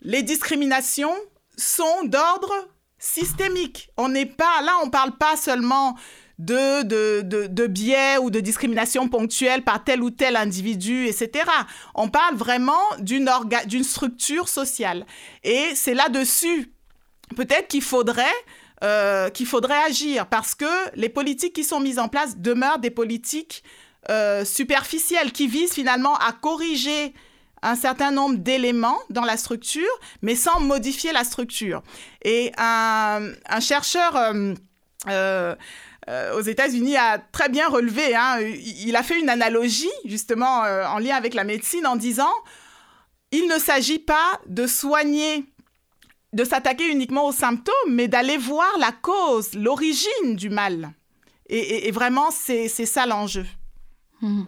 les 0.02 0.24
discriminations 0.24 1.14
sont 1.58 2.06
d'ordre 2.06 2.54
systémique. 2.98 3.90
On 3.98 4.08
n'est 4.08 4.26
pas 4.26 4.62
là, 4.64 4.72
on 4.82 4.86
ne 4.86 4.92
parle 4.92 5.18
pas 5.18 5.36
seulement 5.36 5.98
de, 6.40 6.84
de, 6.84 7.48
de, 7.48 7.68
biais 7.68 8.18
ou 8.18 8.32
de 8.32 8.40
discrimination 8.40 9.10
ponctuelle 9.10 9.62
par 9.64 9.84
tel 9.84 10.02
ou 10.02 10.10
tel 10.10 10.38
individu, 10.38 11.06
etc. 11.06 11.44
On 11.94 12.08
parle 12.08 12.36
vraiment 12.36 12.82
d'une 13.00 13.84
structure 13.84 14.48
sociale. 14.48 15.06
Et 15.44 15.66
c'est 15.76 15.94
là-dessus, 15.94 16.72
peut-être 17.36 17.68
qu'il 17.68 17.82
faudrait, 17.82 18.24
euh, 18.84 19.30
faudrait 19.46 19.84
agir, 19.84 20.28
parce 20.28 20.56
que 20.56 20.66
les 20.96 21.10
politiques 21.10 21.54
qui 21.54 21.66
sont 21.66 21.82
mises 21.82 22.00
en 22.00 22.08
place 22.08 22.38
demeurent 22.38 22.80
des 22.80 22.92
politiques 22.92 23.64
euh, 24.10 24.46
superficielles, 24.46 25.34
qui 25.34 25.48
visent 25.48 25.74
finalement 25.74 26.16
à 26.16 26.32
corriger 26.32 27.14
un 27.62 27.76
certain 27.76 28.12
nombre 28.12 28.38
d'éléments 28.38 28.98
dans 29.10 29.26
la 29.26 29.36
structure, 29.36 29.84
mais 30.22 30.36
sans 30.36 30.62
modifier 30.62 31.12
la 31.12 31.26
structure. 31.26 31.84
Et 32.24 32.54
un, 32.58 33.20
chercheur... 33.60 34.34
Euh, 35.08 35.56
euh, 36.10 36.36
aux 36.36 36.42
États-Unis 36.42 36.98
a 36.98 37.20
très 37.20 37.50
bien 37.50 37.68
relevé. 37.68 38.16
Hein. 38.16 38.40
Il 38.42 38.96
a 38.96 39.04
fait 39.04 39.20
une 39.20 39.30
analogie 39.30 39.92
justement 40.06 40.64
euh, 40.64 40.86
en 40.88 40.98
lien 40.98 41.16
avec 41.16 41.36
la 41.36 41.44
médecine 41.44 41.86
en 41.86 41.96
disant 41.96 42.34
il 43.32 43.48
ne 43.48 43.60
s'agit 43.60 44.00
pas 44.00 44.42
de 44.48 44.66
soigner, 44.66 45.46
de 46.34 46.44
s'attaquer 46.44 46.88
uniquement 46.88 47.28
aux 47.28 47.32
symptômes, 47.32 47.76
mais 47.90 48.08
d'aller 48.08 48.38
voir 48.38 48.72
la 48.80 48.92
cause, 48.92 49.54
l'origine 49.54 50.36
du 50.36 50.50
mal. 50.50 50.92
Et, 51.52 51.90
vraiment, 51.92 52.30
c'est 52.30 52.68
ça 52.68 53.08
l'enjeu. 53.08 53.46
Mmh. 54.22 54.44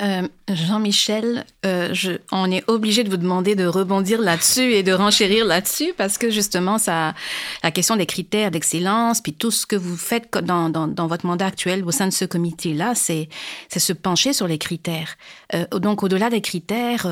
Euh, 0.00 0.26
Jean-Michel, 0.48 1.44
euh, 1.66 1.94
on 2.32 2.50
est 2.50 2.64
obligé 2.66 3.04
de 3.04 3.10
vous 3.10 3.18
demander 3.18 3.54
de 3.54 3.66
rebondir 3.66 4.20
là-dessus 4.20 4.72
et 4.72 4.82
de 4.82 4.92
renchérir 4.92 5.44
là-dessus 5.44 5.92
parce 5.96 6.16
que 6.16 6.30
justement, 6.30 6.78
ça, 6.78 7.14
la 7.62 7.70
question 7.70 7.96
des 7.96 8.06
critères 8.06 8.50
d'excellence, 8.50 9.20
puis 9.20 9.34
tout 9.34 9.50
ce 9.50 9.66
que 9.66 9.76
vous 9.76 9.96
faites 9.96 10.32
dans, 10.38 10.70
dans, 10.70 11.06
votre 11.06 11.26
mandat 11.26 11.46
actuel 11.46 11.84
au 11.84 11.90
sein 11.90 12.06
de 12.06 12.12
ce 12.12 12.24
comité-là, 12.24 12.94
c'est 12.94 13.28
se 13.76 13.92
pencher 13.92 14.32
sur 14.32 14.48
les 14.48 14.58
critères. 14.58 15.16
Euh, 15.54 15.66
donc, 15.78 16.02
au-delà 16.02 16.30
des 16.30 16.40
critères, 16.40 17.06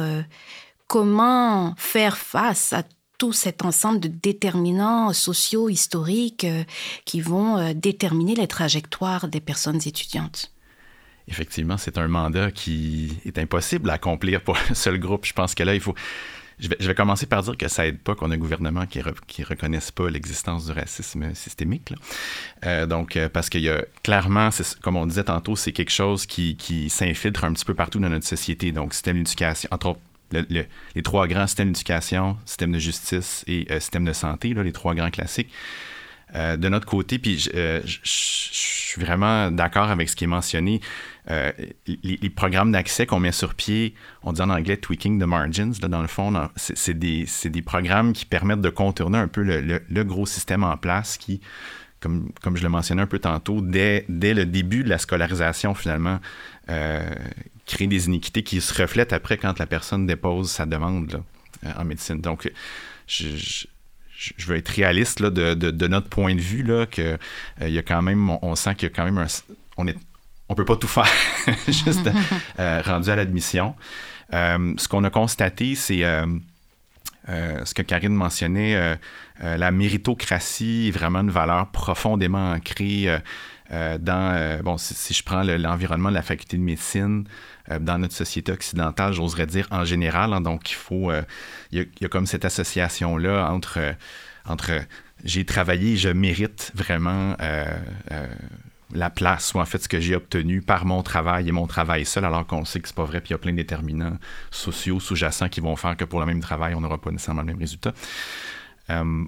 comment 0.87 1.75
faire 1.77 2.17
face 2.17 2.73
à 2.73 2.83
tout 3.19 3.35
cet 3.35 3.63
ensemble 3.63 4.01
de 4.01 4.09
déterminants 4.09 5.13
sociaux, 5.13 5.69
historiques 5.69 6.47
qui 7.05 7.21
vont 7.21 7.75
déterminer 7.75 8.35
les 8.35 8.49
trajectoires 8.49 9.29
des 9.29 9.41
personnes 9.41 9.81
étudiantes? 9.85 10.51
Effectivement, 11.31 11.77
c'est 11.79 11.97
un 11.97 12.09
mandat 12.09 12.51
qui 12.51 13.17
est 13.25 13.39
impossible 13.39 13.89
à 13.91 13.95
accomplir 13.95 14.43
pour 14.43 14.57
un 14.71 14.75
seul 14.75 14.99
groupe. 14.99 15.25
Je 15.25 15.33
pense 15.33 15.55
que 15.55 15.63
là, 15.63 15.75
il 15.75 15.81
faut. 15.81 15.95
Je 16.59 16.69
vais, 16.69 16.95
commencer 16.95 17.25
par 17.25 17.43
dire 17.43 17.57
que 17.57 17.69
ça 17.69 17.87
aide 17.87 18.01
pas 18.01 18.15
qu'on 18.15 18.31
ait 18.31 18.35
un 18.35 18.39
gouvernement 18.39 18.85
qui 18.85 18.99
ne 18.99 19.45
reconnaisse 19.47 19.91
pas 19.91 20.11
l'existence 20.11 20.67
du 20.67 20.73
racisme 20.73 21.35
systémique. 21.35 21.95
Euh, 22.67 22.85
donc, 22.85 23.17
euh, 23.17 23.31
parce 23.31 23.49
qu'il 23.49 23.63
y 23.63 23.71
a 23.71 23.83
clairement, 24.03 24.51
comme 24.83 24.97
on 24.97 25.07
disait 25.07 25.25
tantôt, 25.25 25.57
c'est 25.57 25.73
quelque 25.73 25.91
chose 25.91 26.27
qui, 26.27 26.91
s'infiltre 26.91 27.45
un 27.45 27.55
petit 27.55 27.65
peu 27.65 27.73
partout 27.73 27.99
dans 27.99 28.11
notre 28.11 28.27
société. 28.27 28.73
Donc, 28.73 28.93
système 28.93 29.17
d'éducation, 29.17 29.71
entre 29.73 29.87
autres, 29.87 30.01
les 30.51 31.03
trois 31.03 31.27
grands 31.27 31.47
systèmes 31.47 31.73
d'éducation, 31.73 32.37
système 32.45 32.73
de 32.73 32.79
justice 32.79 33.43
et 33.47 33.67
euh, 33.71 33.81
système 33.81 34.05
de 34.05 34.13
santé, 34.13 34.53
là, 34.53 34.63
les 34.63 34.73
trois 34.73 34.95
grands 34.95 35.11
classiques. 35.11 35.51
de 36.35 36.69
notre 36.69 36.87
côté, 36.87 37.19
puis 37.19 37.39
je, 37.39 37.99
suis 38.91 39.01
vraiment 39.01 39.51
d'accord 39.51 39.91
avec 39.91 40.09
ce 40.11 40.17
qui 40.17 40.25
est 40.25 40.27
mentionné. 40.27 40.81
Euh, 41.31 41.53
les, 41.87 42.31
programmes 42.31 42.73
d'accès 42.73 43.07
qu'on 43.07 43.21
met 43.21 43.33
sur 43.33 43.55
pied, 43.55 43.95
on 44.23 44.33
dit 44.33 44.41
en 44.41 44.51
anglais 44.51 44.77
tweaking 44.77 45.21
the 45.21 45.27
margins, 45.27 45.73
dans 45.81 46.01
le 46.01 46.09
fond, 46.09 46.33
c'est 46.57 46.99
des, 46.99 47.27
programmes 47.65 48.13
qui 48.13 48.25
permettent 48.25 48.63
de 48.63 48.71
contourner 48.71 49.19
un 49.19 49.29
peu 49.29 49.43
le, 49.43 50.05
gros 50.05 50.27
système 50.27 50.65
en 50.65 50.77
place 50.77 51.19
qui, 51.19 51.41
comme, 52.01 52.33
je 52.55 52.63
le 52.63 52.69
mentionnais 52.69 53.03
un 53.03 53.07
peu 53.07 53.19
tantôt, 53.19 53.61
dès, 53.61 54.07
le 54.09 54.45
début 54.45 54.83
de 54.83 54.89
la 54.89 54.99
scolarisation, 54.99 55.75
finalement, 55.75 56.21
euh, 56.71 57.09
crée 57.67 57.87
des 57.87 58.07
iniquités 58.07 58.43
qui 58.43 58.61
se 58.61 58.81
reflètent 58.81 59.13
après 59.13 59.37
quand 59.37 59.59
la 59.59 59.67
personne 59.67 60.07
dépose 60.07 60.51
sa 60.51 60.67
demande 60.67 61.23
euh, 61.65 61.73
en 61.77 61.85
médecine. 61.85 62.21
Donc, 62.21 62.51
je, 63.07 63.67
veux 64.47 64.57
être 64.57 64.69
réaliste 64.69 65.21
là, 65.21 65.31
de, 65.31 65.55
de, 65.55 65.87
notre 65.87 66.09
point 66.09 66.35
de 66.35 66.41
vue, 66.41 66.63
là, 66.63 66.87
que, 66.87 67.19
il 67.61 67.71
y 67.71 67.79
a 67.79 67.83
quand 67.83 68.03
même, 68.03 68.31
on, 68.43 68.55
sent 68.55 68.75
qu'il 68.77 68.89
y 68.89 68.93
a 68.93 68.95
quand 68.95 69.05
même 69.05 69.19
un, 69.19 69.27
on 69.77 69.87
est, 69.87 69.97
on 70.51 70.55
peut 70.55 70.65
pas 70.65 70.77
tout 70.77 70.89
faire 70.89 71.07
juste 71.69 72.11
euh, 72.59 72.83
rendu 72.85 73.09
à 73.09 73.17
l'admission. 73.17 73.77
Euh, 74.35 74.75
ce 74.77 74.89
qu'on 74.89 75.05
a 75.05 75.11
constaté, 75.11 75.77
c'est 75.77 76.05
euh, 76.05 76.27
ce 77.65 77.73
que 77.73 77.83
Karine 77.83 78.15
mentionnait, 78.15 78.99
la 79.41 79.71
méritocratie 79.71 80.89
est 80.89 80.91
vraiment 80.91 81.21
une 81.21 81.31
valeur 81.31 81.69
profondément 81.71 82.53
ancrée 82.53 83.07
dans, 83.71 84.61
bon, 84.65 84.77
si, 84.79 85.15
je 85.15 85.23
prends 85.23 85.45
l'environnement 85.45 86.09
de 86.09 86.15
la 86.15 86.23
faculté 86.23 86.57
de 86.57 86.63
médecine, 86.63 87.25
dans 87.81 87.99
notre 87.99 88.15
société 88.15 88.51
occidentale, 88.51 89.13
j'oserais 89.13 89.47
dire 89.47 89.69
en 89.71 89.85
général. 89.85 90.33
Hein, 90.33 90.41
donc, 90.41 90.73
il 90.73 90.75
faut, 90.75 91.13
il 91.71 91.87
y, 92.01 92.05
a 92.05 92.09
comme 92.09 92.27
cette 92.27 92.45
association-là 92.45 93.49
entre, 93.53 93.79
entre 94.45 94.73
j'ai 95.23 95.45
travaillé, 95.45 95.97
je 95.97 96.09
mérite 96.09 96.73
vraiment 96.75 97.37
la 98.93 99.11
place 99.11 99.55
ou 99.55 99.61
en 99.61 99.65
fait 99.65 99.79
ce 99.79 99.89
que 99.89 100.01
j'ai 100.01 100.17
obtenu 100.17 100.63
par 100.63 100.85
mon 100.85 101.03
travail 101.03 101.49
et 101.49 101.53
mon 101.53 101.67
travail 101.67 102.05
seul, 102.05 102.25
alors 102.25 102.47
qu'on 102.47 102.65
sait 102.65 102.81
que 102.81 102.89
c'est 102.89 102.97
pas 102.97 103.05
vrai, 103.05 103.21
puis 103.21 103.31
il 103.31 103.33
y 103.33 103.35
a 103.35 103.39
plein 103.39 103.53
de 103.53 103.57
déterminants 103.57 104.17
sociaux 104.51 105.01
sous-jacents 105.01 105.49
qui 105.49 105.61
vont 105.61 105.77
faire 105.77 105.97
que 105.97 106.05
pour 106.05 106.21
le 106.21 106.27
même 106.27 106.41
travail, 106.41 106.75
on 106.75 106.81
n'aura 106.81 106.99
pas 106.99 107.11
nécessairement 107.11 107.43
le 107.43 107.49
même 107.49 107.59
résultat. 107.59 107.93
Euh, 108.91 109.25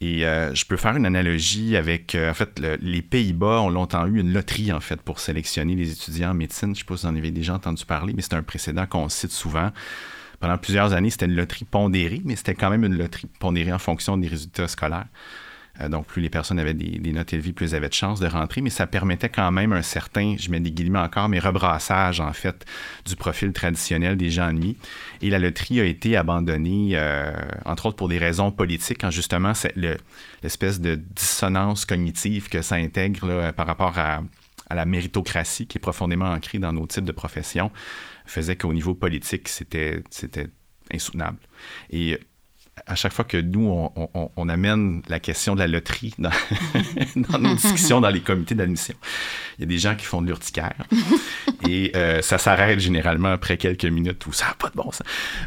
et 0.00 0.24
euh, 0.24 0.54
je 0.54 0.64
peux 0.64 0.76
faire 0.76 0.96
une 0.96 1.06
analogie 1.06 1.76
avec, 1.76 2.14
euh, 2.14 2.30
en 2.30 2.34
fait, 2.34 2.60
les 2.80 3.02
Pays-Bas 3.02 3.62
ont 3.62 3.68
longtemps 3.68 4.06
eu 4.06 4.20
une 4.20 4.32
loterie, 4.32 4.72
en 4.72 4.78
fait, 4.78 5.02
pour 5.02 5.18
sélectionner 5.18 5.74
les 5.74 5.90
étudiants 5.90 6.30
en 6.30 6.34
médecine. 6.34 6.68
Je 6.68 6.70
ne 6.70 6.76
sais 6.76 6.84
pas 6.84 6.96
si 6.96 7.06
vous 7.06 7.12
en 7.12 7.16
avez 7.16 7.32
déjà 7.32 7.54
entendu 7.54 7.84
parler, 7.84 8.12
mais 8.14 8.22
c'est 8.22 8.34
un 8.34 8.44
précédent 8.44 8.86
qu'on 8.86 9.08
cite 9.08 9.32
souvent. 9.32 9.72
Pendant 10.38 10.56
plusieurs 10.56 10.92
années, 10.92 11.10
c'était 11.10 11.26
une 11.26 11.34
loterie 11.34 11.64
pondérée, 11.64 12.22
mais 12.24 12.36
c'était 12.36 12.54
quand 12.54 12.70
même 12.70 12.84
une 12.84 12.96
loterie 12.96 13.26
pondérée 13.40 13.72
en 13.72 13.78
fonction 13.80 14.16
des 14.16 14.28
résultats 14.28 14.68
scolaires. 14.68 15.06
Euh, 15.80 15.88
donc, 15.88 16.06
plus 16.06 16.22
les 16.22 16.30
personnes 16.30 16.58
avaient 16.58 16.74
des, 16.74 17.12
notes 17.12 17.32
élevées, 17.32 17.52
plus 17.52 17.66
elles 17.66 17.76
avaient 17.76 17.88
de 17.88 17.94
chances 17.94 18.20
de 18.20 18.26
rentrer, 18.26 18.60
mais 18.60 18.70
ça 18.70 18.86
permettait 18.86 19.28
quand 19.28 19.50
même 19.52 19.72
un 19.72 19.82
certain, 19.82 20.36
je 20.38 20.50
mets 20.50 20.60
des 20.60 20.70
guillemets 20.70 20.98
encore, 20.98 21.28
mais 21.28 21.38
rebrassage, 21.38 22.20
en 22.20 22.32
fait, 22.32 22.64
du 23.06 23.16
profil 23.16 23.52
traditionnel 23.52 24.16
des 24.16 24.30
gens 24.30 24.48
ennemis. 24.48 24.76
Et 25.22 25.30
la 25.30 25.38
loterie 25.38 25.80
a 25.80 25.84
été 25.84 26.16
abandonnée, 26.16 26.90
euh, 26.94 27.32
entre 27.64 27.86
autres 27.86 27.96
pour 27.96 28.08
des 28.08 28.18
raisons 28.18 28.50
politiques, 28.50 28.98
quand 29.00 29.10
justement, 29.10 29.54
c'est 29.54 29.74
l'espèce 30.42 30.80
de 30.80 30.96
dissonance 30.96 31.84
cognitive 31.84 32.48
que 32.48 32.62
ça 32.62 32.76
intègre 32.76 33.52
par 33.52 33.66
rapport 33.66 33.98
à, 33.98 34.22
à 34.68 34.74
la 34.74 34.84
méritocratie 34.84 35.66
qui 35.66 35.78
est 35.78 35.80
profondément 35.80 36.30
ancrée 36.30 36.58
dans 36.58 36.72
nos 36.72 36.86
types 36.86 37.04
de 37.04 37.12
professions, 37.12 37.70
faisait 38.26 38.56
qu'au 38.56 38.72
niveau 38.72 38.94
politique, 38.94 39.48
c'était 39.48 40.02
insoutenable. 40.92 41.38
Et 41.90 42.18
à 42.86 42.94
chaque 42.94 43.12
fois 43.12 43.24
que 43.24 43.36
nous, 43.36 43.90
on, 44.36 44.48
amène 44.48 45.02
la 45.08 45.20
question 45.20 45.54
de 45.54 45.60
la 45.60 45.66
loterie 45.66 46.14
dans, 46.18 47.38
nos 47.38 47.54
discussions 47.54 48.00
dans 48.00 48.10
les 48.10 48.20
comités 48.20 48.54
d'admission, 48.54 48.94
il 49.58 49.62
y 49.62 49.64
a 49.64 49.66
des 49.66 49.78
gens 49.78 49.94
qui 49.94 50.04
font 50.04 50.22
de 50.22 50.26
l'urticaire 50.26 50.86
et 51.68 51.92
euh, 51.96 52.22
ça 52.22 52.38
s'arrête 52.38 52.80
généralement 52.80 53.30
après 53.30 53.56
quelques 53.56 53.84
minutes 53.84 54.26
où 54.26 54.32
ça 54.32 54.46
n'a 54.46 54.54
pas 54.54 54.68
de 54.68 54.74
bon 54.74 54.90
sens. 54.90 55.02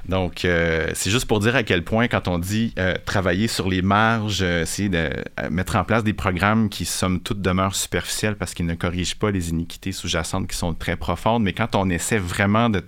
Donc, 0.07 0.45
euh, 0.45 0.89
c'est 0.93 1.11
juste 1.11 1.25
pour 1.25 1.39
dire 1.39 1.55
à 1.55 1.63
quel 1.63 1.83
point, 1.83 2.07
quand 2.07 2.27
on 2.27 2.39
dit 2.39 2.73
euh, 2.77 2.95
travailler 3.05 3.47
sur 3.47 3.69
les 3.69 3.81
marges, 3.81 4.41
essayer 4.41 4.89
de 4.89 5.09
mettre 5.49 5.75
en 5.75 5.83
place 5.83 6.03
des 6.03 6.13
programmes 6.13 6.69
qui, 6.69 6.85
somme 6.85 7.21
toute, 7.21 7.41
demeurent 7.41 7.75
superficiels 7.75 8.35
parce 8.35 8.53
qu'ils 8.53 8.65
ne 8.65 8.75
corrigent 8.75 9.17
pas 9.17 9.31
les 9.31 9.49
iniquités 9.49 9.91
sous-jacentes 9.91 10.47
qui 10.47 10.57
sont 10.57 10.73
très 10.73 10.95
profondes, 10.95 11.43
mais 11.43 11.53
quand 11.53 11.75
on 11.75 11.89
essaie 11.89 12.17
vraiment 12.17 12.69
de, 12.69 12.83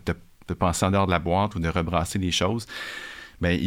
de 0.47 0.53
penser 0.53 0.85
en 0.85 0.91
dehors 0.91 1.07
de 1.07 1.11
la 1.11 1.19
boîte 1.19 1.55
ou 1.55 1.59
de 1.59 1.69
rebrasser 1.69 2.19
les 2.19 2.31
choses, 2.31 2.67
ben, 3.41 3.59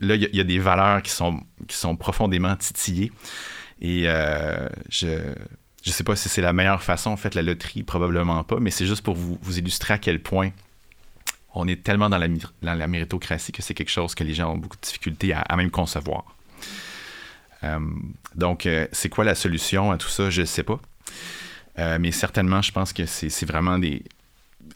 là, 0.00 0.14
il 0.14 0.34
y, 0.34 0.40
a 0.40 0.44
des 0.44 0.58
valeurs 0.58 1.02
qui 1.02 1.10
sont, 1.10 1.40
qui 1.66 1.76
sont 1.76 1.96
profondément 1.96 2.54
titillées. 2.56 3.12
Et 3.80 4.04
euh, 4.06 4.68
je, 4.88 5.34
je 5.84 5.90
sais 5.90 6.04
pas 6.04 6.16
si 6.16 6.28
c'est 6.28 6.40
la 6.40 6.52
meilleure 6.52 6.82
façon, 6.82 7.10
en 7.10 7.16
fait, 7.16 7.34
la 7.34 7.42
loterie, 7.42 7.82
probablement 7.82 8.42
pas, 8.44 8.58
mais 8.60 8.70
c'est 8.70 8.86
juste 8.86 9.02
pour 9.02 9.14
vous, 9.14 9.38
vous 9.42 9.58
illustrer 9.58 9.94
à 9.94 9.98
quel 9.98 10.22
point 10.22 10.50
on 11.54 11.68
est 11.68 11.82
tellement 11.82 12.10
dans 12.10 12.18
la, 12.18 12.28
dans 12.28 12.74
la 12.74 12.86
méritocratie 12.86 13.52
que 13.52 13.62
c'est 13.62 13.74
quelque 13.74 13.90
chose 13.90 14.14
que 14.14 14.24
les 14.24 14.34
gens 14.34 14.52
ont 14.52 14.58
beaucoup 14.58 14.76
de 14.76 14.82
difficultés 14.82 15.32
à, 15.32 15.56
même 15.56 15.70
concevoir. 15.70 16.24
Euh, 17.62 17.78
donc, 18.34 18.66
euh, 18.66 18.86
c'est 18.92 19.08
quoi 19.08 19.24
la 19.24 19.34
solution 19.34 19.92
à 19.92 19.98
tout 19.98 20.08
ça? 20.08 20.30
Je 20.30 20.42
ne 20.42 20.46
sais 20.46 20.64
pas. 20.64 20.80
Euh, 21.78 21.98
mais 22.00 22.12
certainement, 22.12 22.62
je 22.62 22.72
pense 22.72 22.92
que 22.92 23.06
c'est 23.06 23.46
vraiment 23.46 23.78
des. 23.78 24.02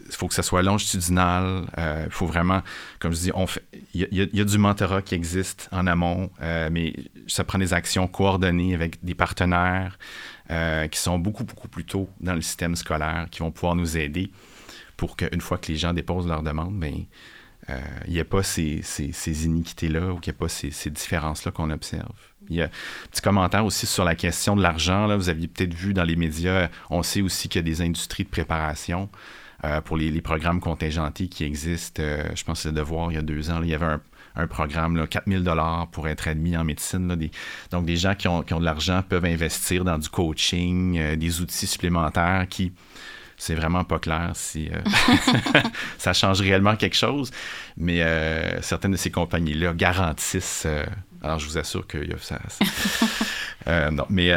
Il 0.09 0.15
faut 0.15 0.27
que 0.27 0.35
ça 0.35 0.43
soit 0.43 0.63
longitudinal. 0.63 1.67
Il 1.77 2.11
faut 2.11 2.27
vraiment, 2.27 2.63
comme 2.99 3.13
je 3.13 3.19
dis, 3.19 3.31
il 3.95 4.09
y, 4.13 4.41
a 4.41 4.45
du 4.45 4.59
mentorat 4.59 5.03
qui 5.03 5.15
existe 5.15 5.69
en 5.71 5.87
amont, 5.87 6.31
mais 6.41 6.95
ça 7.27 7.45
prend 7.45 7.59
des 7.59 7.75
actions 7.75 8.09
coordonnées 8.09 8.75
avec 8.75 9.05
des 9.05 9.15
partenaires 9.15 9.99
qui 10.49 10.99
sont 10.99 11.19
beaucoup, 11.19 11.45
beaucoup 11.45 11.69
plus 11.69 11.85
tôt 11.85 12.09
dans 12.21 12.35
le 12.35 12.41
système 12.41 12.75
scolaire, 12.75 13.27
qui 13.31 13.41
vont 13.41 13.51
pouvoir 13.51 13.75
nous 13.75 13.97
aider 13.97 14.31
pour 14.99 15.17
qu'une 15.17 15.41
fois 15.41 15.57
que 15.57 15.73
les 15.73 15.79
gens 15.79 15.95
déposent 15.95 16.27
leur 16.27 16.43
demande, 16.43 16.85
euh, 17.71 17.81
il 18.07 18.13
n'y 18.13 18.19
ait 18.19 18.25
pas 18.25 18.43
ces, 18.43 18.83
iniquités-là 19.45 20.13
ou 20.13 20.19
qu'il 20.19 20.33
n'y 20.33 20.37
ait 20.37 20.39
pas 20.39 20.49
ces, 20.49 20.91
différences-là 20.91 21.53
qu'on 21.53 21.71
observe. 21.71 22.13
Il 22.49 22.57
y 22.57 22.63
a 22.63 22.67
un 22.67 22.71
petit 23.11 23.23
commentaire 23.23 23.65
aussi 23.65 23.87
sur 23.87 24.05
la 24.05 24.15
question 24.15 24.57
de 24.57 24.63
l'argent. 24.63 25.15
Vous 25.17 25.29
aviez 25.29 25.49
peut-être 25.49 25.75
vu 25.75 25.95
dans 25.95 26.05
les 26.05 26.17
médias, 26.17 26.69
on 26.91 27.03
sait 27.03 27.23
aussi 27.23 27.49
qu'il 27.49 27.61
y 27.61 27.65
a 27.65 27.71
des 27.71 27.81
industries 27.83 28.25
de 28.25 28.29
préparation 28.29 29.09
euh, 29.65 29.81
pour 29.81 29.97
les, 29.97 30.21
programmes 30.21 30.61
contingentés 30.61 31.29
qui 31.29 31.45
existent. 31.45 32.03
Euh, 32.03 32.25
je 32.35 32.45
pense 32.45 32.59
que 32.59 32.63
c'est 32.65 32.69
le 32.69 32.75
devoir 32.75 33.11
il 33.11 33.15
y 33.15 33.19
a 33.19 33.23
deux 33.23 33.51
ans. 33.51 33.61
il 33.63 33.69
y 33.69 33.75
avait 33.75 33.99
un, 34.37 34.47
programme, 34.47 34.97
là, 34.97 35.07
4000 35.07 35.43
dollars 35.43 35.89
pour 35.89 36.07
être 36.07 36.29
admis 36.29 36.57
en 36.57 36.63
médecine. 36.63 37.09
donc, 37.73 37.85
des 37.87 37.97
gens 37.97 38.15
qui 38.15 38.29
ont, 38.29 38.43
qui 38.43 38.55
ont 38.55 38.61
de 38.61 38.65
l'argent 38.65 39.03
peuvent 39.03 39.25
investir 39.25 39.85
dans 39.85 39.99
du 39.99 40.09
coaching, 40.09 41.17
des 41.17 41.41
outils 41.41 41.67
supplémentaires 41.67 42.47
qui 42.49 42.73
c'est 43.39 43.55
vraiment 43.55 43.85
pas 43.85 44.01
clair 44.01 44.33
si 44.35 44.69
euh, 44.69 44.81
ça 45.99 46.13
change 46.13 46.41
réellement 46.41 46.77
quelque 46.77 46.97
chose. 46.97 47.31
Mais 47.77 48.03
euh, 48.03 48.61
certaines 48.61 48.93
de 48.93 48.97
ces 48.97 49.11
compagnies-là 49.11 49.73
garantissent. 49.73 50.65
Euh, 50.67 50.85
alors, 51.23 51.39
je 51.39 51.47
vous 51.47 51.57
assure 51.57 51.87
que 51.87 51.99
ça. 52.19 52.39
non, 53.91 54.05
mais. 54.11 54.33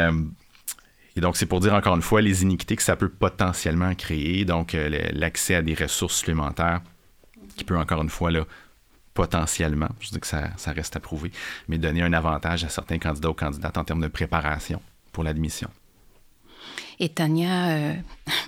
Et 1.16 1.20
donc, 1.20 1.36
c'est 1.36 1.46
pour 1.46 1.60
dire 1.60 1.74
encore 1.74 1.94
une 1.94 2.02
fois 2.02 2.22
les 2.22 2.42
iniquités 2.42 2.76
que 2.76 2.82
ça 2.82 2.96
peut 2.96 3.08
potentiellement 3.08 3.94
créer. 3.94 4.44
Donc, 4.44 4.76
l'accès 5.12 5.54
à 5.54 5.62
des 5.62 5.74
ressources 5.74 6.16
supplémentaires 6.16 6.80
qui 7.56 7.64
peut 7.64 7.76
encore 7.76 8.02
une 8.02 8.08
fois 8.08 8.30
là, 8.30 8.46
potentiellement, 9.12 9.90
je 10.00 10.08
dis 10.10 10.20
que 10.20 10.26
ça, 10.26 10.50
ça, 10.56 10.72
reste 10.72 10.96
à 10.96 11.00
prouver, 11.00 11.30
mais 11.68 11.76
donner 11.76 12.02
un 12.02 12.14
avantage 12.14 12.64
à 12.64 12.70
certains 12.70 12.98
candidats 12.98 13.28
ou 13.28 13.34
candidates 13.34 13.76
en 13.76 13.84
termes 13.84 14.00
de 14.00 14.08
préparation 14.08 14.80
pour 15.12 15.22
l'admission. 15.22 15.68
Et 16.98 17.10
Tania, 17.10 17.94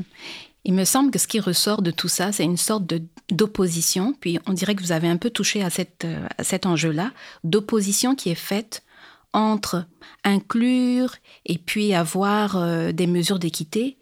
il 0.65 0.73
me 0.73 0.85
semble 0.85 1.11
que 1.11 1.19
ce 1.19 1.27
qui 1.27 1.41
ressort 1.41 1.83
de 1.83 1.91
tout 1.91 2.09
ça, 2.09 2.33
c'est 2.33 2.45
une 2.45 2.57
sorte 2.57 2.91
d'opposition, 3.31 4.15
puis 4.19 4.39
on 4.47 4.55
dirait 4.55 4.75
que 4.75 4.83
vous 4.83 4.93
avez 4.93 5.09
un 5.09 5.19
peu 5.19 5.29
touché 5.29 5.63
à, 5.63 5.69
cette, 5.69 6.05
euh, 6.05 6.27
cet 6.43 6.65
enjeu-là, 6.65 7.13
d'opposition 7.43 8.15
qui 8.15 8.31
est 8.31 8.35
faite 8.35 8.84
entre 9.35 9.87
inclure 10.25 11.17
et 11.45 11.59
puis 11.59 11.93
avoir 11.93 12.57
euh, 12.57 12.93
des 12.93 13.07
mesures 13.07 13.39
d'équité 13.39 13.99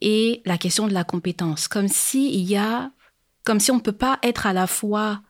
et 0.00 0.40
la 0.46 0.56
question 0.56 0.88
de 0.88 0.94
la 0.94 1.04
compétence, 1.04 1.68
comme 1.68 1.88
si 1.88 2.32
il 2.32 2.44
y 2.44 2.56
a, 2.56 2.90
comme 3.44 3.60
si 3.60 3.70
on 3.70 3.76
ne 3.76 3.80
peut 3.80 3.92
pas 3.92 4.18
être 4.22 4.46
à 4.46 4.52
la 4.52 4.66
fois 4.66 5.20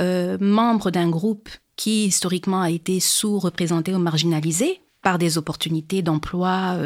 euh, 0.00 0.38
membre 0.40 0.90
d'un 0.90 1.08
groupe 1.10 1.48
qui 1.74 2.06
historiquement 2.06 2.62
a 2.62 2.70
été 2.70 3.00
sous-représenté 3.00 3.92
ou 3.94 3.98
marginalisé 3.98 4.80
par 5.02 5.18
des 5.18 5.38
opportunités 5.38 6.02
d'emploi, 6.02 6.76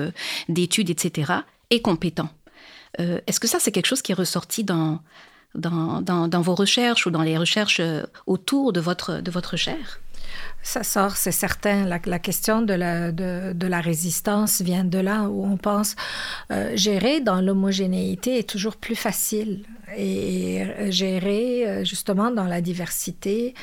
d'études, 0.48 0.88
etc., 0.88 1.32
et 1.70 1.82
compétent. 1.82 2.28
Euh, 3.00 3.20
est-ce 3.26 3.40
que 3.40 3.48
ça, 3.48 3.58
c'est 3.58 3.72
quelque 3.72 3.86
chose 3.86 4.02
qui 4.02 4.12
est 4.12 4.16
ressorti 4.16 4.64
dans, 4.64 5.00
dans, 5.54 6.00
dans, 6.00 6.40
vos 6.40 6.54
recherches 6.54 7.06
ou 7.06 7.10
dans 7.10 7.22
les 7.22 7.36
recherches 7.36 7.80
euh, 7.80 8.04
autour 8.26 8.72
de 8.72 8.80
votre, 8.80 9.20
de 9.20 9.30
votre 9.30 9.56
chaire? 9.56 10.00
Ça 10.64 10.82
sort, 10.82 11.16
c'est 11.16 11.30
certain. 11.30 11.84
La, 11.84 12.18
question 12.18 12.62
de 12.62 12.72
la, 12.72 13.80
résistance 13.80 14.62
vient 14.62 14.82
de 14.82 14.98
là 14.98 15.28
où 15.28 15.44
on 15.44 15.58
pense. 15.58 15.94
Euh, 16.50 16.72
gérer 16.74 17.20
dans 17.20 17.40
l'homogénéité 17.42 18.38
est 18.38 18.48
toujours 18.48 18.76
plus 18.76 18.96
facile. 18.96 19.64
Et 19.96 20.64
gérer 20.88 21.68
euh, 21.68 21.84
justement 21.84 22.30
dans 22.30 22.44
la 22.44 22.62
diversité 22.62 23.54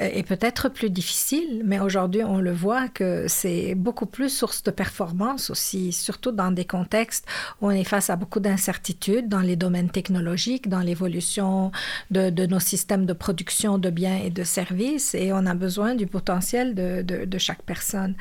euh, 0.00 0.08
est 0.10 0.22
peut-être 0.22 0.70
plus 0.70 0.88
difficile, 0.88 1.62
mais 1.64 1.78
aujourd'hui 1.78 2.24
on 2.24 2.38
le 2.38 2.52
voit 2.52 2.88
que 2.88 3.26
c'est 3.28 3.74
beaucoup 3.74 4.06
plus 4.06 4.30
source 4.30 4.62
de 4.62 4.70
performance 4.70 5.50
aussi, 5.50 5.92
surtout 5.92 6.32
dans 6.32 6.50
des 6.50 6.64
contextes 6.64 7.26
où 7.60 7.66
on 7.66 7.70
est 7.70 7.84
face 7.84 8.08
à 8.08 8.16
beaucoup 8.16 8.40
d'incertitudes 8.40 9.28
dans 9.28 9.42
les 9.42 9.54
domaines 9.54 9.90
technologiques, 9.90 10.68
dans 10.68 10.80
l'évolution 10.80 11.70
de, 12.10 12.46
nos 12.46 12.58
systèmes 12.58 13.04
de 13.04 13.12
production 13.12 13.76
de 13.76 13.90
biens 13.90 14.18
et 14.24 14.30
de 14.30 14.44
services, 14.44 15.14
et 15.14 15.32
on 15.34 15.44
a 15.44 15.54
besoin 15.54 15.94
du 15.94 16.06
potentiel 16.06 16.45
de, 16.54 17.38
chaque 17.38 17.62
personne. 17.62 18.14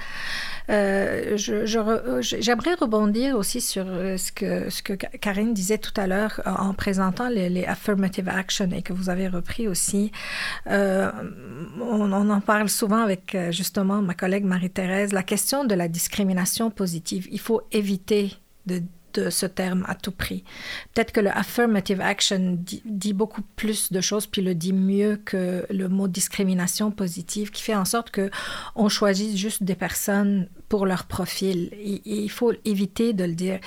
Euh, 0.70 1.38
J'aimerais 1.38 2.74
rebondir 2.74 3.36
aussi 3.38 3.62
sur 3.62 3.86
ce 3.86 4.32
que, 4.32 4.70
ce 4.70 4.82
que 4.82 4.94
Karine 4.94 5.54
disait 5.54 5.78
tout 5.78 5.94
à 5.96 6.08
l'heure 6.08 6.42
en 6.46 6.74
présentant 6.74 7.30
les 7.30 7.66
affirmative 7.66 8.30
action 8.30 8.70
et 8.72 8.82
que 8.82 8.94
vous 8.94 9.10
avez 9.10 9.28
repris 9.28 9.68
aussi. 9.68 10.12
Euh, 10.68 11.12
on, 11.82 12.12
en 12.12 12.42
parle 12.42 12.70
souvent 12.70 13.02
avec 13.02 13.36
euh, 13.36 13.52
justement 13.52 14.02
ma 14.02 14.14
collègue 14.14 14.46
Marie-Thérèse, 14.46 15.14
la 15.14 15.24
question 15.24 15.66
de 15.66 15.76
la 15.76 15.88
discrimination 15.88 16.72
positive. 16.72 17.28
Il 17.32 17.40
faut 17.40 17.62
éviter 17.72 18.34
de 18.66 18.82
ce 19.30 19.46
terme 19.46 19.86
à 19.88 19.96
tout 19.96 20.12
prix. 20.12 20.44
Peut-être 20.94 21.12
que 21.12 21.20
le 21.22 21.30
affirmative 21.30 22.02
action 22.02 22.58
dit, 22.60 22.82
dit, 22.86 23.14
beaucoup 23.14 23.42
plus 23.56 23.92
de 23.92 24.02
choses, 24.02 24.28
puis 24.28 24.42
le 24.42 24.56
dit 24.56 24.74
mieux 24.74 25.18
que 25.24 25.66
le 25.70 25.90
mot 25.90 26.08
discrimination 26.08 26.92
positive, 26.92 27.52
qui 27.52 27.64
fait 27.64 27.76
en 27.76 27.86
sorte 27.86 28.12
que 28.12 28.30
on 28.76 28.90
choisit 28.90 29.36
juste 29.36 29.64
des 29.64 29.76
personnes 29.76 30.50
pour 30.70 30.86
leur 30.86 31.06
profil. 31.06 31.72
il 32.06 32.30
faut 32.30 32.54
éviter 32.66 33.14
de 33.14 33.24
le 33.24 33.36
dire 33.36 33.60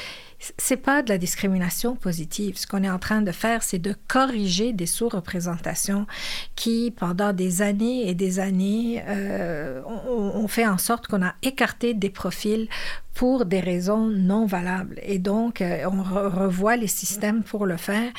c'est 0.57 0.77
pas 0.77 1.03
de 1.03 1.09
la 1.09 1.19
discrimination 1.19 1.97
positive. 1.97 2.57
Ce 2.57 2.67
qu'on 2.67 2.85
est 2.85 2.91
en 2.91 2.99
train 2.99 3.23
de 3.23 3.33
faire, 3.33 3.63
c'est 3.63 3.79
de 3.79 3.95
corriger 4.07 4.73
des 4.73 4.87
sous-représentations 4.87 6.07
qui, 6.55 6.93
pendant 6.97 7.33
des 7.33 7.63
années 7.63 8.09
et 8.09 8.15
des 8.15 8.39
années, 8.39 9.03
euh, 9.07 9.83
ont, 9.85 10.47
fait 10.49 10.67
en 10.67 10.79
sorte 10.79 11.09
qu'on 11.09 11.23
a 11.23 11.35
écarté 11.43 11.93
des 11.93 12.11
profils 12.11 12.69
pour 13.15 13.47
des 13.47 13.61
raisons 13.61 14.07
non 14.07 14.47
valables. 14.47 15.01
Et 15.03 15.19
donc, 15.19 15.61
euh, 15.61 15.85
on 15.91 16.03
revoit 16.03 16.77
les 16.77 16.87
systèmes 16.87 17.43
pour 17.43 17.67
le 17.67 17.77
faire. 17.77 18.11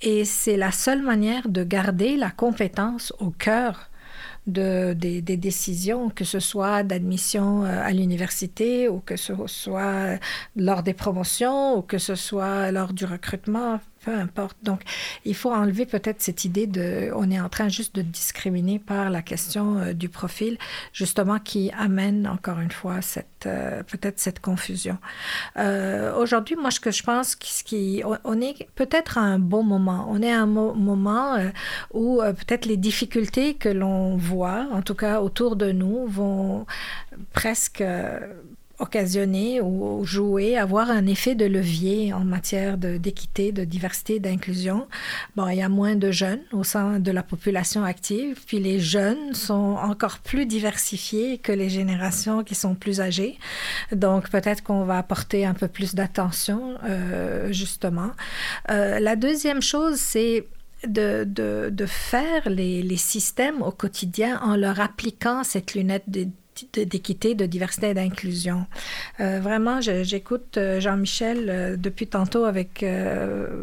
Et 0.00 0.24
c'est 0.24 0.56
la 0.56 0.72
seule 0.72 1.02
manière 1.02 1.48
de 1.48 1.62
garder 1.62 2.16
la 2.16 2.30
compétence 2.30 3.12
au 3.18 3.30
cœur 3.30 3.90
de, 4.46 4.92
des, 4.92 5.36
décisions, 5.36 6.08
que 6.08 6.24
ce 6.24 6.40
soit 6.40 6.82
d'admission 6.82 7.64
euh, 7.64 7.82
à 7.82 7.92
l'université 7.92 8.88
ou 8.88 9.00
que 9.00 9.16
ce 9.16 9.34
soit 9.46 10.18
lors 10.54 10.82
des 10.82 10.94
promotions 10.94 11.78
ou 11.78 11.82
que 11.82 11.98
ce 11.98 12.14
soit 12.14 12.70
lors 12.70 12.92
du 12.92 13.04
recrutement 13.04 13.80
peu 14.04 14.14
importe. 14.14 14.56
Donc, 14.62 14.82
il 15.24 15.34
faut 15.34 15.52
enlever 15.52 15.86
peut-être 15.86 16.22
cette 16.22 16.44
idée 16.44 16.66
de, 16.66 17.10
on 17.14 17.30
est 17.30 17.40
en 17.40 17.48
train 17.48 17.68
juste 17.68 17.94
de 17.94 18.02
discriminer 18.02 18.78
par 18.78 19.10
la 19.10 19.22
question 19.22 19.78
euh, 19.78 19.92
du 19.92 20.08
profil, 20.08 20.58
justement, 20.92 21.38
qui 21.38 21.72
amène 21.76 22.26
encore 22.26 22.60
une 22.60 22.70
fois 22.70 23.02
cette, 23.02 23.46
euh, 23.46 23.82
peut-être 23.82 24.20
cette 24.20 24.40
confusion. 24.40 24.98
Euh, 25.58 26.14
aujourd'hui, 26.16 26.56
moi, 26.56 26.70
ce 26.70 26.80
que 26.80 26.90
je 26.90 27.02
pense, 27.02 27.34
qui, 27.34 28.02
on 28.24 28.40
est 28.40 28.68
peut-être 28.74 29.18
à 29.18 29.22
un 29.22 29.38
bon 29.38 29.62
moment. 29.62 30.06
On 30.08 30.22
est 30.22 30.32
à 30.32 30.42
un 30.42 30.46
moment 30.46 31.36
où 31.92 32.20
peut-être 32.20 32.66
les 32.66 32.76
difficultés 32.76 33.54
que 33.54 33.68
l'on 33.68 34.16
voit, 34.16 34.66
en 34.72 34.82
tout 34.82 34.94
cas 34.94 35.20
autour 35.20 35.56
de 35.56 35.72
nous, 35.72 36.06
vont 36.06 36.66
presque 37.32 37.82
occasionner 38.78 39.60
ou 39.60 40.04
jouer, 40.04 40.56
avoir 40.56 40.90
un 40.90 41.06
effet 41.06 41.34
de 41.34 41.46
levier 41.46 42.12
en 42.12 42.24
matière 42.24 42.76
d'équité, 42.76 43.52
de, 43.52 43.64
diversité, 43.64 44.20
d'inclusion. 44.20 44.86
Bon, 45.34 45.48
il 45.48 45.56
y 45.56 45.62
a 45.62 45.68
moins 45.68 45.94
de 45.94 46.10
jeunes 46.10 46.42
au 46.52 46.64
sein 46.64 46.98
de 46.98 47.10
la 47.10 47.22
population 47.22 47.84
active, 47.84 48.44
puis 48.46 48.58
les 48.58 48.78
jeunes 48.78 49.34
sont 49.34 49.76
encore 49.82 50.18
plus 50.18 50.46
diversifiés 50.46 51.38
que 51.38 51.52
les 51.52 51.70
générations 51.70 52.44
qui 52.44 52.54
sont 52.54 52.74
plus 52.74 53.00
âgées. 53.00 53.38
Donc, 53.92 54.30
peut-être 54.30 54.62
qu'on 54.62 54.84
va 54.84 54.98
apporter 54.98 55.46
un 55.46 55.54
peu 55.54 55.68
plus 55.68 55.94
d'attention, 55.94 56.74
euh, 56.84 57.52
justement. 57.52 58.10
Euh, 58.70 59.00
la 59.00 59.16
deuxième 59.16 59.62
chose, 59.62 59.96
c'est 59.96 60.46
de, 60.86 61.24
de, 61.24 61.70
de, 61.72 61.86
faire 61.86 62.48
les, 62.48 62.82
les, 62.82 62.96
systèmes 62.98 63.62
au 63.62 63.70
quotidien 63.70 64.38
en 64.42 64.56
leur 64.56 64.78
appliquant 64.80 65.42
cette 65.42 65.74
lunette 65.74 66.04
de 66.06 66.28
d'équité, 66.74 67.34
de 67.34 67.46
diversité 67.46 67.90
et 67.90 67.94
d'inclusion. 67.94 68.66
Euh, 69.20 69.40
vraiment, 69.40 69.80
j'écoute 69.80 70.56
euh, 70.56 70.80
Jean-Michel 70.80 71.46
euh, 71.48 71.76
depuis 71.76 72.06
tantôt 72.06 72.44
avec 72.44 72.84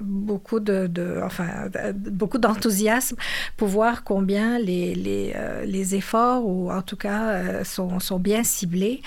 beaucoup 0.01 0.59
de, 0.59 1.19
enfin, 1.23 1.69
beaucoup 1.95 2.37
d'enthousiasme 2.37 3.15
pour 3.57 3.67
voir 3.67 4.03
combien 4.03 4.59
les, 4.59 4.95
les, 4.95 5.33
les, 5.65 5.95
efforts, 5.95 6.45
ou 6.45 6.71
en 6.71 6.81
tout 6.81 6.97
cas, 6.97 7.63
sont, 7.63 7.99
sont 7.99 8.19
bien 8.19 8.43
ciblés. 8.43 9.01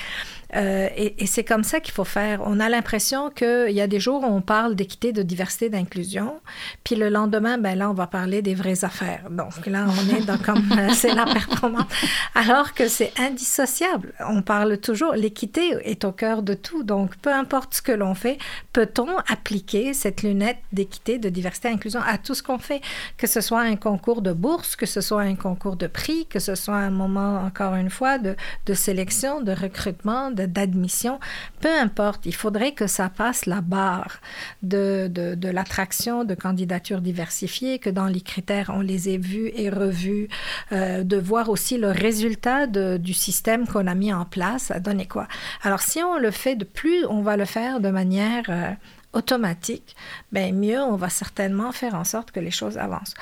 Euh, 0.54 0.88
et, 0.96 1.26
c'est 1.26 1.44
comme 1.44 1.64
ça 1.64 1.80
qu'il 1.80 1.92
faut 1.92 2.04
faire. 2.04 2.40
On 2.44 2.60
a 2.60 2.68
l'impression 2.68 3.30
qu'il 3.30 3.72
y 3.72 3.80
a 3.80 3.86
des 3.86 3.98
jours 3.98 4.22
où 4.22 4.26
on 4.26 4.40
parle 4.40 4.76
d'équité, 4.76 5.12
de 5.12 5.22
diversité, 5.22 5.68
d'inclusion, 5.68 6.40
puis 6.84 6.94
le 6.94 7.08
lendemain, 7.08 7.58
ben 7.58 7.76
là, 7.76 7.90
on 7.90 7.94
va 7.94 8.06
parler 8.06 8.42
des 8.42 8.54
vraies 8.54 8.84
affaires. 8.84 9.28
Donc 9.30 9.66
là, 9.66 9.86
on 9.88 10.16
est 10.16 10.24
dans 10.24 10.38
comme 10.38 10.62
euh, 10.78 10.90
c'est 10.92 11.14
la 11.14 11.24
performance. 11.24 11.86
Alors 12.34 12.74
que 12.74 12.88
c'est 12.88 13.12
indissociable. 13.18 14.12
On 14.28 14.42
parle 14.42 14.78
toujours, 14.78 15.14
l'équité 15.14 15.76
est 15.82 16.04
au 16.04 16.12
cœur 16.12 16.42
de 16.42 16.54
tout. 16.54 16.84
Donc 16.84 17.16
peu 17.16 17.32
importe 17.32 17.74
ce 17.74 17.82
que 17.82 17.92
l'on 17.92 18.14
fait, 18.14 18.38
peut-on 18.72 19.16
appliquer 19.28 19.94
cette 19.94 20.22
lunette 20.22 20.58
d'équité, 20.72 21.18
de 21.18 21.28
diversité, 21.28 21.70
d'inclusion 21.70 22.00
à 22.06 22.18
tout 22.18 22.34
ce 22.34 22.42
qu'on 22.42 22.58
fait, 22.58 22.80
que 23.16 23.26
ce 23.26 23.40
soit 23.40 23.60
un 23.60 23.76
concours 23.76 24.22
de 24.22 24.32
bourse, 24.32 24.76
que 24.76 24.86
ce 24.86 25.00
soit 25.00 25.22
un 25.22 25.34
concours 25.34 25.76
de 25.76 25.86
prix, 25.86 26.26
que 26.26 26.38
ce 26.38 26.54
soit 26.54 26.76
un 26.76 26.90
moment, 26.90 27.40
encore 27.44 27.74
une 27.74 27.90
fois, 27.90 28.18
de, 28.18 28.36
de 28.66 28.74
sélection, 28.74 29.40
de 29.40 29.52
recrutement, 29.52 30.30
d'admission, 30.36 31.18
peu 31.60 31.68
importe, 31.68 32.26
il 32.26 32.34
faudrait 32.34 32.72
que 32.72 32.86
ça 32.86 33.08
passe 33.08 33.46
la 33.46 33.60
barre 33.60 34.20
de, 34.62 35.08
de, 35.08 35.48
l'attraction 35.48 36.24
de 36.24 36.34
candidatures 36.34 37.00
diversifiées, 37.00 37.78
que 37.78 37.90
dans 37.90 38.06
les 38.06 38.20
critères, 38.20 38.70
on 38.74 38.80
les 38.80 39.08
ait 39.08 39.18
vus 39.18 39.50
et 39.54 39.70
revus, 39.70 40.28
euh, 40.72 41.02
de 41.02 41.16
voir 41.16 41.48
aussi 41.48 41.78
le 41.78 41.90
résultat 41.90 42.66
du 42.66 43.14
système 43.14 43.66
qu'on 43.66 43.86
a 43.86 43.94
mis 43.94 44.12
en 44.12 44.24
place, 44.24 44.64
ça 44.64 44.80
donnait 44.80 45.06
quoi? 45.06 45.28
Alors 45.62 45.80
si 45.80 46.02
on 46.02 46.18
le 46.18 46.30
fait 46.30 46.56
de 46.56 46.64
plus, 46.64 47.04
on 47.06 47.22
va 47.22 47.36
le 47.36 47.44
faire 47.44 47.80
de 47.80 47.90
manière... 47.90 48.44
Euh, 48.48 48.70
automatique, 49.16 49.96
ben 50.32 50.54
mieux 50.58 50.80
on 50.80 50.96
va 50.96 51.08
certainement 51.08 51.72
faire 51.72 51.94
en 51.94 52.04
sorte 52.04 52.30
que 52.30 52.40
les 52.40 52.50
choses 52.50 52.78
avancent. 52.78 53.14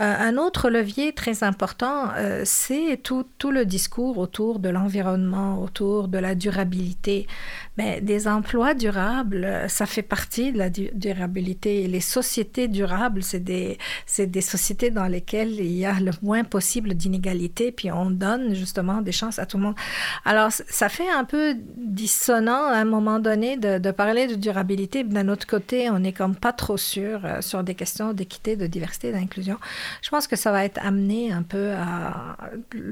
Euh, 0.00 0.14
un 0.18 0.36
autre 0.36 0.70
levier 0.70 1.12
très 1.12 1.44
important, 1.44 2.10
euh, 2.16 2.42
c'est 2.44 3.00
tout, 3.02 3.26
tout, 3.38 3.50
le 3.50 3.64
discours 3.66 4.18
autour 4.18 4.58
de 4.58 4.68
l'environnement, 4.68 5.60
autour 5.60 6.08
de 6.08 6.18
la 6.18 6.34
durabilité. 6.34 7.26
Ben, 7.76 8.04
des 8.04 8.28
emplois 8.28 8.74
durables, 8.74 9.64
ça 9.68 9.86
fait 9.86 10.02
partie 10.02 10.52
de 10.52 10.58
la 10.58 10.68
durabilité. 10.70 11.86
les 11.88 12.00
sociétés 12.00 12.68
durables, 12.68 13.22
c'est 13.22 13.40
des, 13.40 13.78
des 14.18 14.40
sociétés 14.40 14.90
dans 14.90 15.06
lesquelles 15.06 15.52
il 15.52 15.72
y 15.72 15.86
a 15.86 15.98
le 15.98 16.12
moins 16.22 16.44
possible 16.44 16.94
d'inégalités, 16.94 17.72
puis 17.72 17.90
on 17.90 18.10
donne 18.10 18.54
justement 18.54 19.00
des 19.00 19.12
chances 19.12 19.38
à 19.38 19.46
tout 19.46 19.56
le 19.56 19.64
monde. 19.64 19.74
Alors, 20.24 20.50
ça 20.52 20.88
fait 20.88 21.10
un 21.10 21.24
peu 21.24 21.56
dissonant 21.76 22.66
à 22.66 22.76
un 22.76 22.84
moment 22.84 23.18
donné 23.18 23.56
de, 23.56 23.90
parler 23.90 24.26
de 24.26 24.34
durabilité, 24.34 25.04
d'un 25.04 25.28
autre 25.28 25.46
côté, 25.46 25.90
on 25.90 25.98
n'est 25.98 26.12
comme 26.12 26.36
pas 26.36 26.52
sûr 26.76 27.20
euh, 27.24 27.40
sur 27.40 27.62
des 27.62 27.74
questions 27.74 28.12
d'équité, 28.12 28.56
de 28.56 28.66
diversité, 28.66 29.12
d'inclusion. 29.12 29.58
Je 30.02 30.10
pense 30.10 30.26
que 30.26 30.36
ça 30.36 30.52
va 30.52 30.64
être 30.64 30.78
amené 30.84 31.32
un 31.32 31.42
peu 31.42 31.72
à... 31.72 32.36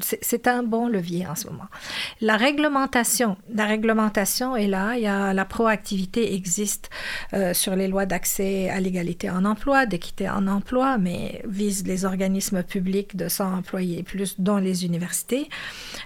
C'est 0.01 0.47
un 0.49 0.63
bon 0.63 0.89
levier 0.89 1.27
en 1.27 1.35
ce 1.35 1.47
moment. 1.47 1.69
La 2.21 2.37
réglementation. 2.37 3.37
La 3.55 3.67
réglementation 3.67 4.57
est 4.57 4.67
là. 4.67 4.95
Il 4.97 5.03
y 5.03 5.07
a, 5.07 5.33
la 5.33 5.45
proactivité 5.45 6.35
existe 6.35 6.91
euh, 7.33 7.55
sur 7.55 7.77
les 7.77 7.89
lois 7.89 8.07
d'accès 8.07 8.69
à 8.71 8.81
l'égalité 8.81 9.31
en 9.31 9.45
emploi, 9.45 9.87
d'équité 9.87 10.29
en 10.29 10.47
emploi, 10.47 10.99
mais 10.99 11.43
vise 11.47 11.87
les 11.87 12.05
organismes 12.05 12.63
publics 12.63 13.17
de 13.17 13.29
100 13.29 13.59
employés 13.59 14.03
plus, 14.03 14.41
dont 14.41 14.57
les 14.57 14.85
universités. 14.85 15.49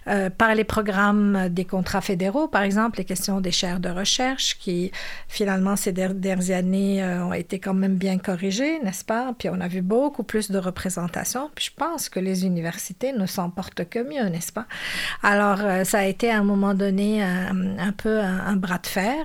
Euh, 0.06 0.30
par 0.30 0.54
les 0.54 0.64
programmes 0.64 1.48
des 1.48 1.64
contrats 1.64 2.00
fédéraux, 2.00 2.48
par 2.48 2.62
exemple, 2.62 2.98
les 2.98 3.04
questions 3.04 3.40
des 3.40 3.52
chaires 3.52 3.80
de 3.80 3.88
recherche 3.88 4.58
qui, 4.58 4.92
finalement, 5.28 5.76
ces 5.76 5.92
dernières 5.92 6.50
années 6.50 7.04
ont 7.04 7.32
été 7.32 7.43
quand 7.52 7.74
même 7.74 7.96
bien 7.96 8.18
corrigées, 8.18 8.78
n'est-ce 8.80 9.04
pas? 9.04 9.34
Puis 9.38 9.48
on 9.48 9.60
a 9.60 9.68
vu 9.68 9.82
beaucoup 9.82 10.22
plus 10.22 10.50
de 10.50 10.58
représentation. 10.58 11.50
Puis 11.54 11.66
je 11.66 11.70
pense 11.76 12.08
que 12.08 12.20
les 12.20 12.44
universités 12.44 13.12
ne 13.12 13.26
s'en 13.26 13.50
portent 13.50 13.88
que 13.88 13.98
mieux, 13.98 14.28
n'est-ce 14.28 14.52
pas? 14.52 14.66
Alors, 15.22 15.60
euh, 15.60 15.84
ça 15.84 16.00
a 16.00 16.04
été 16.04 16.30
à 16.30 16.38
un 16.38 16.44
moment 16.44 16.74
donné 16.74 17.22
un, 17.22 17.92
peu 17.96 18.20
un, 18.20 18.56
bras 18.56 18.78
de 18.78 18.86
fer 18.86 19.24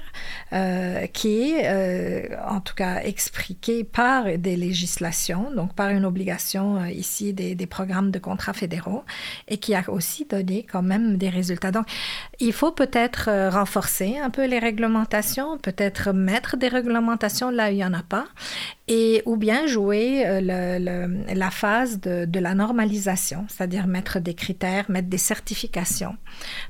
euh, 0.54 1.08
qui 1.08 1.52
est, 1.52 2.30
en 2.48 2.60
tout 2.62 2.76
cas, 2.76 3.02
expliqué 3.02 3.84
par 3.84 4.26
des 4.38 4.56
législations, 4.56 5.52
donc 5.56 5.74
par 5.74 5.90
une 5.90 6.06
obligation 6.06 6.86
ici 6.86 7.34
des, 7.34 7.56
des 7.56 7.68
programmes 7.68 8.12
de 8.12 8.20
contrats 8.20 8.54
fédéraux 8.54 9.04
et 9.48 9.58
qui 9.58 9.76
a 9.76 9.84
aussi 9.88 10.26
donné 10.26 10.66
quand 10.70 10.82
même 10.82 11.18
des 11.18 11.30
résultats. 11.30 11.72
Donc, 11.72 11.86
il 12.40 12.54
faut 12.54 12.72
peut-être 12.72 13.50
renforcer 13.50 14.18
un 14.18 14.30
peu 14.30 14.46
les 14.46 14.60
réglementations, 14.60 15.58
peut-être 15.58 16.12
mettre 16.14 16.58
des 16.58 16.68
réglementations 16.68 17.50
là 17.52 17.68
où 17.68 17.72
il 17.72 17.76
n'y 17.76 17.86
en 17.86 17.94
a 17.94 18.04
pas, 18.10 18.28
ou 19.26 19.38
bien 19.38 19.68
jouer 19.68 20.24
euh, 20.26 20.42
la 20.42 21.52
phase 21.52 22.00
de, 22.00 22.40
la 22.40 22.56
normalisation, 22.56 23.46
c'est-à-dire 23.48 23.88
mettre 23.88 24.20
des 24.20 24.34
critères, 24.34 24.90
mettre 24.90 25.10
des 25.10 25.18
certifications, 25.18 26.16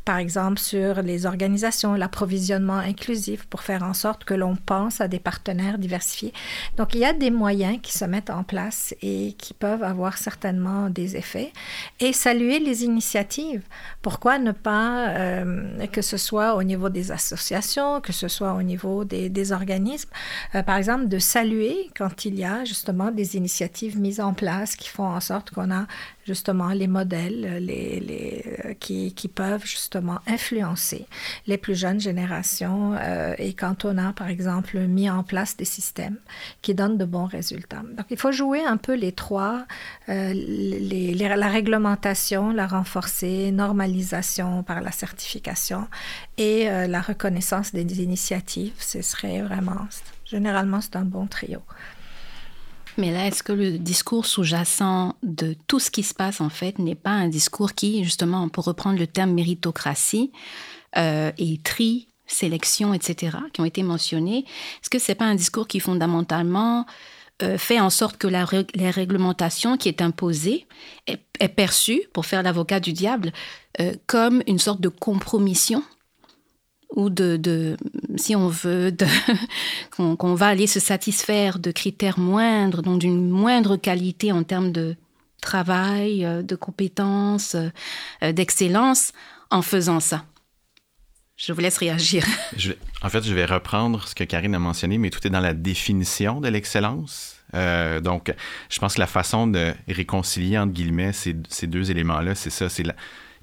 par 0.04 0.18
exemple 0.18 0.60
sur 0.60 1.02
les 1.02 1.26
organisations, 1.26 1.94
l'approvisionnement 1.94 2.78
inclusif, 2.78 3.46
pour 3.46 3.62
faire 3.62 3.84
en 3.84 3.94
sorte 3.94 4.26
que 4.26 4.34
l'on 4.34 4.56
pense 4.56 5.00
à 5.00 5.08
des 5.08 5.20
partenaires 5.20 5.78
diversifiés. 5.78 6.34
Donc 6.78 6.94
il 6.94 7.02
y 7.02 7.06
a 7.06 7.14
des 7.14 7.32
moyens 7.32 7.80
qui 7.82 7.98
se 7.98 8.06
mettent 8.06 8.30
en 8.30 8.44
place 8.44 8.94
et 9.02 9.34
qui 9.38 9.54
peuvent 9.54 9.84
avoir 9.84 10.18
certainement 10.18 10.90
des 10.90 11.16
effets. 11.16 11.54
Et 12.00 12.12
saluer 12.12 12.60
les 12.60 12.84
initiatives. 12.84 13.62
Pourquoi 14.02 14.40
ne 14.40 14.52
pas, 14.52 15.10
euh, 15.10 15.88
que 15.88 16.02
ce 16.02 16.18
soit 16.18 16.56
au 16.56 16.64
niveau 16.64 16.90
des 16.90 17.12
associations, 17.12 18.02
que 18.02 18.12
ce 18.12 18.28
soit 18.28 18.54
au 18.54 18.62
niveau 18.62 19.06
des, 19.06 19.30
des 19.30 19.52
organismes, 19.52 20.10
euh, 20.56 20.64
par 20.64 20.78
exemple, 20.78 21.08
de 21.08 21.20
saluer 21.20 21.90
quand 21.98 22.09
il 22.26 22.36
y 22.36 22.44
a 22.44 22.66
justement 22.66 23.12
des 23.12 23.36
initiatives 23.36 24.00
mises 24.00 24.20
en 24.20 24.34
place 24.34 24.76
qui 24.76 24.90
font 24.90 25.08
en 25.08 25.20
sorte 25.20 25.52
qu'on 25.52 25.72
a 25.72 25.86
justement 26.26 26.70
les 26.70 26.88
modèles 26.88 27.58
les, 27.60 28.00
les, 28.00 28.46
euh, 28.66 28.74
qui, 28.80 29.32
peuvent 29.34 29.66
justement 29.66 30.20
influencer 30.28 31.08
les 31.48 31.58
plus 31.58 31.76
jeunes 31.76 32.00
générations 32.00 32.96
euh, 33.00 33.34
et 33.38 33.54
quand 33.54 33.86
on 33.86 33.98
a 33.98 34.14
par 34.14 34.28
exemple 34.28 34.80
mis 34.80 35.10
en 35.10 35.24
place 35.24 35.58
des 35.58 35.66
systèmes 35.66 36.18
qui 36.62 36.76
donnent 36.76 36.98
de 36.98 37.06
bons 37.06 37.26
résultats. 37.26 37.84
Donc 37.98 38.06
il 38.10 38.18
faut 38.18 38.32
jouer 38.32 38.64
un 38.64 38.78
peu 38.78 38.94
les 38.94 39.12
trois, 39.12 39.66
la 40.08 41.48
réglementation, 41.48 42.52
la 42.52 42.68
renforcer, 42.68 43.52
normalisation 43.52 44.64
par 44.64 44.82
la 44.82 44.92
certification 44.92 45.88
et 46.38 46.66
la 46.66 47.02
reconnaissance 47.02 47.74
des 47.74 48.02
initiatives. 48.02 48.74
Ce 48.80 49.02
serait 49.02 49.42
vraiment 49.42 49.88
Généralement, 50.30 50.80
c'est 50.80 50.96
un 50.96 51.06
bon 51.06 51.26
trio. 51.26 51.60
Mais 52.98 53.12
là, 53.12 53.28
est-ce 53.28 53.44
que 53.44 53.54
le 53.54 53.78
discours 53.78 54.26
sous-jacent 54.26 55.16
de 55.24 55.56
tout 55.68 55.80
ce 55.80 55.92
qui 55.92 56.04
se 56.04 56.14
passe, 56.14 56.42
en 56.42 56.50
fait, 56.50 56.80
n'est 56.80 56.96
pas 56.96 57.12
un 57.12 57.28
discours 57.28 57.74
qui, 57.74 58.04
justement, 58.04 58.50
pour 58.50 58.66
reprendre 58.66 59.00
le 59.00 59.08
terme 59.08 59.32
méritocratie 59.32 60.32
euh, 60.98 61.32
et 61.38 61.60
tri, 61.64 62.08
sélection, 62.26 62.94
etc., 62.94 63.38
qui 63.54 63.62
ont 63.62 63.66
été 63.66 63.84
mentionnés, 63.84 64.46
est-ce 64.82 64.90
que 64.90 65.00
ce 65.00 65.12
n'est 65.12 65.16
pas 65.16 65.26
un 65.26 65.36
discours 65.36 65.68
qui, 65.68 65.80
fondamentalement, 65.80 66.86
euh, 67.42 67.58
fait 67.58 67.80
en 67.80 67.90
sorte 67.90 68.18
que 68.18 68.28
la, 68.28 68.44
réglementation 68.46 69.78
qui 69.78 69.88
est 69.88 70.02
imposée 70.02 70.68
est, 71.08 71.48
perçue, 71.48 72.02
pour 72.14 72.26
faire 72.26 72.44
l'avocat 72.44 72.80
du 72.80 72.92
diable, 72.92 73.32
euh, 73.80 73.94
comme 74.08 74.44
une 74.46 74.60
sorte 74.60 74.82
de 74.82 74.90
compromission 74.90 75.84
ou 76.96 77.10
de, 77.10 77.78
si 78.16 78.36
on 78.36 78.48
veut, 78.48 78.96
qu'on 79.92 80.34
va 80.34 80.48
aller 80.48 80.68
se 80.68 80.80
satisfaire 80.80 81.60
de 81.60 81.72
critères 81.72 82.20
moindres, 82.20 82.82
donc 82.82 83.00
d'une 83.00 83.30
moindre 83.30 83.78
qualité 83.78 84.32
en 84.32 84.44
termes 84.44 84.72
de 84.72 84.96
travail, 85.42 86.26
euh, 86.26 86.42
de 86.42 86.56
compétences, 86.56 87.56
euh, 87.56 88.32
d'excellence, 88.32 89.14
en 89.52 89.62
faisant 89.62 90.00
ça. 90.00 90.26
Je 91.38 91.54
vous 91.54 91.62
laisse 91.62 91.78
réagir. 91.78 92.26
en 93.02 93.10
fait, 93.10 93.24
je 93.24 93.34
vais 93.34 93.46
reprendre 93.46 94.06
ce 94.08 94.14
que 94.14 94.26
Karine 94.26 94.56
a 94.56 94.60
mentionné, 94.60 94.98
mais 94.98 95.10
tout 95.10 95.26
est 95.26 95.30
dans 95.30 95.40
la 95.40 95.54
définition 95.54 96.42
de 96.42 96.50
l'excellence. 96.50 97.38
Euh, 97.54 98.02
donc, 98.02 98.34
je 98.70 98.80
pense 98.80 98.96
que 98.96 99.00
la 99.00 99.08
façon 99.08 99.48
de 99.48 99.74
réconcilier, 99.88 100.58
entre 100.58 100.74
guillemets, 100.74 101.14
ces, 101.14 101.38
ces 101.48 101.68
deux 101.68 101.92
éléments-là, 101.92 102.36
c'est 102.36 102.50
ça. 102.50 102.68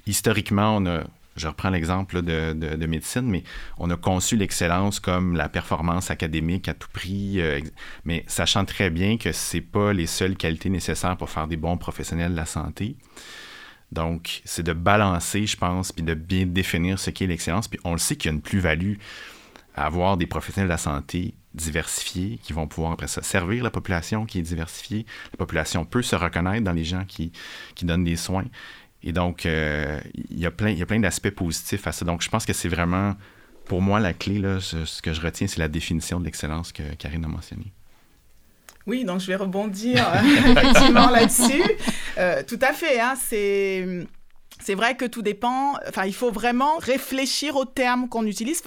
Historiquement, 0.05 0.77
on 0.77 0.85
a 0.85 1.03
je 1.37 1.47
reprends 1.47 1.69
l'exemple 1.69 2.21
de, 2.21 2.85
médecine, 2.85 3.23
mais 3.23 3.43
on 3.77 3.89
a 3.89 3.97
conçu 3.97 4.35
l'excellence 4.35 4.99
comme 4.99 5.35
la 5.35 5.49
performance 5.49 6.11
académique 6.11 6.67
à 6.67 6.73
tout 6.73 6.89
prix, 6.91 7.41
euh, 7.41 7.59
mais 8.05 8.23
sachant 8.27 8.65
très 8.65 8.89
bien 8.89 9.17
que 9.17 9.31
ce 9.31 9.57
pas 9.57 9.93
les 9.93 10.07
seules 10.07 10.35
qualités 10.35 10.69
nécessaires 10.69 11.17
pour 11.17 11.29
faire 11.29 11.47
des 11.47 11.57
bons 11.57 11.77
professionnels 11.77 12.31
de 12.31 12.37
la 12.37 12.45
santé. 12.45 12.95
Donc, 13.91 14.41
c'est 14.45 14.63
de 14.63 14.73
balancer, 14.73 15.45
je 15.45 15.57
pense, 15.57 15.91
puis 15.91 16.03
de 16.03 16.13
bien 16.13 16.45
définir 16.45 16.99
ce 16.99 17.09
qu'est 17.09 17.27
l'excellence. 17.27 17.67
Puis 17.67 17.79
on 17.83 17.93
le 17.93 17.97
sait 17.97 18.15
qu'il 18.15 18.29
y 18.29 18.33
a 18.33 18.35
une 18.35 18.41
plus-value 18.41 18.95
à 19.75 19.85
avoir 19.85 20.17
des 20.17 20.27
professionnels 20.27 20.67
de 20.67 20.73
la 20.73 20.77
santé 20.77 21.35
diversifiés 21.53 22.39
qui 22.43 22.53
vont 22.53 22.67
pouvoir 22.67 22.91
après 22.91 23.07
ça 23.07 23.23
servir 23.23 23.63
la 23.63 23.71
population 23.71 24.25
qui 24.25 24.39
est 24.39 24.43
diversifiée. 24.43 25.05
La 25.31 25.37
population 25.37 25.85
peut 25.85 26.01
se 26.01 26.15
reconnaître 26.15 26.63
dans 26.63 26.73
les 26.73 26.83
gens 26.83 27.05
qui 27.05 27.31
donnent 27.83 28.03
des 28.03 28.15
soins 28.15 28.45
Et 29.03 29.11
donc, 29.11 29.45
il 29.45 30.39
y 30.39 30.45
a 30.45 30.51
plein, 30.51 30.69
il 30.69 30.77
y 30.77 30.81
a 30.81 30.85
plein 30.85 30.99
d'aspects 30.99 31.29
positifs 31.29 31.85
à 31.87 31.91
ça. 31.91 32.03
Donc, 32.03 32.21
je 32.21 32.29
pense 32.29 32.45
que 32.45 32.53
c'est 32.53 32.69
vraiment, 32.69 33.15
pour 33.65 33.81
moi, 33.81 33.99
la 33.99 34.13
clé, 34.13 34.39
là, 34.39 34.59
ce, 34.59 34.85
ce 34.85 35.01
que 35.01 35.13
je 35.13 35.21
retiens, 35.21 35.47
c'est 35.47 35.59
la 35.59 35.67
définition 35.67 36.19
de 36.19 36.25
l'excellence 36.25 36.71
que 36.71 36.83
Karine 36.95 37.25
a 37.25 37.27
mentionnée. 37.27 37.71
Oui, 38.85 39.03
donc 39.03 39.19
je 39.19 39.27
vais 39.27 39.35
rebondir 39.35 40.05
effectivement 40.45 41.09
là-dessus. 41.09 41.61
tout 42.47 42.59
à 42.61 42.73
fait, 42.73 42.99
hein, 42.99 43.15
c'est 43.19 44.07
c'est 44.59 44.75
vrai 44.75 44.95
que 44.95 45.05
tout 45.05 45.21
dépend. 45.21 45.75
Enfin, 45.87 46.05
il 46.05 46.13
faut 46.13 46.31
vraiment 46.31 46.77
réfléchir 46.77 47.55
aux 47.55 47.65
termes 47.65 48.09
qu'on 48.09 48.25
utilise, 48.25 48.61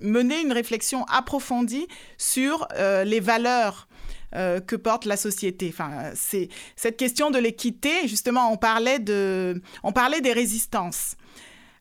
mener 0.00 0.40
une 0.40 0.52
réflexion 0.52 1.04
approfondie 1.06 1.86
sur 2.18 2.68
euh, 2.76 3.04
les 3.04 3.20
valeurs 3.20 3.88
euh, 4.34 4.60
que 4.60 4.76
porte 4.76 5.04
la 5.04 5.16
société. 5.16 5.68
Enfin, 5.72 6.10
c'est 6.14 6.48
cette 6.76 6.96
question 6.96 7.30
de 7.30 7.38
l'équité. 7.38 8.06
Justement, 8.06 8.52
on 8.52 8.56
parlait 8.56 8.98
de, 8.98 9.60
on 9.82 9.92
parlait 9.92 10.20
des 10.20 10.32
résistances. 10.32 11.16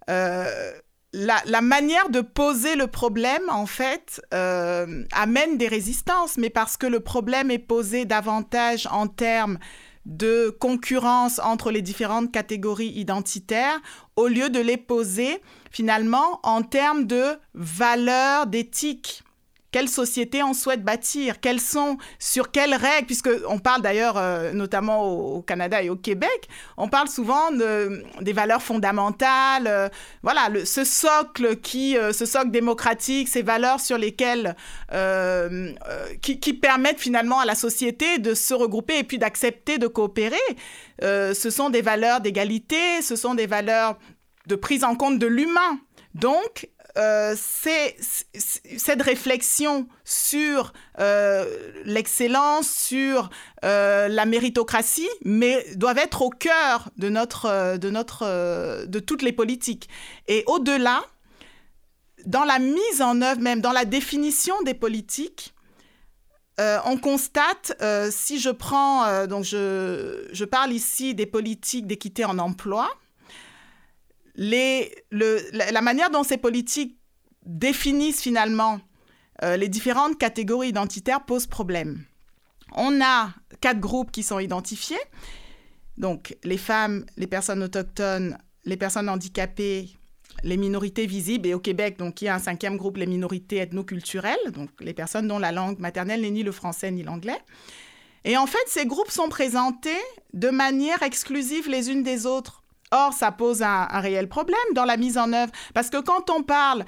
Euh, 0.10 0.72
la, 1.14 1.62
manière 1.62 2.10
de 2.10 2.22
poser 2.22 2.76
le 2.76 2.88
problème, 2.88 3.43
en 3.49 3.66
fait, 3.66 4.22
amène 4.32 5.58
des 5.58 5.68
résistances, 5.68 6.38
mais 6.38 6.49
parce 6.49 6.78
que 6.78 6.88
le 6.88 7.02
problème 7.02 7.52
est 7.52 7.60
posé 7.60 8.06
davantage 8.06 8.88
en 8.89 9.08
termes 9.08 9.60
de 10.06 10.49
concurrence 10.49 11.39
entre 11.39 11.72
les 11.72 11.82
différentes 11.82 12.32
catégories 12.32 12.91
identitaires 12.95 13.80
au 14.16 14.28
lieu 14.28 14.49
de 14.49 14.60
les 14.60 14.78
poser 14.78 15.41
finalement 15.70 16.39
en 16.43 16.64
termes 16.64 17.06
de 17.06 17.38
valeurs, 17.54 18.47
d'éthique 18.47 19.24
quelle 19.72 19.88
société 19.88 20.43
on 20.43 20.53
souhaite 20.53 20.84
bâtir, 20.84 21.39
quelles 21.39 21.61
sont, 21.61 21.97
sur 22.19 22.51
quelles 22.51 22.76
règles, 22.76 23.05
puisque 23.05 23.30
on 23.47 23.59
parle 23.59 23.82
d'ailleurs 23.82 24.17
euh, 24.17 24.51
notamment 24.51 25.07
au, 25.09 25.41
Canada 25.41 25.82
et 25.82 25.89
au 25.89 25.95
Québec, 25.95 26.49
on 26.78 26.89
parle 26.89 27.07
souvent 27.07 27.51
de, 27.51 28.03
des 28.22 28.34
valeurs 28.34 28.61
fondamentales, 28.61 29.67
euh, 29.67 29.89
voilà, 30.24 30.49
ce 30.65 30.84
socle 30.84 31.57
qui, 31.57 31.97
euh, 31.97 32.11
ce 32.11 32.26
socle 32.26 32.51
démocratique, 32.51 33.30
ces 33.30 33.41
valeurs 33.41 33.80
sur 33.80 33.97
lesquelles, 33.97 34.55
qui, 36.22 36.39
qui, 36.39 36.53
permettent 36.53 36.99
finalement 36.99 37.39
à 37.39 37.45
la 37.45 37.55
société 37.55 38.19
de 38.19 38.34
se 38.34 38.53
regrouper 38.53 38.99
et 38.99 39.03
puis 39.03 39.17
d'accepter 39.17 39.78
de 39.78 39.88
coopérer. 39.88 40.36
ce 41.01 41.49
sont 41.49 41.69
des 41.69 41.82
valeurs 41.82 42.19
d'égalité, 42.19 43.01
ce 43.01 43.15
sont 43.15 43.34
des 43.34 43.47
valeurs 43.47 43.97
de 44.47 44.55
prise 44.55 44.84
en 44.84 44.95
compte 44.95 45.17
de 45.17 45.28
l'humain. 45.28 45.80
Donc, 46.13 46.69
euh, 46.98 47.36
cette 47.36 49.02
réflexion 49.02 49.88
sur 50.04 50.74
euh, 51.00 51.46
l'excellence, 51.86 52.70
sur 52.70 53.30
euh, 53.64 54.08
la 54.10 54.26
méritocratie, 54.26 55.10
mais 55.24 55.66
doivent 55.76 56.00
être 56.00 56.22
au 56.22 56.30
cœur 56.30 56.89
de 56.98 57.10
notre, 57.10 57.78
de 57.78 57.89
notre, 57.89 58.86
de 58.86 59.00
toutes 59.00 59.22
les 59.22 59.32
politiques. 59.32 59.88
Et 60.28 60.44
au-delà, 60.48 61.02
dans 62.26 62.44
la 62.44 62.60
mise 62.60 63.02
en 63.02 63.22
œuvre 63.22 63.42
même, 63.42 63.62
dans 63.62 63.72
la 63.72 63.86
définition 63.86 64.62
des 64.64 64.74
politiques, 64.74 65.54
on 66.86 66.96
constate, 66.96 67.76
si 68.12 68.39
je 68.39 68.52
prends, 68.52 69.26
donc 69.26 69.44
je, 69.44 70.28
je, 70.32 70.46
parle 70.46 70.72
ici 70.72 71.16
des 71.16 71.26
politiques 71.26 71.88
d'équité 71.88 72.24
en 72.24 72.38
emploi, 72.38 72.88
la, 74.36 75.82
manière 75.82 76.10
dont 76.10 76.24
ces 76.24 76.38
politiques 76.38 76.98
définissent 77.46 78.22
finalement 78.22 78.80
euh, 79.44 79.58
les 79.58 79.68
différentes 79.68 80.18
catégories 80.18 80.70
identitaires 80.70 81.26
pose 81.26 81.48
problème. 81.48 82.06
On 82.74 83.02
a 83.02 83.34
quatre 83.60 83.80
groupes 83.80 84.12
qui 84.12 84.24
sont 84.24 84.40
identifiés. 84.40 85.00
Donc, 85.98 86.38
les 86.44 86.58
femmes, 86.58 87.06
les 87.18 87.28
personnes 87.28 87.64
autochtones, 87.64 88.38
les 88.66 88.78
personnes 88.78 89.10
handicapées, 89.10 89.90
les 90.44 90.58
minorités 90.58 91.06
visibles, 91.06 91.48
et 91.48 91.54
au 91.54 91.60
Québec, 91.60 91.98
donc, 91.98 92.22
il 92.22 92.26
y 92.26 92.28
a 92.28 92.36
un 92.36 92.40
cinquième 92.40 92.78
groupe, 92.78 92.98
les 92.98 93.06
minorités 93.06 93.58
ethnoculturelles, 93.58 94.52
donc 94.54 94.70
les 94.80 94.94
personnes 94.94 95.28
dont 95.28 95.40
la 95.40 95.52
langue 95.52 95.80
maternelle 95.80 96.22
n'est 96.22 96.32
ni 96.32 96.44
le 96.44 96.52
français 96.52 96.92
ni 96.92 97.04
l'anglais. 97.04 97.40
Et 98.24 98.38
en 98.38 98.48
fait, 98.48 98.64
ces 98.68 98.86
groupes 98.86 99.12
sont 99.12 99.30
présentés 99.30 99.90
de 100.34 100.50
manière 100.50 101.02
exclusive 101.04 101.68
les 101.68 101.90
unes 101.90 102.04
des 102.04 102.26
autres. 102.26 102.61
Or, 102.92 103.14
ça 103.14 103.32
pose 103.32 103.62
un, 103.62 103.86
réel 104.00 104.28
problème 104.28 104.60
dans 104.74 104.86
la 104.86 104.98
mise 104.98 105.18
en 105.18 105.32
œuvre, 105.34 105.52
parce 105.74 105.89
que 105.89 106.02
quand 106.02 106.30
on 106.30 106.44
parle, 106.44 106.86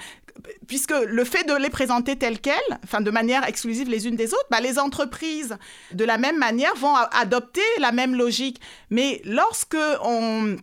puisque 0.67 0.91
le 0.91 1.23
fait 1.23 1.47
de 1.47 1.53
les 1.53 1.69
présenter 1.69 2.17
telles 2.17 2.39
quelles, 2.39 2.55
enfin 2.83 3.01
de 3.01 3.11
manière 3.11 3.47
exclusive 3.47 3.89
les 3.89 4.07
unes 4.07 4.15
des 4.15 4.33
autres, 4.33 4.47
bah, 4.51 4.59
les 4.59 4.79
entreprises, 4.79 5.57
de 5.93 6.03
la 6.03 6.17
même 6.17 6.37
manière, 6.37 6.75
vont 6.75 6.95
adopter 6.95 7.61
la 7.79 7.91
même 7.91 8.15
logique. 8.15 8.59
Mais 8.89 9.21
lorsque 9.23 9.77
on, 10.03 10.57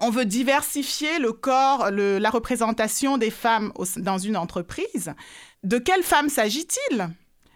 on 0.00 0.10
veut 0.10 0.26
diversifier 0.26 1.18
le 1.18 1.32
corps, 1.32 1.90
la 1.90 2.30
représentation 2.30 3.18
des 3.18 3.30
femmes 3.30 3.72
dans 3.96 4.18
une 4.18 4.36
entreprise, 4.36 5.14
de 5.64 5.78
quelles 5.78 6.02
femmes 6.02 6.28
s'agit-il? 6.28 7.08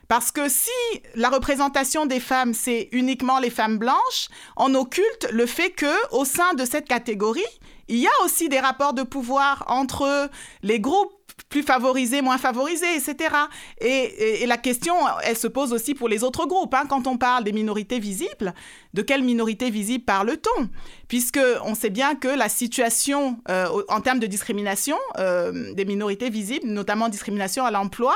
Parce 0.09 0.33
que 0.33 0.49
si 0.49 0.71
la 1.15 1.29
représentation 1.29 2.07
des 2.07 2.21
femmes, 2.21 2.55
c'est 2.55 2.89
uniquement 2.93 3.39
les 3.39 3.51
femmes 3.51 3.79
blanches, 3.79 4.29
on 4.57 4.75
occulte 4.75 5.29
le 5.31 5.47
fait 5.47 5.71
que 5.71 6.15
au 6.15 6.25
sein 6.25 6.55
de 6.55 6.65
cette 6.65 6.89
catégorie, 6.89 7.43
il 7.89 7.99
y 7.99 8.07
a 8.07 8.25
aussi 8.25 8.49
des 8.49 8.61
rapports 8.61 8.95
de 8.95 9.03
pouvoir 9.03 9.65
entre 9.69 10.31
les 10.63 10.81
groupes 10.81 11.13
plus 11.49 11.63
favorisés, 11.63 12.21
moins 12.21 12.39
favorisés, 12.39 12.97
etc. 12.97 13.35
Et, 13.81 14.45
la 14.47 14.57
question, 14.57 14.95
elle 15.25 15.37
se 15.37 15.47
pose 15.47 15.73
aussi 15.73 15.95
pour 15.95 16.09
les 16.09 16.25
autres 16.25 16.47
groupes. 16.47 16.75
Hein. 16.75 16.85
Quand 16.89 17.07
on 17.07 17.17
parle 17.17 17.45
des 17.45 17.53
minorités 17.53 17.99
visibles, 17.99 18.53
de 18.95 19.03
quelle 19.03 19.23
minorité 19.23 19.71
visible 19.71 20.05
parle-t-on? 20.05 20.69
Puisque 21.07 21.41
on 21.65 21.75
sait 21.75 21.91
bien 21.91 22.15
que 22.15 22.29
la 22.29 22.49
situation 22.49 23.39
euh, 23.49 23.69
en 23.89 24.01
termes 24.01 24.19
de 24.19 24.27
discrimination 24.27 24.97
euh, 25.19 25.73
des 25.75 25.85
minorités 25.85 26.29
visibles, 26.29 26.67
notamment 26.67 27.09
discrimination 27.09 27.65
à 27.65 27.71
l'emploi, 27.71 28.15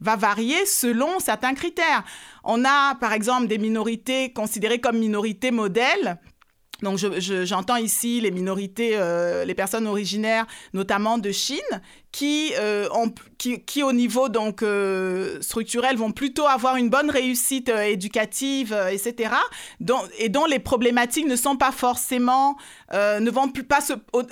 va 0.00 0.16
varier 0.16 0.66
selon 0.66 1.18
certains 1.20 1.54
critères. 1.54 2.04
On 2.44 2.64
a, 2.64 2.94
par 2.96 3.12
exemple, 3.12 3.46
des 3.46 3.58
minorités 3.58 4.32
considérées 4.32 4.80
comme 4.80 4.98
minorités 4.98 5.50
modèles 5.50 6.18
donc 6.82 6.98
j'entends 6.98 7.76
ici 7.76 8.20
les 8.20 8.30
minorités, 8.30 8.92
euh, 8.94 9.44
les 9.44 9.54
personnes 9.54 9.86
originaires, 9.86 10.46
notamment 10.72 11.18
de 11.18 11.32
Chine, 11.32 11.58
qui, 12.10 12.52
euh, 12.58 12.88
ont, 12.94 13.12
qui, 13.36 13.60
qui, 13.60 13.82
au 13.82 13.92
niveau 13.92 14.28
donc 14.28 14.62
euh, 14.62 15.40
structurel 15.40 15.96
vont 15.96 16.12
plutôt 16.12 16.46
avoir 16.46 16.76
une 16.76 16.88
bonne 16.88 17.10
réussite 17.10 17.68
éducative, 17.68 18.76
etc. 18.90 19.34
Dont, 19.80 20.00
et 20.18 20.28
dont 20.28 20.46
les 20.46 20.58
problématiques 20.58 21.26
ne 21.26 21.36
sont 21.36 21.56
pas 21.56 21.72
forcément, 21.72 22.56
ne 22.92 23.30
vont 23.30 23.48
plus 23.48 23.64
pas 23.64 23.80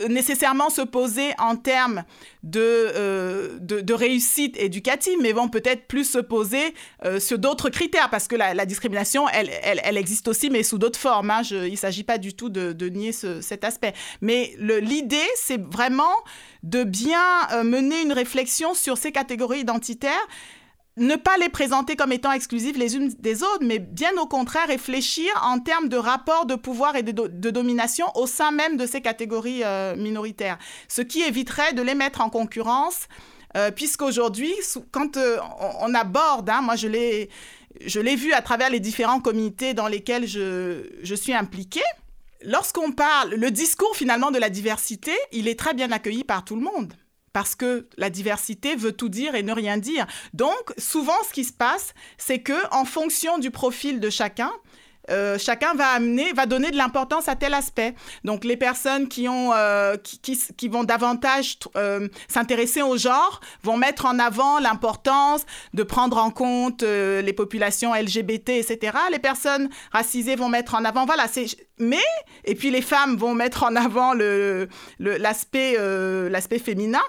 nécessairement 0.09 0.71
se 0.71 0.83
poser 0.83 1.33
en 1.39 1.57
termes 1.57 2.05
de, 2.43 3.59
de, 3.61 3.95
réussite 3.95 4.57
éducative, 4.59 5.19
mais 5.21 5.33
vont 5.33 5.49
peut-être 5.49 5.87
plus 5.87 6.05
se 6.05 6.19
poser 6.19 6.75
sur 7.19 7.39
d'autres 7.39 7.69
critères, 7.69 8.09
parce 8.11 8.29
que 8.29 8.37
la, 8.37 8.67
discrimination, 8.67 9.29
elle, 9.29 9.51
elle, 9.63 9.97
existe 9.97 10.29
aussi, 10.29 10.49
mais 10.51 10.63
sous 10.63 10.79
d'autres 10.79 10.99
formes. 10.99 11.31
Hein. 11.31 11.43
Il 11.51 11.73
ne 11.73 11.77
s'agit 11.77 12.05
pas 12.05 12.19
du 12.19 12.35
tout 12.35 12.49
de, 12.49 12.89
nier 12.89 13.13
cet 13.13 13.65
aspect. 13.65 13.93
Mais 14.21 14.55
l'idée, 14.59 15.27
c'est 15.37 15.61
vraiment 15.61 16.15
de 16.67 16.83
bien 16.83 17.49
euh, 17.53 17.63
mener 17.63 18.03
une 18.03 18.13
réflexion 18.13 18.75
sur 18.75 18.99
ces 18.99 19.13
catégories 19.13 19.61
identitaires 19.61 20.27
ne 20.97 21.15
pas 21.15 21.37
les 21.37 21.51
présenter 21.51 21.95
comme 21.95 22.11
étant 22.11 22.33
exclusives 22.33 22.79
les 22.79 22.97
unes 22.97 23.13
des 23.19 23.43
autres, 23.43 23.63
mais 23.63 23.79
bien 23.79 24.11
au 24.19 24.27
contraire 24.27 24.67
réfléchir 24.67 25.29
en 25.43 25.61
termes 25.61 25.89
de 25.89 25.97
rapport 25.97 26.47
de 26.47 26.55
pouvoir 26.55 26.97
et 26.97 27.03
de, 27.03 27.51
domination 27.51 28.07
au 28.15 28.27
sein 28.27 28.51
même 28.51 28.77
de 28.79 28.87
ces 28.87 29.03
catégories 29.03 29.63
euh, 29.63 29.95
minoritaires, 29.95 30.59
ce 30.89 31.03
qui 31.03 31.23
éviterait 31.23 31.75
de 31.75 31.83
les 31.83 31.95
mettre 31.95 32.21
en 32.23 32.31
concurrence, 32.31 33.09
euh, 33.57 33.71
puisqu'aujourd'hui, 33.71 34.53
quand 34.91 35.19
on, 35.81 35.95
aborde, 35.95 36.49
hein, 36.49 36.63
moi 36.63 36.77
je 36.77 36.89
l'ai, 36.89 38.17
vu 38.17 38.33
à 38.33 38.41
travers 38.41 38.71
les 38.71 38.81
différents 38.81 39.21
comités 39.21 39.75
dans 39.75 39.89
lesquels 39.89 40.27
je, 40.27 40.89
je 41.03 41.15
suis 41.15 41.35
impliquée, 41.35 41.85
lorsqu'on 42.47 42.93
parle, 42.93 43.35
le 43.35 43.51
discours 43.51 43.95
finalement 43.95 44.31
de 44.31 44.39
la 44.39 44.49
diversité, 44.49 45.13
il 45.33 45.49
est 45.49 45.59
très 45.59 45.75
bien 45.75 45.93
accueilli 45.93 46.25
par 46.25 46.45
tout 46.45 46.57
le 46.57 46.63
monde. 46.63 46.95
Parce 47.33 47.55
que 47.55 47.87
la 47.99 48.09
diversité 48.09 48.77
veut 48.77 48.93
tout 48.93 49.11
dire 49.11 49.35
et 49.35 49.43
ne 49.43 49.53
rien 49.53 49.77
dire. 49.77 50.07
Donc, 50.33 50.73
souvent, 50.79 51.13
ce 51.29 51.35
qui 51.35 51.45
se 51.45 51.53
passe, 51.53 51.93
c'est 52.17 52.39
que, 52.39 52.75
en 52.75 52.87
fonction 52.87 53.37
du 53.37 53.51
profil 53.51 54.01
de 54.01 54.09
chacun, 54.09 54.51
euh, 55.11 55.39
chacun 55.39 55.75
va 55.75 55.89
amener, 55.89 56.33
va 56.33 56.47
donner 56.47 56.71
de 56.71 56.77
l'importance 56.77 57.29
à 57.29 57.37
tel 57.37 57.55
aspect. 57.55 57.95
Donc 58.25 58.45
les 58.45 58.57
personnes 58.57 59.09
qui 59.09 59.29
ont, 59.29 59.53
euh, 59.55 59.97
qui, 59.97 60.69
vont 60.69 60.85
davantage 60.85 61.59
euh, 61.77 62.09
s'intéresser 62.29 62.83
au 62.83 62.97
genre 62.97 63.41
vont 63.63 63.77
mettre 63.77 64.07
en 64.07 64.19
avant 64.19 64.59
l'importance 64.59 65.47
de 65.75 65.83
prendre 65.83 66.19
en 66.19 66.31
compte 66.31 66.83
les 66.83 67.33
populations 67.33 67.95
LGBT, 67.95 68.51
etc. 68.51 68.97
Les 69.11 69.19
personnes 69.19 69.69
racisées 69.93 70.37
vont 70.37 70.49
mettre 70.49 70.75
en 70.75 70.85
avant, 70.85 71.07
voilà, 71.07 71.27
mais 71.79 71.97
et 72.45 72.55
puis 72.55 72.71
les 72.71 72.83
femmes 72.83 73.17
vont 73.17 73.35
mettre 73.35 73.65
en 73.65 73.77
avant 73.77 74.13
l'aspect, 74.99 75.77
l'aspect 76.31 76.59
féminin. 76.59 77.03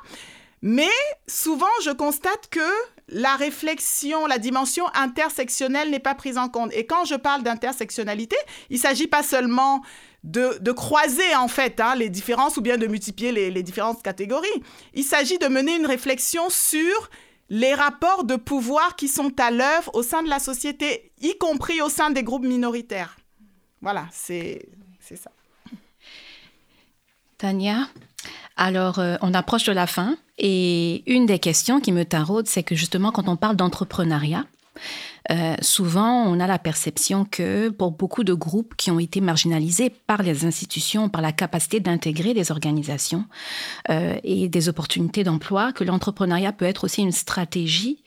Mais 0.62 0.90
souvent, 1.28 1.66
je 1.84 1.92
constate 1.92 2.50
que 2.50 2.60
la 3.10 3.36
réflexion, 3.36 4.26
la 4.26 4.38
dimension 4.38 4.86
intersectionnelle 4.94 5.90
n'est 5.90 6.00
pas 6.00 6.16
prise 6.16 6.38
en 6.38 6.50
compte. 6.50 6.72
Et 6.74 6.86
quand 6.86 7.06
je 7.06 7.16
parle 7.16 7.44
d'intersectionnalité, 7.44 8.36
il 8.70 8.76
ne 8.76 8.82
s'agit 8.82 9.08
pas 9.08 9.24
seulement 9.24 9.82
de, 10.24 10.72
croiser 10.72 11.36
en 11.36 11.48
fait 11.48 11.80
hein, 11.80 11.96
les 11.96 12.10
différences 12.10 12.58
ou 12.58 12.62
bien 12.62 12.78
de 12.78 12.88
multiplier 12.88 13.32
les, 13.32 13.64
différentes 13.64 14.04
catégories. 14.04 14.48
Il 14.94 15.04
s'agit 15.04 15.38
de 15.38 15.48
mener 15.48 15.76
une 15.76 15.86
réflexion 15.86 16.50
sur 16.50 17.10
les 17.50 17.74
rapports 17.74 18.26
de 18.26 18.36
pouvoir 18.36 18.98
qui 18.98 19.08
sont 19.08 19.32
à 19.40 19.52
l'œuvre 19.52 19.96
au 19.96 20.04
sein 20.04 20.22
de 20.22 20.30
la 20.30 20.40
société, 20.40 21.14
y 21.22 21.38
compris 21.38 21.82
au 21.82 21.90
sein 21.90 22.10
des 22.10 22.24
groupes 22.24 22.44
minoritaires. 22.44 23.16
Voilà, 23.82 24.08
c'est 24.12 24.68
ça. 25.02 25.32
Tania, 27.38 27.88
alors 28.58 29.00
euh, 29.00 29.16
on 29.22 29.34
approche 29.34 29.66
de 29.66 29.72
la 29.72 29.88
fin 29.88 30.18
et 30.38 31.04
une 31.12 31.26
des 31.26 31.40
questions 31.40 31.80
qui 31.80 31.92
me 31.92 32.04
taraude, 32.04 32.48
c'est 32.48 32.64
que 32.64 32.76
justement 32.76 33.12
quand 33.12 33.28
on 33.28 33.38
parle 33.38 33.56
d'entrepreneuriat, 33.56 34.46
euh, 35.32 35.56
souvent, 35.62 36.24
on 36.24 36.40
a 36.40 36.48
la 36.48 36.60
perception 36.60 37.26
que 37.26 37.70
pour 37.70 37.92
beaucoup 37.92 38.24
de 38.24 38.34
groupes 38.34 38.76
qui 38.76 38.92
ont 38.92 39.00
été 39.00 39.22
marginalisés 39.22 39.90
par 39.90 40.22
les 40.22 40.46
institutions, 40.46 41.10
par 41.10 41.22
la 41.22 41.32
capacité 41.32 41.80
d'intégrer 41.80 42.34
des 42.34 42.52
organisations 42.52 43.26
euh, 43.90 44.18
et 44.24 44.48
des 44.50 44.70
opportunités 44.70 45.24
d'emploi, 45.24 45.74
que 45.74 45.84
l'entrepreneuriat 45.84 46.54
peut 46.54 46.66
être 46.66 46.84
aussi 46.84 47.02
une 47.02 47.12
stratégie, 47.12 48.04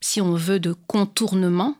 si 0.00 0.20
on 0.20 0.34
veut, 0.34 0.60
de 0.60 0.72
contournement 0.72 1.76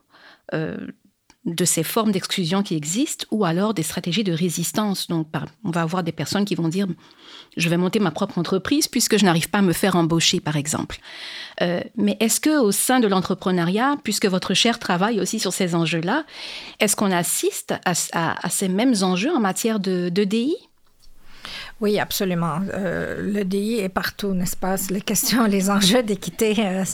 de 1.45 1.65
ces 1.65 1.83
formes 1.83 2.13
d'exclusion 2.13 2.63
qui 2.63 2.75
existent 2.75 3.27
ou 3.31 3.45
alors 3.45 3.75
des 3.75 3.83
stratégies 3.83 4.25
de 4.25 4.33
résistance. 4.33 5.09
Donc, 5.09 5.29
on 5.65 5.71
va 5.71 5.83
avoir 5.83 6.03
des 6.03 6.13
personnes 6.13 6.45
qui 6.45 6.55
vont 6.55 6.69
dire 6.69 6.87
je 7.57 7.69
vais 7.69 7.77
monter 7.77 7.99
ma 7.99 8.11
propre 8.11 8.39
entreprise 8.39 8.89
puisque 8.89 9.19
je 9.19 9.25
n'arrive 9.25 9.51
pas 9.51 9.59
à 9.59 9.63
me 9.63 9.73
faire 9.73 9.97
embaucher, 9.97 10.41
par 10.41 10.57
exemple. 10.57 10.99
Euh, 11.61 11.81
mais 11.97 12.17
est-ce 12.21 12.41
que 12.41 12.61
au 12.61 12.73
sein 12.73 13.01
de 13.01 13.09
l'entrepreneuriat, 13.09 13.97
puisque 14.03 14.27
votre 14.27 14.55
cher 14.55 14.79
travaille 14.79 15.21
aussi 15.21 15.39
sur 15.39 15.53
ces 15.53 15.75
enjeux-là, 15.75 16.25
est-ce 16.81 16.97
qu'on 16.97 17.13
assiste 17.13 17.75
à, 17.85 18.49
ces 18.49 18.69
mêmes 18.69 18.95
enjeux 19.03 19.31
en 19.31 19.41
matière 19.41 19.81
de, 19.81 20.09
DI 20.09 20.55
oui, 21.81 21.99
absolument. 21.99 22.61
Euh, 22.75 23.21
le 23.21 23.45
DI 23.45 23.81
est 23.81 23.89
partout, 23.89 24.35
n'est-ce 24.35 24.57
pas? 24.57 24.77
Les 24.91 25.01
questions, 25.01 25.47
les 25.47 25.69
enjeux 25.69 26.05
d'équité, 26.05 26.55
euh, 26.61 26.85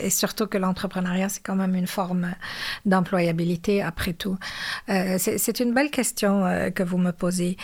et 0.00 0.08
surtout 0.08 0.46
que 0.46 0.56
l'entrepreneuriat, 0.56 1.28
c'est 1.28 1.42
quand 1.42 1.56
même 1.56 1.74
une 1.74 1.86
forme 1.86 2.32
d'employabilité 2.86 3.82
après 3.82 4.14
tout. 4.14 4.38
Euh, 4.88 5.18
c'est 5.18 5.60
une 5.60 5.74
belle 5.74 5.90
question 5.90 6.70
que 6.74 6.82
vous 6.82 6.96
me 6.96 7.10
posez. 7.10 7.58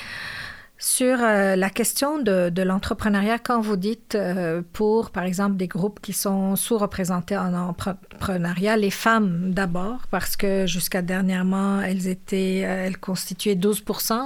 Sur 0.79 1.23
euh, 1.23 1.57
la 1.57 1.71
question 1.71 2.21
de, 2.21 2.63
l'entrepreneuriat, 2.63 3.39
quand 3.39 3.63
vous 3.63 3.77
dites 3.77 4.15
euh, 4.15 4.61
pour, 4.75 5.11
par 5.11 5.25
exemple, 5.25 5.57
des 5.57 5.69
groupes 5.69 6.01
qui 6.03 6.13
sont 6.13 6.55
sous-représentés 6.55 7.39
en 7.39 7.55
entrepreneuriat, 7.55 8.77
les 8.77 8.91
femmes 8.91 9.53
d'abord, 9.55 10.03
parce 10.11 10.37
que 10.37 10.67
jusqu'à 10.67 11.01
dernièrement, 11.01 11.81
elles 11.81 12.09
étaient, 12.09 12.65
euh, 12.67 12.87
elles 12.87 12.99
constituaient 12.99 13.55
12 13.55 13.85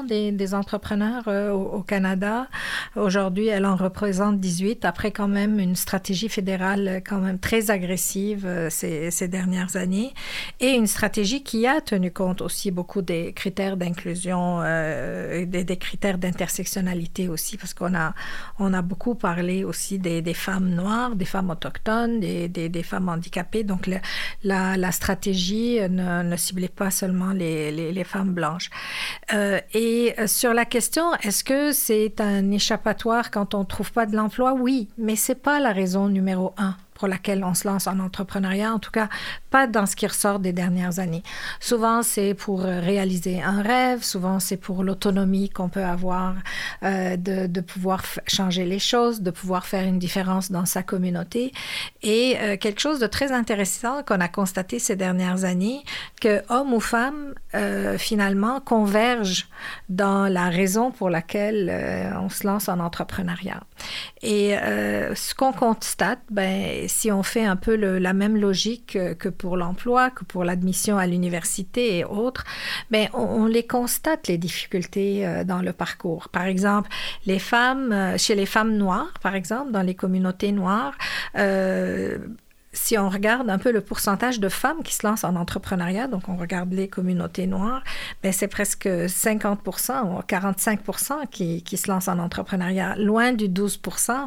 des, 0.09 0.32
des, 0.32 0.55
entrepreneurs 0.55 1.28
au, 1.28 1.82
Canada. 1.82 2.48
Aujourd'hui, 2.96 3.46
elles 3.46 3.64
en 3.64 3.76
représentent 3.76 4.40
18, 4.40 4.84
après 4.84 5.12
quand 5.12 5.28
même 5.28 5.61
une 5.61 5.76
stratégie 5.76 6.28
fédérale 6.28 7.01
quand 7.07 7.18
même 7.18 7.38
très 7.38 7.70
agressive 7.70 8.48
ces, 8.70 9.28
dernières 9.28 9.76
années, 9.76 10.12
et 10.59 10.70
une 10.70 10.88
stratégie 10.88 11.44
qui 11.44 11.66
a 11.68 11.80
tenu 11.80 12.11
compte 12.11 12.42
aussi 12.42 12.72
beaucoup 12.72 13.03
des 13.03 13.32
critères 13.32 13.76
d'inclusion, 13.76 14.61
des, 14.61 15.64
des 15.64 15.76
critères 15.76 16.18
d'intervention 16.18 16.39
intersectionnalité 16.41 17.28
aussi, 17.28 17.57
parce 17.57 17.74
qu'on 17.74 17.95
a, 17.95 18.14
on 18.59 18.72
a 18.72 18.82
beaucoup 18.82 19.14
parlé 19.14 19.62
aussi 19.64 19.99
des, 19.99 20.34
femmes 20.34 20.70
noires, 20.70 21.14
des 21.14 21.26
femmes 21.26 21.51
autochtones, 21.51 22.20
des, 22.20 22.49
des, 22.49 22.82
femmes 22.82 23.09
handicapées. 23.09 23.62
Donc, 23.64 23.86
la, 24.43 24.76
la, 24.76 24.93
stratégie 24.93 25.78
ne, 25.80 26.22
ne, 26.22 26.36
ciblait 26.36 26.68
pas 26.68 26.91
seulement 26.91 27.32
les, 27.32 27.93
les, 27.93 28.05
femmes 28.05 28.32
blanches. 28.32 28.70
Euh, 29.34 29.61
et 29.74 30.14
sur 30.26 30.55
la 30.55 30.64
question, 30.64 31.14
est-ce 31.22 31.45
que 31.45 31.72
c'est 31.72 32.20
un 32.20 32.51
échappatoire 32.51 33.30
quand 33.30 33.55
on 33.55 33.61
ne 33.61 33.64
trouve 33.64 33.93
pas 33.93 34.07
de 34.07 34.16
l'emploi? 34.16 34.55
Oui, 34.55 34.88
mais 34.97 35.16
c'est 35.16 35.34
pas 35.34 35.61
la 35.61 35.72
raison 35.72 36.09
numéro 36.09 36.55
un 36.57 36.76
pour 36.95 37.09
laquelle 37.09 37.43
on 37.45 37.55
se 37.55 37.66
lance 37.66 37.86
en 37.86 37.99
entrepreneuriat, 37.99 38.74
en 38.74 38.78
tout 38.78 38.91
cas 38.91 39.09
pas 39.51 39.66
dans 39.66 39.86
ce 39.86 39.96
qui 39.96 40.07
ressort 40.07 40.38
des 40.38 40.53
dernières 40.53 40.98
années. 40.98 41.22
Souvent, 41.61 42.03
c'est 42.03 42.34
pour 42.34 42.62
réaliser 42.62 43.42
un 43.42 43.62
rêve, 43.62 44.03
souvent 44.03 44.38
c'est 44.38 44.57
pour 44.57 44.84
l'autonomie 44.84 45.51
qu'on 45.51 45.68
peut 45.68 45.84
avoir 45.84 46.34
euh, 46.82 47.16
de, 47.16 47.61
pouvoir 47.61 48.03
changer 48.26 48.64
les 48.64 48.78
choses, 48.78 49.20
de 49.20 49.30
pouvoir 49.30 49.66
faire 49.66 49.84
une 49.84 49.98
différence 49.98 50.51
dans 50.51 50.66
sa 50.66 50.82
communauté. 50.82 51.53
Et 52.03 52.36
euh, 52.40 52.57
quelque 52.57 52.80
chose 52.80 52.98
de 52.98 53.07
très 53.07 53.32
intéressant 53.32 54.03
qu'on 54.03 54.20
a 54.20 54.28
constaté 54.28 54.78
ces 54.78 54.96
dernières 54.96 55.44
années, 55.44 55.84
que 56.20 56.42
hommes 56.48 56.72
ou 56.72 56.80
femmes, 56.80 57.34
euh, 57.55 57.98
finalement, 57.98 58.61
convergent 58.61 59.48
dans 59.88 60.28
la 60.28 60.48
raison 60.48 60.90
pour 60.90 61.11
laquelle 61.11 61.68
euh, 61.70 62.11
on 62.20 62.28
se 62.28 62.46
lance 62.46 62.68
en 62.68 62.78
entrepreneuriat. 62.78 63.62
Et 64.22 64.57
euh, 64.57 65.14
ce 65.14 65.34
qu'on 65.34 65.53
constate, 65.53 66.20
ben, 66.30 66.88
si 66.88 67.11
on 67.11 67.22
fait 67.22 67.44
un 67.44 67.57
peu 67.57 67.74
la 67.74 68.12
même 68.12 68.36
logique 68.36 68.98
que 69.18 69.28
pour 69.41 69.57
l'emploi, 69.57 70.11
que 70.11 70.22
pour 70.22 70.45
l'admission 70.45 70.99
à 70.99 71.07
l'université 71.07 71.99
et 71.99 72.05
autres, 72.05 72.45
ben, 72.91 73.09
on, 73.14 73.47
les 73.47 73.66
constate, 73.66 74.28
les 74.28 74.36
difficultés 74.36 75.26
euh, 75.26 75.45
dans 75.45 75.62
le 75.62 75.72
parcours. 75.72 76.28
Par 76.28 76.45
exemple, 76.45 76.91
euh, 77.26 78.18
chez 78.18 78.34
les 78.34 78.47
femmes 78.47 78.76
noires, 78.76 79.14
par 79.22 79.34
exemple, 79.34 79.72
dans 79.72 79.82
les 79.82 79.95
communautés 79.95 80.53
noires, 80.53 80.93
euh, 81.36 82.18
si 82.73 82.97
on 82.97 83.09
regarde 83.09 83.51
un 83.51 83.59
peu 83.59 83.73
le 83.73 83.81
pourcentage 83.81 84.39
de 84.39 84.49
femmes 84.49 84.85
qui 84.85 84.95
se 84.95 85.05
lancent 85.05 85.25
en 85.25 85.35
entrepreneuriat, 85.35 86.07
donc 86.07 86.29
on 86.29 86.37
regarde 86.37 86.73
les 86.73 86.87
communautés 86.87 87.49
noires, 87.49 87.83
ben 88.23 88.33
c'est 88.33 88.47
presque 88.47 88.87
50% 88.87 90.18
ou 90.18 90.23
45 90.23 90.81
qui, 91.31 91.62
qui, 91.64 91.77
se 91.77 91.91
lancent 91.91 92.07
en 92.07 92.21
entrepreneuriat, 92.21 92.95
loin 92.97 93.33
du 93.33 93.49
12 93.49 93.81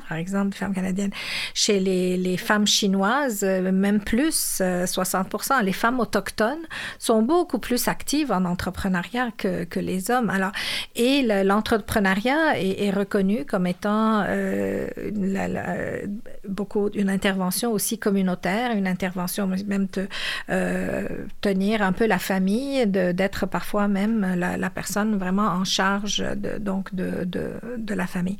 par 0.09 0.17
exemple, 0.17 0.49
des 0.49 0.57
femmes 0.57 0.73
canadiennes. 0.73 1.11
Chez 1.53 1.79
les, 1.79 2.17
les 2.17 2.35
femmes 2.35 2.67
chinoises, 2.67 3.43
euh, 3.43 3.71
même 3.71 4.01
plus, 4.01 4.61
60% 4.61 5.53
euh, 5.59 5.61
Les 5.61 5.71
femmes 5.71 5.99
autochtones 6.01 6.65
sont 6.99 7.21
beaucoup 7.21 7.59
plus 7.59 7.87
actives 7.87 8.31
en 8.31 8.43
entrepreneuriat 8.43 9.31
que, 9.37 9.63
que 9.63 9.79
les 9.79 10.11
hommes. 10.11 10.29
Alors, 10.29 10.51
et 10.95 11.21
l'entrepreneuriat 11.43 12.59
est, 12.59 12.91
reconnu 12.91 13.45
comme 13.45 13.65
étant 13.65 14.23
euh, 14.27 14.87
beaucoup 16.47 16.89
une 16.93 17.09
intervention 17.09 17.71
aussi 17.71 17.97
communautaire 17.97 18.32
une 18.71 18.87
intervention, 18.87 19.47
même 19.47 19.87
de 19.93 20.07
euh, 20.49 21.07
tenir 21.41 21.81
un 21.81 21.91
peu 21.91 22.05
la 22.05 22.19
famille, 22.19 22.85
d'être 22.87 23.45
parfois 23.45 23.87
même 23.87 24.35
la, 24.35 24.69
personne 24.69 25.17
vraiment 25.17 25.47
en 25.47 25.63
charge 25.63 26.17
de, 26.17 26.57
donc 26.57 26.93
de 26.95 27.93
la 27.93 28.07
famille. 28.07 28.37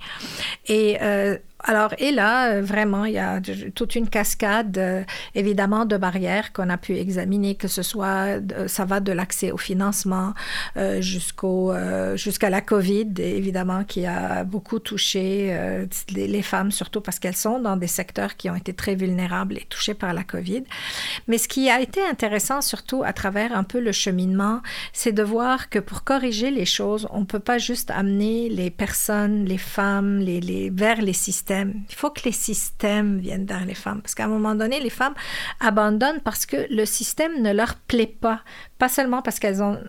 Et 0.68 0.98
euh, 1.02 1.38
alors, 1.66 1.94
et 1.98 2.12
là, 2.12 2.50
euh, 2.50 2.62
vraiment, 2.62 3.06
il 3.06 3.14
y 3.14 3.20
a 3.20 3.40
toute 3.74 3.96
une 3.96 4.10
cascade, 4.10 4.78
euh, 4.78 5.04
évidemment, 5.34 5.86
de 5.86 5.96
barrières 5.96 6.52
qu'on 6.52 6.70
a 6.70 6.78
pu 6.78 6.98
examiner, 6.98 7.56
que 7.56 7.70
ce 7.70 7.82
soit, 7.82 8.42
ça 8.68 8.84
va 8.84 9.00
de 9.00 9.14
l'accès 9.14 9.52
au 9.52 9.58
financement 9.58 10.34
euh, 10.76 11.00
jusqu'au, 11.02 11.74
jusqu'à 12.16 12.50
la 12.50 12.60
COVID, 12.60 13.14
évidemment, 13.20 13.86
qui 13.86 14.06
a 14.06 14.44
beaucoup 14.44 14.80
touché 14.80 15.58
les, 16.10 16.42
femmes, 16.42 16.72
surtout 16.72 17.00
parce 17.00 17.20
qu'elles 17.20 17.36
sont 17.36 17.60
dans 17.60 17.78
des 17.78 17.88
secteurs 17.88 18.36
qui 18.36 18.50
ont 18.50 18.56
été 18.56 18.74
très 18.74 18.96
vulnérables 18.96 19.58
et 19.58 19.66
touchés 19.70 19.94
par 19.94 20.14
la 20.14 20.24
COVID. 20.24 20.64
Mais 21.28 21.38
ce 21.38 21.48
qui 21.48 21.70
a 21.70 21.80
été 21.80 22.02
intéressant, 22.06 22.62
surtout 22.62 23.04
à 23.04 23.14
travers 23.14 23.56
un 23.56 23.64
peu 23.64 23.80
le 23.80 23.92
cheminement, 23.92 24.62
c'est 24.92 25.14
de 25.14 25.24
voir 25.24 25.70
que 25.70 25.80
pour 25.80 26.04
corriger 26.04 26.52
les 26.52 26.66
choses, 26.66 27.08
on 27.12 27.22
ne 27.22 27.26
peut 27.26 27.40
pas 27.40 27.58
juste 27.58 27.92
amener 27.92 28.50
les 28.50 28.70
personnes, 28.70 29.46
les 29.46 29.58
femmes, 29.58 30.20
les, 30.20 30.70
vers 30.70 31.02
les 31.02 31.14
systèmes 31.14 31.53
il 31.62 31.96
faut 31.96 32.10
que 32.10 32.22
les 32.26 32.32
systèmes 32.32 33.20
viennent 33.20 33.46
vers 33.46 33.66
les 33.66 33.74
femmes. 33.74 34.02
Parce 34.02 34.16
qu'à 34.16 34.26
un 34.26 34.30
moment 34.30 34.56
donné, 34.56 34.80
les 34.80 34.90
femmes 34.90 35.14
abandonnent 35.60 36.22
parce 36.22 36.46
que 36.46 36.68
le 36.70 36.86
système 36.86 37.42
ne 37.42 37.54
leur 37.54 37.76
plaît 37.76 38.18
pas. 38.20 38.42
Pas 38.78 38.90
seulement 38.90 39.22
parce 39.22 39.40
qu'elles 39.40 39.62
ont 39.62 39.80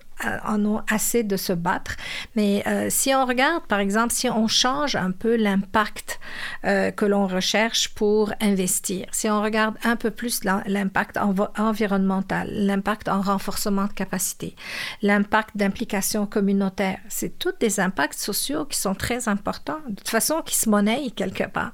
en 0.45 0.65
ont 0.65 0.83
assez 0.91 1.23
de 1.23 1.37
se 1.37 1.53
battre. 1.53 1.97
Mais 2.37 2.63
euh, 2.67 2.89
si 2.91 3.15
on 3.15 3.25
regarde, 3.27 3.67
par 3.67 3.81
exemple, 3.81 4.13
si 4.13 4.29
on 4.29 4.49
change 4.49 4.97
un 4.97 5.11
peu 5.11 5.37
l'impact 5.37 6.21
euh, 6.65 6.91
que 6.91 7.05
l'on 7.05 7.27
recherche 7.27 7.95
pour 7.95 8.33
investir, 8.41 9.07
si 9.13 9.29
on 9.29 9.43
regarde 9.43 9.77
un 9.85 9.97
peu 9.97 10.11
plus 10.11 10.45
l'impact 10.45 11.19
environnemental, 11.57 12.49
l'impact 12.51 13.09
en 13.09 13.21
renforcement 13.21 13.85
de 13.85 13.93
capacité, 13.93 14.57
l'impact 15.03 15.57
d'implication 15.57 16.27
communautaire, 16.27 16.99
c'est 17.09 17.39
tous 17.39 17.55
des 17.61 17.81
impacts 17.81 18.19
sociaux 18.19 18.65
qui 18.65 18.79
sont 18.79 18.95
très 18.95 19.29
importants, 19.29 19.81
de 19.89 19.97
toute 19.97 20.09
façon 20.09 20.43
qui 20.43 20.57
se 20.57 20.69
monnaient 20.69 21.11
quelque 21.11 21.45
part. 21.45 21.73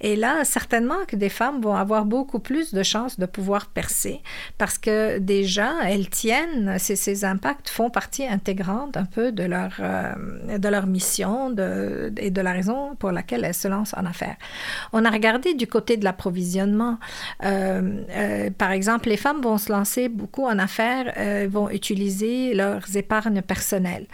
Et 0.00 0.16
là, 0.16 0.44
certainement 0.44 1.04
que 1.06 1.16
des 1.16 1.28
femmes 1.28 1.60
vont 1.60 1.76
avoir 1.76 2.04
beaucoup 2.04 2.38
plus 2.38 2.74
de 2.74 2.82
chances 2.82 3.18
de 3.18 3.26
pouvoir 3.26 3.66
percer 3.66 4.22
parce 4.58 4.78
que 4.78 5.18
déjà, 5.18 5.72
elles 5.84 6.08
tiennent 6.08 6.78
ces, 6.78 6.96
ces 6.96 7.24
impacts 7.24 7.68
font 7.68 7.83
partie 7.90 8.26
intégrante 8.26 8.96
un 8.96 9.04
peu 9.04 9.32
de 9.32 9.44
leur, 9.44 9.72
euh, 9.80 10.58
de 10.58 10.68
leur 10.68 10.86
mission 10.86 11.50
et 12.16 12.30
de 12.30 12.40
la 12.40 12.52
raison 12.52 12.94
pour 12.96 13.12
laquelle 13.12 13.44
elles 13.44 13.54
se 13.54 13.68
lancent 13.68 13.94
en 13.96 14.06
affaires. 14.06 14.36
On 14.92 15.04
a 15.04 15.10
regardé 15.10 15.54
du 15.54 15.66
côté 15.66 15.96
de 15.96 16.04
l'approvisionnement. 16.04 16.98
Euh, 17.44 18.02
euh, 18.10 18.50
par 18.50 18.70
exemple, 18.70 19.08
les 19.08 19.16
femmes 19.16 19.40
vont 19.40 19.58
se 19.58 19.72
lancer 19.72 20.08
beaucoup 20.08 20.44
en 20.44 20.58
affaires, 20.58 21.12
vont 21.48 21.70
utiliser 21.70 22.54
leurs 22.54 22.96
épargnes 22.96 23.42
personnelles. 23.42 24.06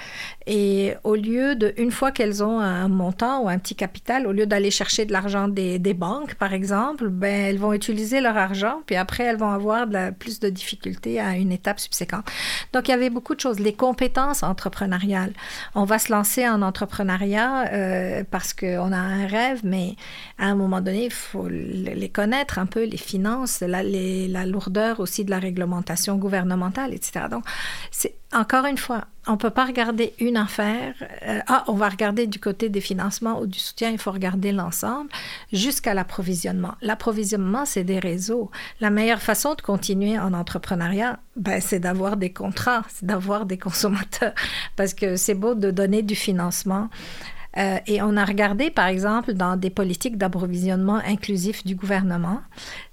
Et 0.47 0.95
au 1.05 1.15
lieu 1.15 1.55
de, 1.55 1.75
une 1.77 1.91
fois 1.91 2.11
qu'elles 2.11 2.43
ont 2.43 2.61
un 2.61 2.89
montant 2.89 3.43
ou 3.45 3.49
un 3.49 3.59
petit 3.59 3.75
capital, 3.75 4.27
au 4.27 4.33
lieu 4.33 4.47
d'aller 4.47 4.71
chercher 4.71 5.05
de 5.05 5.13
l'argent 5.13 5.49
des, 5.49 5.79
banques, 5.95 6.35
par 6.35 6.53
exemple, 6.55 7.09
ben, 7.09 7.47
elles 7.47 7.59
vont 7.59 7.73
utiliser 7.73 8.21
leur 8.21 8.37
argent, 8.37 8.83
puis 8.87 8.97
après, 8.97 9.25
elles 9.25 9.37
vont 9.37 9.51
avoir 9.51 9.87
plus 10.19 10.41
de 10.41 10.49
difficultés 10.49 11.21
à 11.21 11.37
une 11.37 11.53
étape 11.53 11.81
subséquente. 11.81 12.25
Donc, 12.73 12.89
il 12.89 12.93
y 12.93 12.95
avait 12.95 13.11
beaucoup 13.11 13.35
de 13.35 13.41
choses. 13.41 13.50
Les 13.59 13.73
compétences 13.73 14.43
entrepreneuriales. 14.43 15.33
On 15.75 15.85
va 15.85 15.99
se 15.99 16.13
lancer 16.13 16.49
en 16.49 16.63
entrepreneuriat 16.63 17.73
euh, 17.73 18.25
parce 18.31 18.53
qu'on 18.55 18.93
a 18.93 18.97
un 18.97 19.27
rêve, 19.27 19.61
mais 19.65 19.97
à 20.39 20.47
un 20.47 20.55
moment 20.55 20.81
donné, 20.81 21.07
il 21.07 21.13
faut 21.13 21.49
les 21.49 22.09
connaître 22.09 22.59
un 22.59 22.67
peu, 22.67 22.85
les 22.85 22.97
finances, 22.97 23.61
la, 23.61 23.83
la 23.83 24.47
lourdeur 24.47 25.01
aussi 25.01 25.25
de 25.25 25.31
la 25.31 25.39
réglementation 25.39 26.17
gouvernementale, 26.17 26.95
etc. 26.95 27.27
Donc, 27.31 27.45
c'est 27.91 28.20
encore 28.33 28.65
une 28.67 28.79
fois, 28.79 29.07
on 29.27 29.33
ne 29.33 29.37
peut 29.37 29.51
pas 29.51 29.65
regarder 29.65 30.15
une 30.21 30.37
affaire. 30.37 30.95
Euh, 31.23 31.41
ah, 31.49 31.65
on 31.67 31.73
va 31.73 31.89
regarder 31.89 32.27
du 32.27 32.39
côté 32.39 32.69
des 32.69 32.81
financements 32.81 33.41
ou 33.41 33.47
du 33.47 33.59
soutien, 33.59 33.91
il 33.91 33.99
faut 33.99 34.13
regarder 34.13 34.53
l'ensemble 34.53 35.11
jusqu'à 35.53 35.95
l'approvisionnement. 35.95 36.75
L'approvisionnement, 36.81 37.65
c'est 37.65 37.85
des 37.85 37.99
réseaux. 37.99 38.51
La 38.81 38.91
meilleure 38.91 39.21
façon 39.21 39.55
de 39.55 39.61
continuer 39.61 40.19
en 40.19 40.33
entrepreneuriat, 40.33 41.19
ben, 41.37 41.61
c'est 41.61 41.81
d'avoir 41.81 42.17
des 42.17 42.33
contrats, 42.33 42.85
c'est 42.89 43.07
d'avoir 43.07 43.47
des 43.47 43.59
consommateurs. 43.59 44.35
Parce 44.77 44.95
que 44.95 45.17
c'est 45.17 45.35
beau 45.35 45.55
de 45.55 45.71
donner 45.71 46.03
du 46.03 46.15
financement. 46.15 46.89
Euh, 47.57 47.79
et 47.87 48.01
on 48.01 48.17
a 48.17 48.25
regardé, 48.25 48.71
par 48.71 48.87
exemple, 48.87 49.33
dans 49.33 49.57
des 49.57 49.71
politiques 49.71 50.17
d'approvisionnement 50.17 51.01
inclusif 51.05 51.65
du 51.65 51.75
gouvernement. 51.75 52.41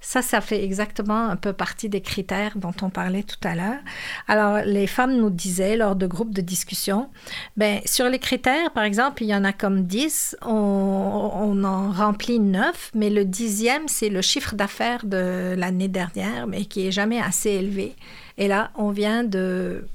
Ça, 0.00 0.22
ça 0.22 0.40
fait 0.40 0.64
exactement 0.64 1.28
un 1.28 1.36
peu 1.36 1.52
partie 1.52 1.88
des 1.88 2.00
critères 2.00 2.56
dont 2.56 2.74
on 2.82 2.90
parlait 2.90 3.22
tout 3.22 3.36
à 3.44 3.54
l'heure. 3.54 3.78
Alors, 4.26 4.58
les 4.64 4.86
femmes 4.86 5.16
nous 5.16 5.30
disaient 5.30 5.76
lors 5.76 5.94
de 5.94 6.06
groupes 6.06 6.34
de 6.34 6.40
discussion, 6.40 7.08
ben, 7.56 7.80
sur 7.84 8.08
les 8.08 8.18
critères, 8.18 8.72
par 8.72 8.84
exemple, 8.84 9.22
il 9.22 9.28
y 9.28 9.34
en 9.34 9.44
a 9.44 9.52
comme 9.52 9.84
10, 9.84 10.36
on, 10.42 11.62
en 11.64 11.92
remplit 11.92 12.40
9, 12.40 12.92
mais 12.94 13.10
le 13.10 13.24
dixième, 13.24 13.86
c'est 13.86 14.08
le 14.08 14.22
chiffre 14.22 14.54
d'affaires 14.54 15.04
de 15.04 15.54
l'année 15.56 15.88
dernière, 15.88 16.46
mais 16.46 16.64
qui 16.64 16.86
est 16.86 16.92
jamais 16.92 17.20
assez 17.20 17.50
élevé. 17.50 17.94
Et 18.38 18.48
là, 18.48 18.70
on 18.74 18.90
vient 18.90 19.24
de 19.24 19.86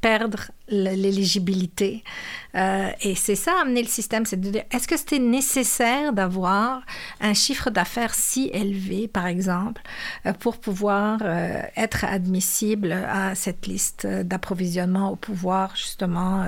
perdre 0.00 0.50
l'éligibilité. 0.70 2.04
Euh, 2.56 2.90
et 3.02 3.14
c'est 3.14 3.36
ça, 3.36 3.52
amener 3.60 3.82
le 3.82 3.88
système, 3.88 4.26
c'est 4.26 4.40
de 4.40 4.50
dire, 4.50 4.64
est-ce 4.70 4.88
que 4.88 4.96
c'était 4.96 5.18
nécessaire 5.18 6.12
d'avoir 6.12 6.82
un 7.20 7.34
chiffre 7.34 7.70
d'affaires 7.70 8.14
si 8.14 8.50
élevé, 8.52 9.08
par 9.08 9.26
exemple, 9.26 9.82
euh, 10.26 10.32
pour 10.32 10.58
pouvoir 10.58 11.20
euh, 11.22 11.62
être 11.76 12.04
admissible 12.04 12.92
à 12.92 13.34
cette 13.34 13.66
liste 13.66 14.06
d'approvisionnement, 14.06 15.10
au 15.12 15.16
pouvoir 15.16 15.76
justement 15.76 16.44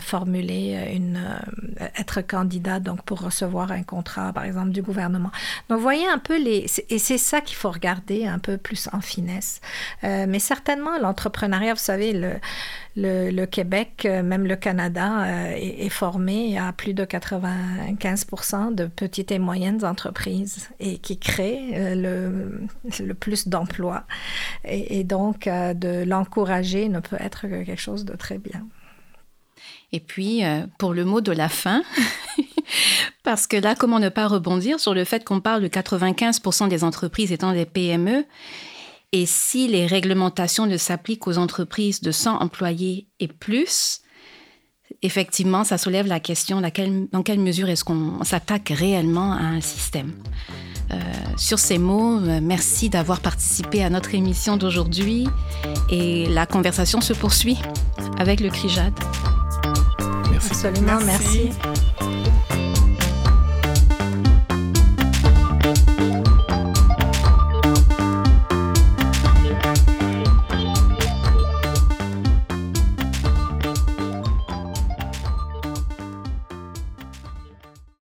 formuler 0.00 0.92
une, 0.94 1.20
être 1.96 2.20
candidat 2.20 2.80
donc 2.80 3.02
pour 3.02 3.20
recevoir 3.20 3.72
un 3.72 3.82
contrat, 3.82 4.32
par 4.32 4.44
exemple, 4.44 4.70
du 4.70 4.82
gouvernement. 4.82 5.30
Donc, 5.68 5.80
voyez 5.80 6.06
un 6.08 6.18
peu 6.18 6.38
les, 6.38 6.66
et 6.88 6.98
c'est 6.98 7.18
ça 7.18 7.40
qu'il 7.40 7.56
faut 7.56 7.70
regarder 7.70 8.26
un 8.26 8.38
peu 8.38 8.56
plus 8.56 8.88
en 8.92 9.00
finesse. 9.00 9.60
mais 10.02 10.38
certainement, 10.38 10.98
l'entrepreneuriat, 10.98 11.74
vous 11.74 11.80
savez, 11.80 12.12
le, 12.12 12.34
le, 12.96 13.44
Québec, 13.46 14.04
euh, 14.04 14.22
même 14.22 14.46
le 14.46 14.56
Canada, 14.56 15.24
euh, 15.24 15.52
est, 15.56 15.88
formé 15.88 16.58
à 16.58 16.72
plus 16.72 16.94
de 16.94 17.04
95% 17.04 18.74
de 18.74 18.86
petites 18.86 19.30
et 19.32 19.38
moyennes 19.38 19.84
entreprises 19.84 20.68
et 20.80 20.98
qui 20.98 21.18
créent 21.18 21.72
euh, 21.74 22.50
le, 23.00 23.14
plus 23.14 23.48
d'emplois. 23.48 24.04
Et, 24.64 25.04
donc, 25.04 25.46
de 25.46 26.04
l'encourager 26.04 26.88
ne 26.88 27.00
peut 27.00 27.16
être 27.18 27.42
que 27.42 27.64
quelque 27.64 27.80
chose 27.80 28.04
de 28.04 28.14
très 28.14 28.38
bien. 28.38 28.66
Et 29.92 30.00
puis, 30.00 30.42
pour 30.78 30.94
le 30.94 31.04
mot 31.04 31.20
de 31.20 31.32
la 31.32 31.48
fin, 31.48 31.82
parce 33.24 33.46
que 33.46 33.56
là, 33.56 33.74
comment 33.74 33.98
ne 33.98 34.08
pas 34.08 34.28
rebondir 34.28 34.78
sur 34.78 34.94
le 34.94 35.04
fait 35.04 35.24
qu'on 35.24 35.40
parle 35.40 35.62
de 35.62 35.68
95% 35.68 36.68
des 36.68 36.84
entreprises 36.84 37.32
étant 37.32 37.52
des 37.52 37.66
PME 37.66 38.24
et 39.12 39.26
si 39.26 39.66
les 39.66 39.86
réglementations 39.86 40.66
ne 40.66 40.76
s'appliquent 40.76 41.26
aux 41.26 41.38
entreprises 41.38 42.00
de 42.00 42.12
100 42.12 42.38
employés 42.40 43.08
et 43.18 43.28
plus, 43.28 44.02
effectivement, 45.02 45.64
ça 45.64 45.78
soulève 45.78 46.06
la 46.06 46.20
question 46.20 46.60
laquelle, 46.60 47.08
dans 47.10 47.22
quelle 47.22 47.40
mesure 47.40 47.68
est-ce 47.68 47.84
qu'on 47.84 48.22
s'attaque 48.22 48.72
réellement 48.74 49.32
à 49.32 49.42
un 49.42 49.60
système. 49.60 50.12
Euh, 50.92 50.96
sur 51.36 51.58
ces 51.58 51.78
mots, 51.78 52.18
euh, 52.20 52.40
merci 52.42 52.88
d'avoir 52.88 53.20
participé 53.20 53.82
à 53.82 53.90
notre 53.90 54.14
émission 54.14 54.56
d'aujourd'hui 54.56 55.26
et 55.88 56.26
la 56.26 56.46
conversation 56.46 57.00
se 57.00 57.12
poursuit 57.12 57.58
avec 58.18 58.40
le 58.40 58.50
CRIJAD. 58.50 58.92
Merci. 60.30 60.50
Absolument, 60.50 61.00
merci. 61.04 61.50
merci. 62.00 62.30